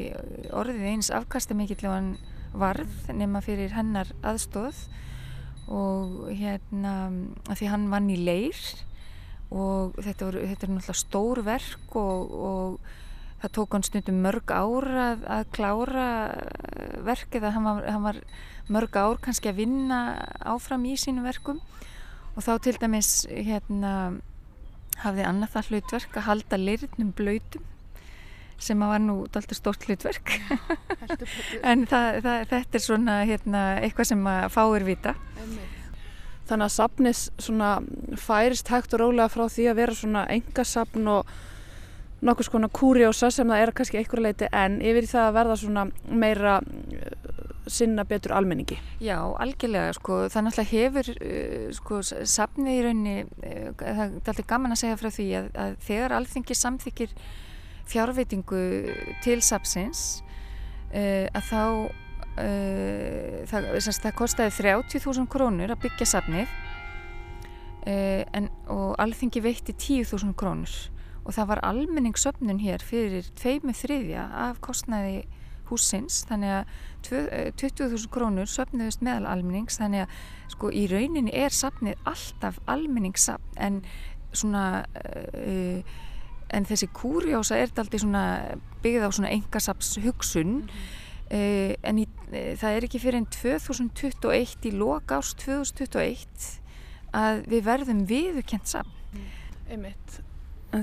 orðið 0.56 0.88
eins 0.91 1.12
afkastamikill 1.14 1.86
og 1.88 1.95
hann 1.95 2.12
varð 2.56 3.12
nema 3.16 3.41
fyrir 3.43 3.76
hennar 3.76 4.12
aðstóð 4.26 4.86
og 5.72 6.28
hérna 6.30 6.95
að 7.49 7.62
því 7.62 7.72
hann 7.72 7.88
vann 7.93 8.12
í 8.14 8.20
leir 8.22 8.60
og 9.53 9.95
þetta, 10.01 10.30
er 10.30 10.47
náttúrulega 10.51 10.97
stór 10.97 11.41
verk 11.45 11.97
og, 11.99 12.36
og 12.36 12.91
það 13.41 13.53
tók 13.58 13.76
hann 13.76 13.86
stundum 13.86 14.22
mörg 14.26 14.53
ár 14.53 14.88
að, 14.89 15.26
að 15.38 15.47
klára 15.56 16.08
verkið 17.06 17.47
að 17.47 17.56
hann 17.58 17.68
var, 17.68 17.82
hann 17.89 18.06
var 18.06 18.22
mörg 18.72 18.97
ár 18.97 19.20
kannski 19.22 19.51
að 19.51 19.61
vinna 19.63 19.99
áfram 20.41 20.86
í 20.89 20.95
sínu 20.99 21.26
verkum. 21.26 21.61
Og 22.36 22.43
þá 22.43 22.53
til 22.66 22.76
dæmis 22.82 23.11
hérna 23.30 23.93
hafði 25.03 25.26
annað 25.28 25.55
það 25.55 25.72
hlutverk 25.72 26.18
að 26.18 26.28
halda 26.30 26.59
lirnum 26.59 27.13
blöytum 27.16 27.72
sem 28.66 28.80
að 28.84 28.91
var 28.93 29.01
nú 29.03 29.16
alltaf 29.26 29.57
stórt 29.57 29.88
hlutverk. 29.88 30.36
En 31.72 31.84
það, 31.89 32.22
það, 32.24 32.43
þetta 32.51 32.78
er 32.78 32.84
svona 32.84 33.16
hérna, 33.28 33.63
eitthvað 33.84 34.07
sem 34.11 34.30
að 34.32 34.45
fáir 34.53 34.86
vita. 34.88 35.16
Þannig 36.45 36.66
að 36.66 36.74
sapnis 36.76 37.26
færist 38.22 38.70
hægt 38.72 38.95
og 38.95 39.01
rólega 39.01 39.32
frá 39.34 39.47
því 39.49 39.68
að 39.72 39.80
vera 39.82 39.97
svona 39.97 40.24
engasapn 40.32 41.11
og 41.11 41.36
nokkuð 42.26 42.49
svona 42.49 42.70
kúrjósa 42.74 43.30
sem 43.34 43.49
það 43.49 43.63
er 43.63 43.72
kannski 43.76 43.99
einhverja 43.99 44.26
leiti 44.30 44.49
en 44.55 44.78
yfir 44.82 45.09
það 45.09 45.28
að 45.28 45.36
verða 45.39 45.57
svona 45.61 45.86
meira 46.07 46.55
sinna 47.68 48.05
betur 48.07 48.34
almenningi. 48.36 48.78
Já, 49.03 49.18
algjörlega 49.41 49.93
sko, 49.97 50.20
það 50.32 50.47
náttúrulega 50.47 50.72
hefur 50.72 51.09
uh, 51.16 51.66
sko, 51.76 52.01
safnið 52.05 52.78
í 52.78 52.84
rauninni 52.86 53.16
uh, 53.26 53.72
það 53.80 54.01
er 54.03 54.13
alltaf 54.13 54.47
gaman 54.49 54.76
að 54.76 54.82
segja 54.84 54.99
frá 55.01 55.09
því 55.16 55.28
að, 55.39 55.49
að 55.63 55.76
þegar 55.88 56.16
alþingi 56.20 56.57
samþykir 56.59 57.16
fjárveitingu 57.89 58.63
til 59.26 59.38
sapsins 59.45 60.05
uh, 60.93 61.28
að 61.32 61.45
þá 61.51 61.61
það, 63.47 63.66
það 63.80 64.16
kostiði 64.20 64.51
30.000 64.57 65.24
krónur 65.32 65.72
að 65.72 65.86
byggja 65.86 66.07
safnið 66.18 66.49
en, 67.88 68.49
og 68.68 68.97
alþingi 68.99 69.39
veitti 69.45 69.72
10.000 69.72 70.36
krónur 70.36 70.74
og 71.24 71.32
það 71.32 71.47
var 71.53 71.61
almenningssöfnun 71.70 72.59
hér 72.59 72.84
fyrir 72.84 73.30
tveimu 73.39 73.72
þriðja 73.72 74.26
af 74.49 74.59
kostnaði 74.66 75.24
húsins 75.70 76.24
þannig 76.30 76.55
að 76.59 76.74
20.000 77.09 77.93
eh, 77.95 78.09
krónur 78.11 78.49
söfniðust 78.49 79.05
meðal 79.05 79.30
almennings 79.36 79.80
þannig 79.82 80.05
að 80.05 80.18
sko 80.55 80.74
í 80.74 80.86
rauninni 80.91 81.34
er 81.36 81.53
safnið 81.53 82.01
alltaf 82.09 82.59
almenningssafn 82.72 83.61
en 83.61 83.82
svona 84.36 84.84
uh, 84.84 85.95
en 86.55 86.68
þessi 86.68 86.89
kúrjósa 86.93 87.57
er 87.57 87.72
aldrei 87.80 88.01
svona 88.01 88.26
byggð 88.84 89.07
á 89.07 89.09
svona 89.16 89.34
engasaps 89.34 89.95
hugsun 90.03 90.61
mm 90.66 91.03
uh, 91.32 91.74
en 91.82 92.01
í, 92.01 92.05
uh, 92.05 92.53
það 92.59 92.78
er 92.78 92.88
ekki 92.88 93.01
fyrir 93.01 93.20
enn 93.22 93.32
2021 93.34 94.70
í 94.70 94.76
loka 94.76 95.20
árs 95.20 95.34
2021 95.41 96.53
að 97.16 97.43
við 97.51 97.68
verðum 97.70 98.05
viðukent 98.09 98.70
safn. 98.70 98.91
Mm. 99.16 99.28
Einmitt 99.72 100.20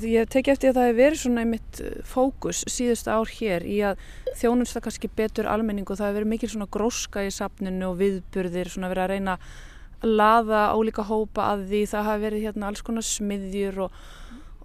því 0.01 0.15
ég 0.15 0.31
teki 0.31 0.53
eftir 0.53 0.71
að 0.71 0.79
það 0.79 0.89
hefur 0.89 1.01
verið 1.01 1.21
svona 1.21 1.43
einmitt 1.43 1.83
eh, 1.83 1.99
fókus 2.07 2.63
síðust 2.71 3.11
ár 3.11 3.29
hér 3.29 3.67
í 3.67 3.81
að 3.91 4.07
þjónumst 4.41 4.77
það 4.77 4.87
kannski 4.87 5.13
betur 5.19 5.51
almenning 5.51 5.89
og 5.89 5.99
það 5.99 6.09
hefur 6.09 6.19
verið 6.21 6.33
mikil 6.33 6.51
svona 6.55 6.71
gróska 6.79 7.27
í 7.27 7.35
sapninu 7.35 7.91
og 7.91 7.99
viðburðir 8.01 8.73
svona 8.73 8.93
verið 8.93 9.05
að 9.05 9.13
reyna 9.13 9.37
að 9.37 9.61
laða 10.03 10.65
álíka 10.75 11.05
hópa 11.07 11.53
að 11.53 11.69
því 11.71 11.85
það 11.93 12.09
hafi 12.09 12.25
verið 12.27 12.47
hérna 12.47 12.71
alls 12.71 12.83
konar 12.83 13.07
smiðjur 13.07 13.85
og, 13.87 14.01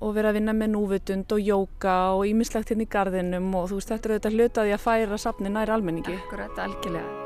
og 0.01 0.15
verið 0.15 0.31
að 0.31 0.39
vinna 0.39 0.55
með 0.57 0.71
núvitund 0.73 1.35
og 1.35 1.43
jóka 1.43 1.97
og 2.15 2.25
ímislegt 2.29 2.73
hérna 2.73 2.87
í 2.87 2.91
gardinum 2.95 3.51
og 3.59 3.69
þú 3.69 3.81
veist 3.81 3.93
þetta 3.93 4.09
er 4.09 4.15
auðvitað 4.15 4.37
hlutaði 4.37 4.75
að 4.77 4.85
færa 4.85 5.21
sapni 5.21 5.53
nær 5.53 5.73
almenningi. 5.75 6.17
Akkurat, 6.25 6.61
algjörlega. 6.65 7.25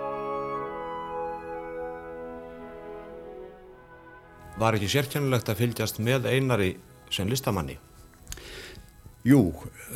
Var 4.61 4.77
ekki 4.77 4.91
sérkjænulegt 4.91 5.47
að 5.49 5.63
fylgjast 5.63 6.03
með 6.03 6.27
einari 6.29 6.75
sem 7.09 7.29
listamanni? 7.31 7.79
Jú, 9.21 9.41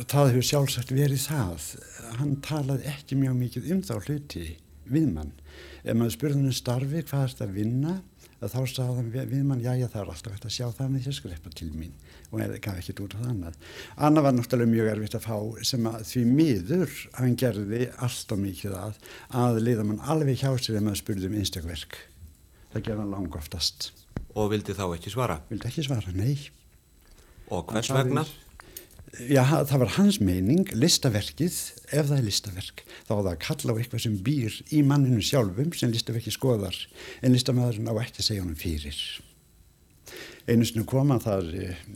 það 0.06 0.28
hefur 0.30 0.44
sjálfsagt 0.46 0.92
verið 0.94 1.24
það. 1.26 1.70
Hann 2.20 2.36
talaði 2.46 2.86
ekki 2.92 3.16
mjög 3.18 3.38
mikið 3.40 3.72
um 3.74 3.80
þá 3.82 3.96
hluti 4.04 4.44
við 4.86 5.08
mann. 5.16 5.32
Ef 5.82 5.96
maður 5.96 6.14
spurði 6.14 6.38
hann 6.38 6.50
um 6.52 6.54
starfi, 6.54 7.02
hvað 7.08 7.24
er 7.24 7.32
þetta 7.32 7.48
að 7.48 7.56
vinna, 7.56 7.94
þá 8.46 8.60
sagði 8.70 8.86
hann 9.00 9.10
við 9.32 9.42
mann, 9.48 9.64
já, 9.64 9.72
já, 9.74 9.88
það 9.90 10.00
er 10.04 10.12
alltaf 10.12 10.36
hægt 10.36 10.46
að 10.46 10.54
sjá 10.54 10.66
það 10.78 10.92
með 10.92 11.08
þess 11.08 11.24
grepa 11.24 11.52
til 11.58 11.68
mín 11.74 11.96
og 12.26 12.40
það 12.42 12.54
gaf 12.66 12.78
ekkert 12.80 13.02
út 13.02 13.16
af 13.16 13.22
það 13.24 13.32
annað. 13.32 13.58
Anna 14.06 14.24
var 14.26 14.34
náttúrulega 14.36 14.72
mjög 14.76 14.90
erfitt 14.92 15.18
að 15.18 15.26
fá 15.26 15.36
sem 15.70 15.90
að 15.90 16.00
því 16.10 16.24
miður 16.30 16.96
hann 17.18 17.36
gerði 17.42 17.82
alltaf 18.06 18.42
mikið 18.42 18.78
að 18.78 18.98
að 19.42 19.60
liða 19.62 19.86
mann 19.90 20.02
alveg 20.06 20.42
hjá 20.42 20.50
sér 20.54 20.78
ef 20.78 20.86
maður 20.86 21.02
spurði 21.02 21.30
um 21.30 21.38
einstakverk. 21.40 22.00
Það 22.74 22.88
gerði 22.90 23.02
hann 23.02 23.14
lang 23.14 23.38
oftast. 23.42 23.90
Og 24.36 24.50
vildi 24.52 24.76
þá 24.76 24.86
ekki 24.90 25.14
svara? 25.14 25.40
Vildi 25.50 25.70
ekki 25.70 25.86
svara, 25.86 26.14
nei. 26.14 26.36
Og 27.50 27.70
hvers 27.70 27.90
vegna? 27.94 28.26
Já, 29.14 29.42
það 29.64 29.78
var 29.80 29.92
hans 29.96 30.18
meining, 30.20 30.66
listaverkið, 30.76 31.54
ef 31.88 32.08
það 32.10 32.16
er 32.18 32.26
listaverk, 32.26 32.82
þá 33.06 33.12
var 33.14 33.22
það 33.22 33.30
að 33.32 33.44
kalla 33.46 33.76
á 33.76 33.78
eitthvað 33.80 34.02
sem 34.04 34.18
býr 34.26 34.58
í 34.74 34.82
manninu 34.84 35.22
sjálfum 35.24 35.70
sem 35.78 35.94
listaverkið 35.94 36.36
skoðar, 36.36 36.82
en 37.22 37.32
listamæðurinn 37.32 37.88
á 37.88 37.94
ekki 38.02 38.26
segja 38.26 38.44
honum 38.44 38.58
fyrir 38.60 38.98
einu 40.46 40.66
snu 40.66 40.84
kom 40.86 41.10
hann 41.10 41.22
þar, 41.22 41.48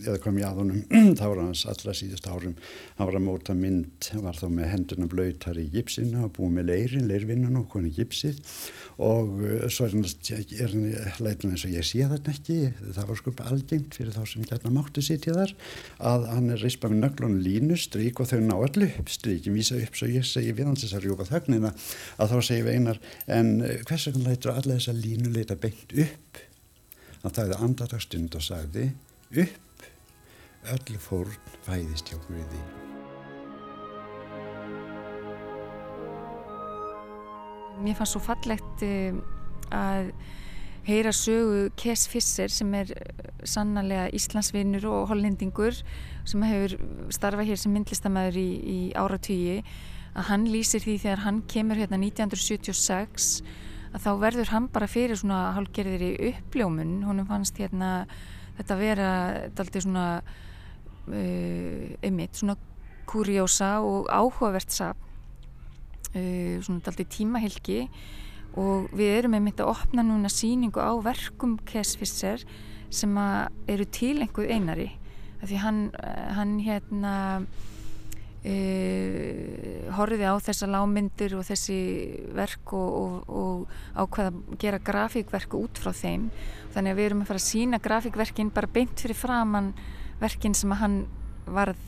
eða 0.03 0.17
kom 0.23 0.39
ég 0.41 0.49
að 0.49 0.61
honum, 0.65 0.81
þá 1.19 1.23
var 1.23 1.41
hans 1.45 1.63
allra 1.71 1.95
síðust 1.95 2.27
árum, 2.27 2.57
hann 2.99 3.09
var 3.09 3.19
að 3.19 3.25
móta 3.27 3.55
mynd, 3.57 4.09
hann 4.11 4.25
var 4.27 4.39
þá 4.39 4.47
með 4.57 4.71
henduna 4.73 5.09
blöytar 5.11 5.61
í 5.61 5.69
gipsinu 5.71 6.25
og 6.27 6.33
búið 6.39 6.57
með 6.57 6.71
leirin, 6.73 7.07
leirvinnun 7.11 7.61
og 7.61 7.69
koni 7.71 7.93
gipsið. 7.95 8.41
Og 9.01 9.39
uh, 9.39 9.63
svo 9.73 9.87
er 9.87 9.95
hann, 9.95 10.05
hann 10.05 11.23
leitin 11.25 11.55
eins 11.55 11.65
og 11.69 11.77
ég 11.77 11.87
sé 11.87 12.03
þetta 12.11 12.35
ekki, 12.35 12.59
það 12.99 13.13
var 13.13 13.21
sko 13.23 13.35
algengt 13.47 13.97
fyrir 13.97 14.19
þá 14.19 14.21
sem 14.33 14.51
gætna 14.51 14.75
máttu 14.75 15.05
sitja 15.05 15.37
þar, 15.39 15.55
að 16.11 16.29
hann 16.35 16.53
er 16.53 16.65
reyspa 16.65 16.91
með 16.91 17.05
nöglun 17.07 17.41
línu, 17.47 17.79
strík 17.81 18.21
og 18.21 18.29
þau 18.33 18.43
ná 18.45 18.57
allu 18.59 18.91
upp, 18.91 19.15
stríkin 19.15 19.57
vísa 19.57 19.79
upp, 19.79 19.97
svo 19.97 20.11
ég 20.11 20.27
segi 20.27 20.53
við 20.53 20.73
hans 20.73 20.85
þess 20.85 20.99
að 20.99 21.07
rjúpa 21.07 21.31
þögnina, 21.31 21.73
að 22.19 22.35
þá 22.35 22.39
segi 22.51 22.67
við 22.67 22.79
einar, 22.81 23.03
en 23.31 23.57
uh, 23.63 23.75
hvers 23.87 24.11
vegna 24.11 24.29
leitur 24.29 24.57
alla 24.57 24.77
þessa 24.77 24.97
línu 24.99 25.33
leita 25.39 25.57
beint 25.61 25.99
upp 26.03 26.47
Hann 27.21 27.35
þæði 27.37 27.57
andarastund 27.61 28.37
og 28.39 28.45
sagði 28.45 28.87
upp, 29.43 29.83
öll 30.73 31.01
fórn 31.05 31.35
fæðist 31.67 32.09
hjá 32.09 32.17
Guði. 32.25 32.61
Mér 37.81 37.97
fannst 37.97 38.17
svo 38.17 38.23
fallegt 38.25 38.85
eh, 38.85 39.17
að 39.73 40.11
heyra 40.89 41.13
sögu 41.17 41.69
Kes 41.81 42.07
Fisser 42.09 42.53
sem 42.53 42.73
er 42.77 42.93
eh, 42.97 43.23
sannarlega 43.45 44.09
Íslandsvinnur 44.17 44.89
og 44.89 45.09
hollendingur 45.13 45.77
sem 46.29 46.45
hefur 46.45 46.77
starfað 47.13 47.53
hér 47.53 47.61
sem 47.61 47.73
myndlistamæður 47.77 48.41
í, 48.41 48.51
í 48.61 48.79
áratvíi 48.97 49.61
að 50.17 50.29
hann 50.33 50.49
lýsir 50.49 50.83
því 50.85 50.97
þegar 51.05 51.25
hann 51.27 51.45
kemur 51.49 51.81
hérna 51.81 52.01
1976 52.01 53.43
að 53.91 54.05
þá 54.05 54.11
verður 54.23 54.53
hann 54.55 54.69
bara 54.73 54.89
fyrir 54.91 55.19
svona 55.19 55.51
hálfgerðir 55.57 56.05
í 56.07 56.11
uppljómun. 56.31 57.01
Honum 57.07 57.29
fannst 57.29 57.59
hérna 57.61 58.07
þetta 58.59 58.79
vera 58.79 59.11
daldi 59.57 59.83
svona 59.83 60.07
uh, 60.21 61.85
einmitt, 62.05 62.39
svona 62.39 62.57
kurjósa 63.11 63.79
og 63.83 64.11
áhugavert 64.13 64.71
sap 64.71 65.01
uh, 66.15 66.57
svona 66.63 66.85
daldi 66.87 67.07
tímahilki 67.11 67.81
og 68.61 68.91
við 68.97 69.21
erum 69.21 69.37
einmitt 69.39 69.63
að 69.63 69.73
opna 69.75 70.05
núna 70.07 70.31
síningu 70.33 70.83
á 70.83 70.95
verkum 71.03 71.59
Kesfisser 71.67 72.43
sem 72.91 73.15
eru 73.71 73.87
til 73.87 74.17
einhver 74.19 74.51
einari. 74.51 74.89
Af 75.41 75.49
því 75.49 75.59
hann, 75.63 75.83
hann 76.35 76.57
hérna 76.61 77.13
Uh, 78.41 79.91
horfiði 79.93 80.25
á 80.25 80.41
þessa 80.41 80.65
lámyndir 80.73 81.35
og 81.37 81.43
þessi 81.45 81.75
verk 82.33 82.73
og, 82.73 82.95
og, 82.97 83.27
og 83.29 84.01
ákveða 84.01 84.31
að 84.31 84.55
gera 84.63 84.79
grafíkverku 84.81 85.61
út 85.61 85.77
frá 85.77 85.93
þeim. 85.93 86.31
Þannig 86.73 86.95
að 86.95 87.01
við 87.03 87.09
erum 87.11 87.21
að 87.21 87.29
fara 87.29 87.43
að 87.43 87.51
sína 87.51 87.81
grafíkverkin 87.85 88.53
bara 88.57 88.71
beint 88.73 88.97
fyrir 88.97 89.19
framann 89.21 89.75
verkin 90.23 90.57
sem 90.57 90.73
hann 90.73 91.03
varð 91.45 91.83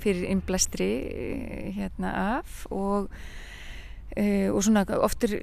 fyrir 0.00 0.30
innblæstri 0.32 0.90
uh, 1.12 1.68
hérna 1.76 2.16
af 2.38 2.62
og 2.72 3.12
uh, 3.12 4.48
og 4.48 4.64
svona 4.64 4.86
oftir 5.04 5.36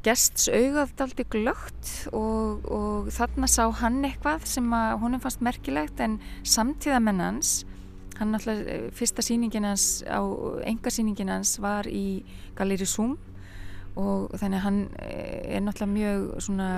gests 0.00 0.48
augað 0.48 0.94
aldrei 1.04 1.28
glögt 1.36 1.92
og 2.16 3.12
þarna 3.12 3.52
sá 3.52 3.66
hann 3.82 4.00
eitthvað 4.08 4.48
sem 4.48 4.72
að 4.80 4.96
honum 5.04 5.20
fannst 5.20 5.44
merkilegt 5.44 6.00
en 6.00 6.22
samtíðamennans 6.40 7.58
hann 8.20 8.36
alltaf, 8.36 8.60
eh, 8.66 8.88
fyrsta 8.92 9.24
síningin 9.24 9.64
hans 9.64 10.04
á 10.04 10.20
enga 10.68 10.92
síningin 10.92 11.32
hans 11.32 11.56
var 11.60 11.88
í 11.88 12.22
Galeri 12.58 12.86
Zoom 12.86 13.16
og 13.98 14.30
þannig 14.38 14.60
að 14.60 14.66
hann 14.66 14.80
eh, 15.00 15.56
er 15.56 15.64
náttúrulega 15.64 15.94
mjög 15.94 16.26
svona 16.44 16.68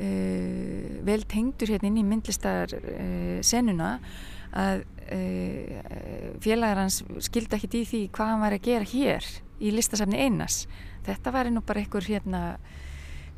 uh, 0.00 1.04
vel 1.06 1.22
tengdur 1.30 1.70
hérna 1.70 1.90
inn 1.90 2.00
í 2.02 2.06
myndlistar 2.06 2.74
uh, 2.74 3.38
senuna 3.46 3.98
að 4.54 4.84
uh, 5.14 6.38
félagar 6.42 6.82
hans 6.82 7.02
skildi 7.26 7.58
ekkit 7.58 7.78
í 7.78 7.84
því 7.90 8.02
hvað 8.14 8.32
hann 8.32 8.44
var 8.44 8.56
að 8.56 8.66
gera 8.68 8.90
hér 8.90 9.28
í 9.62 9.70
listasafni 9.74 10.20
einas 10.20 10.64
þetta 11.06 11.34
var 11.34 11.50
nú 11.52 11.62
bara 11.64 11.84
einhver 11.84 12.06
hérna 12.08 12.42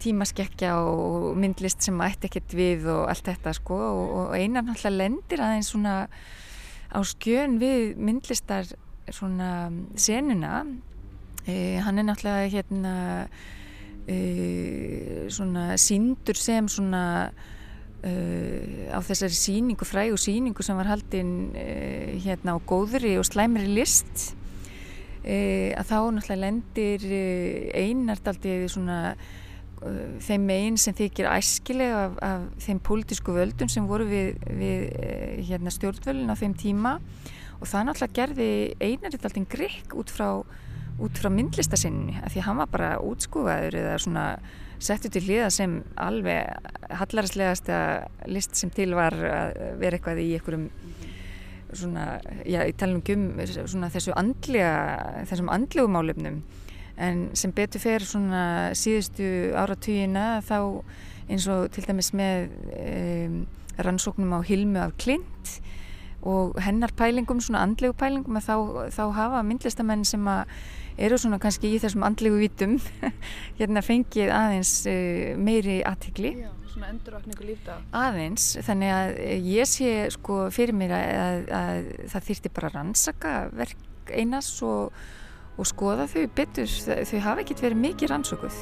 tímaskekkja 0.03 0.75
og 0.85 1.37
myndlist 1.41 1.85
sem 1.85 2.01
ætti 2.05 2.29
ekkert 2.29 2.57
við 2.57 2.89
og 2.93 3.07
allt 3.09 3.31
þetta 3.31 3.55
sko 3.57 3.77
og, 3.77 4.11
og 4.21 4.35
einar 4.37 4.67
náttúrulega 4.67 4.99
lendir 5.01 5.45
aðeins 5.45 5.73
svona 5.73 5.95
á 6.97 7.01
skjön 7.05 7.59
við 7.61 7.99
myndlistar 8.01 8.71
svona 9.13 9.69
senuna. 10.01 10.65
E, 11.47 11.79
hann 11.85 12.01
er 12.01 12.09
náttúrulega 12.09 12.49
hérna 12.51 12.95
e, 14.09 15.29
svona 15.29 15.77
síndur 15.79 16.41
sem 16.41 16.71
svona 16.73 17.05
e, 18.01 18.89
á 18.89 18.99
þessari 19.05 19.37
síningu, 19.37 19.87
frægu 19.87 20.19
síningu 20.19 20.65
sem 20.65 20.79
var 20.81 20.91
haldinn 20.95 21.53
hérna 22.25 22.57
á 22.57 22.59
góðri 22.65 23.19
og 23.21 23.29
slæmri 23.29 23.69
list. 23.77 24.33
Að 25.27 25.89
þá 25.89 25.99
náttúrulega 26.15 26.43
lendir 26.43 27.11
einardaldið 27.75 28.71
svona 28.71 29.01
Uh, 29.17 29.46
þeim 30.25 30.47
meginn 30.49 30.79
sem 30.81 30.97
þykir 30.97 31.29
æskilega 31.31 32.05
af, 32.07 32.19
af 32.25 32.45
þeim 32.65 32.83
pólitísku 32.87 33.35
völdun 33.37 33.73
sem 33.73 33.89
voru 33.89 34.07
við, 34.09 34.37
við 34.49 34.85
eh, 35.01 35.41
hérna, 35.49 35.73
stjórnvölin 35.75 36.33
á 36.33 36.37
þeim 36.39 36.55
tíma. 36.59 36.97
Og 37.61 37.69
það 37.71 37.89
náttúrulega 37.89 38.19
gerði 38.21 38.51
einaritt 38.81 39.27
allting 39.27 39.49
grikk 39.49 39.97
út 39.97 40.13
frá, 40.13 40.29
frá 41.17 41.31
myndlistasinninni 41.33 42.21
af 42.21 42.33
því 42.35 42.43
að 42.43 42.49
hann 42.51 42.61
var 42.63 42.73
bara 42.73 42.93
útskúfaður 43.05 43.79
eða 43.81 43.99
svona 44.05 44.27
settu 44.83 45.09
til 45.13 45.25
hliða 45.25 45.49
sem 45.55 45.79
alveg 45.97 46.51
hallarslegasta 47.01 47.79
list 48.29 48.59
sem 48.59 48.73
til 48.77 48.91
var 48.97 49.17
að 49.17 49.55
vera 49.81 49.97
eitthvað 49.97 50.21
í 50.21 50.35
einhverjum 50.37 50.67
svona, 51.73 52.05
já, 52.45 52.61
ég 52.61 52.77
tala 52.79 52.99
um 52.99 53.41
svona 53.67 53.89
þessu 53.93 54.15
andlega 54.17 55.25
þessum 55.31 55.51
andlegu 55.53 55.91
málefnum 55.91 56.43
en 56.97 57.29
sem 57.37 57.53
betur 57.53 57.83
fer 57.83 58.05
svona 58.05 58.73
síðustu 58.77 59.27
áratugina 59.57 60.41
þá 60.47 60.59
eins 61.27 61.47
og 61.51 61.71
til 61.75 61.85
dæmis 61.87 62.13
með 62.17 62.49
um, 62.73 63.41
rannsóknum 63.83 64.37
á 64.37 64.41
Hilmu 64.47 64.81
af 64.81 64.97
Klint 65.01 65.57
og 66.27 66.57
hennar 66.63 66.91
pælingum, 66.97 67.41
svona 67.41 67.63
andlegu 67.63 67.95
pælingum 67.95 68.41
þá, 68.43 68.89
þá 68.91 69.03
hafa 69.15 69.43
myndlistamenn 69.47 70.05
sem 70.09 70.27
eru 70.97 71.19
svona 71.21 71.39
kannski 71.39 71.75
í 71.75 71.81
þessum 71.83 72.07
andlegu 72.07 72.41
vítum 72.41 72.79
hérna 73.59 73.83
fengið 73.85 74.33
aðeins 74.35 74.79
uh, 74.91 75.35
meiri 75.39 75.83
aðtikli 75.87 76.37
svona 76.77 76.93
endurvakningu 76.93 77.47
lífda 77.49 77.79
aðeins, 77.97 78.55
þannig 78.65 78.93
að 78.93 79.21
ég 79.49 79.69
sé 79.71 79.93
sko 80.13 80.47
fyrir 80.53 80.77
mér 80.77 80.97
að, 80.97 81.13
að, 81.21 81.45
að 81.61 81.93
það 82.13 82.27
þýrti 82.31 82.53
bara 82.59 82.73
rannsaka 82.75 83.37
verk 83.57 84.13
einas 84.13 84.51
og 84.65 84.93
og 85.57 85.69
skoða 85.69 86.07
þau 86.11 86.27
betur, 86.37 86.69
þau 86.69 87.23
hafa 87.25 87.43
ekkert 87.43 87.65
verið 87.65 87.83
mikið 87.85 88.13
rannsókuð. 88.13 88.61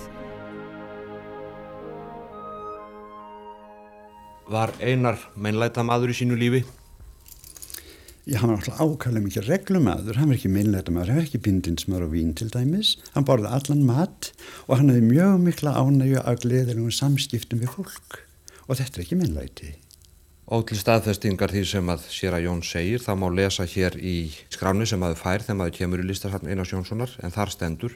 Var 4.55 4.75
einar 4.85 5.21
meinleita 5.41 5.83
maður 5.87 6.13
í 6.13 6.19
sínu 6.19 6.37
lífi? 6.39 6.65
Já, 8.25 8.39
hann 8.41 8.55
var 8.55 8.61
alltaf 8.61 8.81
ákvæmlega 8.81 9.25
mikið 9.27 9.49
reglumadur, 9.51 10.17
hann 10.17 10.31
var 10.31 10.39
ekki 10.39 10.53
meinleita 10.53 10.93
maður, 10.93 11.13
hann 11.13 11.21
var 11.21 11.27
ekki 11.27 11.43
bindinsmaður 11.45 12.07
á 12.09 12.15
vín 12.15 12.33
til 12.37 12.49
dæmis, 12.53 12.95
hann 13.13 13.27
borði 13.29 13.51
allan 13.53 13.85
mat 13.85 14.31
og 14.65 14.79
hann 14.79 14.93
hefði 14.93 15.11
mjög 15.11 15.41
mikla 15.45 15.77
ánægju 15.77 16.23
að 16.25 16.45
gleðilegum 16.47 16.95
samskiptum 16.95 17.61
við 17.61 17.75
fólk 17.77 18.21
og 18.65 18.79
þetta 18.79 18.97
er 18.97 19.05
ekki 19.05 19.21
meinleiti. 19.21 19.75
Og 20.45 20.67
til 20.69 20.77
staðfestingar 20.77 21.49
því 21.49 21.63
sem 21.65 21.87
að 21.89 22.03
sér 22.13 22.35
að 22.37 22.43
Jón 22.45 22.59
segir, 22.69 23.01
það 23.01 23.17
má 23.23 23.29
lesa 23.33 23.65
hér 23.65 23.95
í 23.97 24.17
skráni 24.53 24.85
sem 24.85 25.01
aðu 25.01 25.17
fær 25.17 25.41
þegar 25.41 25.57
maður 25.57 25.77
kemur 25.79 26.03
í 26.03 26.09
listasafn 26.11 26.51
Einars 26.53 26.73
Jónssonar, 26.75 27.15
en 27.25 27.33
þar 27.33 27.53
stendur 27.55 27.95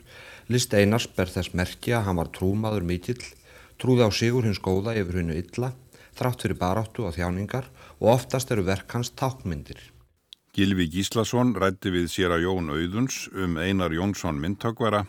List 0.49 0.73
Einars 0.73 1.05
ber 1.13 1.29
þess 1.29 1.53
merki 1.53 1.93
að 1.93 2.07
hann 2.07 2.17
var 2.17 2.31
trúmaður 2.33 2.87
mikill, 2.89 3.21
trúði 3.77 4.09
á 4.09 4.11
sigur 4.17 4.49
hins 4.49 4.63
góða 4.65 4.97
yfir 4.97 5.21
hennu 5.21 5.37
illa, 5.37 5.75
þrátt 6.17 6.47
fyrir 6.47 6.61
baráttu 6.63 7.05
og 7.05 7.13
þjáningar 7.19 7.69
og 8.01 8.15
oftast 8.15 8.49
eru 8.55 8.65
verk 8.65 8.97
hans 8.97 9.13
tákmyndir. 9.13 9.83
Gilvi 10.57 10.89
Gíslason 10.89 11.53
rætti 11.53 11.93
við 11.93 12.09
sér 12.11 12.33
að 12.33 12.47
Jón 12.47 12.73
Auðuns 12.73 13.27
um 13.37 13.61
Einar 13.61 13.93
Jónsson 13.93 14.41
myndtökvara 14.41 15.05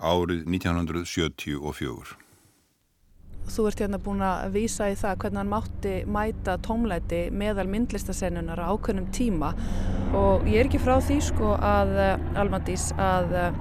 árið 0.00 0.48
1974 0.48 2.27
þú 3.52 3.64
ert 3.68 3.80
hérna 3.82 3.98
búin 4.02 4.22
að 4.24 4.52
vísa 4.54 4.88
í 4.90 4.96
það 4.98 5.16
hvernig 5.22 5.40
hann 5.40 5.50
mátti 5.52 5.94
mæta 6.08 6.56
tómlæti 6.64 7.22
meðal 7.34 7.66
myndlistasennunar 7.70 8.60
á 8.60 8.70
ákveðnum 8.72 9.08
tíma. 9.14 9.52
Og 10.16 10.46
ég 10.48 10.62
er 10.62 10.68
ekki 10.68 10.80
frá 10.82 10.98
því 11.04 11.18
sko 11.28 11.54
að 11.56 11.94
eh, 12.04 12.40
Almadís 12.40 12.88
að, 13.00 13.34
eh, 13.38 13.60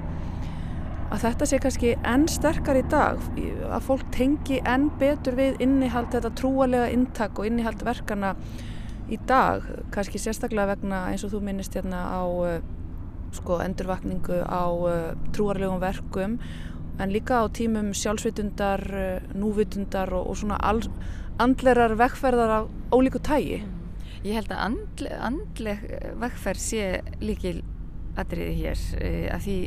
að 1.11 1.25
þetta 1.25 1.49
sé 1.49 1.59
kannski 1.63 1.93
enn 2.13 2.27
sterkar 2.31 2.79
í 2.79 2.85
dag. 2.91 3.21
Að 3.67 3.85
fólk 3.89 4.07
tengi 4.15 4.61
enn 4.67 4.89
betur 5.01 5.37
við 5.39 5.61
innihald 5.63 6.11
þetta 6.15 6.33
trúalega 6.39 6.89
intak 6.93 7.39
og 7.39 7.49
innihald 7.49 7.83
verkana 7.87 8.35
í 9.07 9.19
dag, 9.27 9.63
kannski 9.95 10.19
sérstaklega 10.19 10.73
vegna 10.73 11.05
eins 11.11 11.23
og 11.23 11.31
þú 11.31 11.45
minnist 11.45 11.77
hérna 11.77 12.01
á 12.11 12.23
uh, 12.27 12.57
sko, 13.35 13.61
endurvakningu 13.63 14.41
á 14.43 14.67
trúarlegum 15.35 15.79
verkum 15.79 16.35
en 16.97 17.13
líka 17.13 17.41
á 17.41 17.45
tímum 17.53 17.93
sjálfsvitundar, 17.93 18.83
uh, 18.89 19.31
núvitundar 19.37 20.13
og, 20.17 20.29
og 20.31 20.37
svona 20.41 20.59
all, 20.61 20.83
andlerar 21.39 21.97
vekkferðar 21.99 22.53
af 22.57 22.69
ólíku 22.91 23.21
tægi. 23.23 23.63
Ég 24.25 24.33
held 24.33 24.51
að 24.51 24.63
andle, 24.65 25.17
andleg 25.21 25.83
vekkferð 26.19 26.61
sé 26.61 26.85
líkil 27.21 27.61
atriði 28.17 28.53
hér 28.57 28.79
að 29.29 29.43
því 29.45 29.57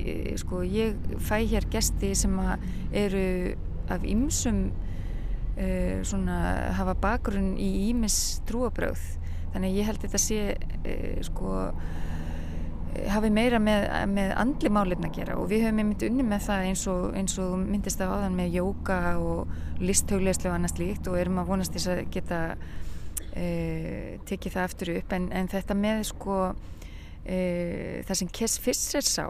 sko 0.42 0.62
ég 0.66 1.10
fæ 1.22 1.36
hér 1.52 1.68
gesti 1.70 2.10
sem 2.18 2.34
eru 2.90 3.54
af 3.90 4.04
ymsum 4.06 4.70
uh, 4.70 6.00
svona 6.06 6.38
hafa 6.78 6.96
bakgrunn 7.00 7.56
í 7.60 7.70
ímis 7.90 8.40
trúabröð 8.48 9.02
þannig 9.54 9.80
ég 9.80 9.88
held 9.88 10.04
þetta 10.04 10.22
sé 10.22 10.42
uh, 10.54 11.18
sko 11.26 11.56
hafi 13.08 13.30
meira 13.32 13.60
með, 13.62 13.86
með 14.10 14.32
andli 14.38 14.70
málefn 14.72 15.06
að 15.08 15.16
gera. 15.16 15.36
Og 15.40 15.48
við 15.50 15.64
höfum 15.66 15.80
einmitt 15.82 16.04
unni 16.06 16.26
með 16.26 16.44
það 16.48 16.66
eins 16.68 16.84
og, 16.90 17.04
eins 17.18 17.36
og 17.42 17.54
myndist 17.62 18.02
af 18.04 18.12
áðan 18.16 18.36
með 18.38 18.56
jóka 18.58 18.98
og 19.20 19.80
listhauðleislu 19.80 20.50
og 20.50 20.56
annars 20.56 20.76
líkt 20.80 21.08
og 21.08 21.18
erum 21.20 21.40
að 21.40 21.52
vonast 21.52 21.76
þess 21.76 21.92
að 21.94 22.02
geta 22.14 22.40
uh, 22.56 24.10
tekið 24.28 24.56
það 24.56 24.66
aftur 24.66 24.92
upp. 24.96 25.16
En, 25.16 25.30
en 25.32 25.50
þetta 25.52 25.78
með 25.80 26.04
sko 26.10 26.40
það 27.20 28.16
sem 28.16 28.30
Kess 28.32 28.58
Fisser 28.58 29.04
sá 29.04 29.26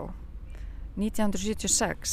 1976 0.94 2.12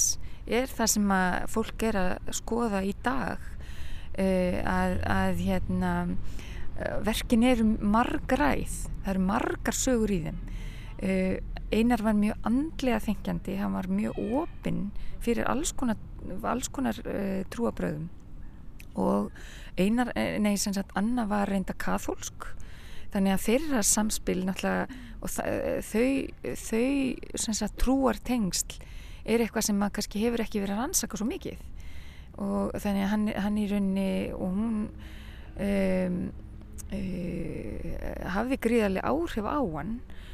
er 0.49 0.65
það 0.71 0.89
sem 0.89 1.11
að 1.13 1.35
fólk 1.53 1.83
er 1.85 1.99
að 2.01 2.31
skoða 2.35 2.81
í 2.83 2.95
dag 3.05 3.45
uh, 3.45 4.57
að, 4.67 4.97
að 5.13 5.45
hérna, 5.45 5.93
verkin 7.05 7.45
eru 7.47 7.65
margræð. 7.79 8.83
Það 9.05 9.13
eru 9.13 9.25
margar 9.29 9.77
sögur 9.77 10.13
í 10.13 10.21
þeim 10.27 10.43
einar 10.97 12.01
var 12.01 12.15
mjög 12.17 12.47
andlega 12.47 12.99
þengjandi, 13.05 13.57
hann 13.59 13.75
var 13.77 13.89
mjög 13.91 14.17
opinn 14.41 14.87
fyrir 15.21 15.45
alls 15.49 15.73
konar, 15.77 15.99
alls 16.41 16.71
konar 16.73 16.97
trúabröðum 17.53 18.07
og 18.97 19.29
einar, 19.77 20.09
nei 20.41 20.55
sem 20.57 20.73
sagt 20.73 20.95
Anna 20.97 21.27
var 21.29 21.51
reynda 21.51 21.75
kathólsk 21.77 22.47
þannig 23.13 23.35
að 23.35 23.43
þeirra 23.45 23.83
samspil 23.85 24.39
náttúrulega 24.47 24.87
og 25.21 25.31
þau, 25.33 26.09
þau 26.43 27.39
sem 27.43 27.57
sagt 27.57 27.77
trúar 27.81 28.19
tengsl 28.25 28.77
er 29.27 29.43
eitthvað 29.43 29.67
sem 29.67 29.79
maður 29.79 29.97
kannski 29.97 30.21
hefur 30.23 30.43
ekki 30.43 30.61
verið 30.63 30.77
að 30.77 30.83
rannsaka 30.83 31.19
svo 31.19 31.27
mikið. 31.27 31.63
Og 32.43 32.75
þannig 32.77 33.03
að 33.03 33.11
hann, 33.11 33.25
hann 33.43 33.57
í 33.57 33.65
raunni 33.71 34.11
og 34.35 34.53
hún 34.53 34.77
um, 35.65 36.19
uh, 36.93 37.87
hafði 38.37 38.59
gríðarlega 38.63 39.11
áhrif 39.11 39.49
á 39.49 39.59
hann. 39.59 39.97
uh, 39.97 40.26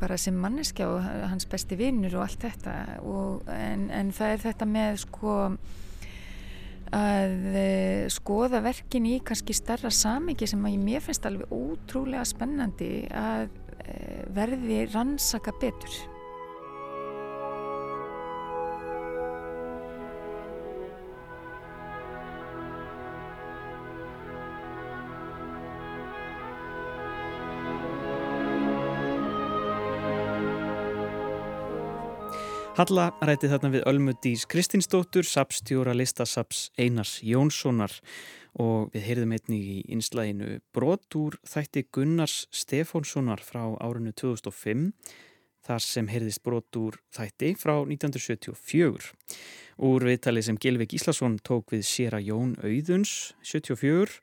bara 0.00 0.18
sem 0.18 0.36
manneskja 0.38 0.88
og 0.90 1.06
hans 1.30 1.46
besti 1.50 1.78
vinnur 1.78 2.18
og 2.18 2.26
allt 2.26 2.44
þetta. 2.46 2.76
Og, 3.06 3.48
en, 3.52 3.88
en 3.94 4.12
það 4.14 4.34
er 4.34 4.44
þetta 4.46 4.68
með 4.68 5.00
sko 5.06 5.36
að 6.92 7.36
uh, 7.56 8.06
skoða 8.12 8.60
verkin 8.64 9.08
í 9.08 9.18
kannski 9.24 9.56
starra 9.56 9.92
samingi 9.94 10.48
sem 10.50 10.64
að 10.66 10.74
ég 10.76 10.86
mér 10.86 11.04
finnst 11.04 11.28
alveg 11.28 11.52
ótrúlega 11.54 12.26
spennandi 12.28 12.94
að 13.08 13.48
verði 14.36 14.84
rannsaka 14.92 15.54
betur 15.60 16.11
Halla 32.72 33.10
ræti 33.20 33.50
þarna 33.52 33.68
við 33.68 33.82
Ölmudís 33.84 34.46
Kristinsdóttur, 34.48 35.26
sapstjóra 35.28 35.92
listasaps 35.92 36.70
Einars 36.80 37.18
Jónssonar. 37.20 37.92
Og 38.56 38.88
við 38.94 39.04
heyrðum 39.10 39.34
einnig 39.36 39.66
í 39.68 39.76
einslæginu 39.92 40.56
brot 40.72 41.12
úr 41.20 41.36
þætti 41.44 41.84
Gunnars 41.92 42.46
Stefánssonar 42.48 43.44
frá 43.44 43.76
árinu 43.76 44.14
2005 44.16 44.88
þar 45.68 45.84
sem 45.84 46.08
heyrðist 46.08 46.40
brot 46.48 46.80
úr 46.80 46.96
þætti 47.12 47.52
frá 47.60 47.76
1974. 47.84 49.12
Úr 49.84 50.08
viðtali 50.08 50.40
sem 50.40 50.56
Gilvik 50.56 50.96
Íslasson 50.96 51.42
tók 51.44 51.76
við 51.76 51.84
Sera 51.84 52.24
Jón 52.24 52.56
Auðuns 52.64 53.34
74 53.44 54.16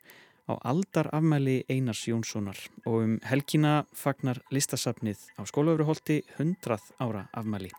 á 0.50 0.58
aldarafmæli 0.58 1.60
Einars 1.70 2.02
Jónssonar. 2.10 2.58
Og 2.82 3.04
um 3.06 3.18
helgina 3.30 3.84
fagnar 3.94 4.42
listasafnið 4.50 5.28
á 5.38 5.46
skólaöfruholti 5.46 6.24
100 6.34 6.98
ára 6.98 7.28
afmæli 7.30 7.70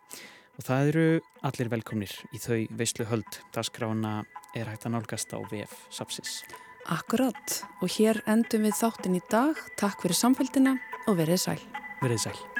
og 0.62 0.68
það 0.68 0.88
eru 0.92 1.06
allir 1.48 1.70
velkomnir 1.72 2.12
í 2.30 2.38
þau 2.38 2.60
veislu 2.78 3.06
höld. 3.10 3.40
Daskrána 3.54 4.22
er 4.54 4.70
hægt 4.70 4.86
að 4.86 4.94
nálgast 4.94 5.34
á 5.34 5.42
VF 5.50 5.74
Sapsis. 5.90 6.42
Akkurat 6.86 7.58
og 7.82 7.90
hér 7.96 8.22
endum 8.30 8.66
við 8.68 8.78
þáttin 8.78 9.18
í 9.18 9.24
dag. 9.32 9.58
Takk 9.80 10.06
fyrir 10.06 10.18
samfélgina 10.18 10.78
og 11.08 11.18
verið 11.18 11.46
sæl. 11.48 11.60
Verið 12.02 12.26
sæl. 12.28 12.51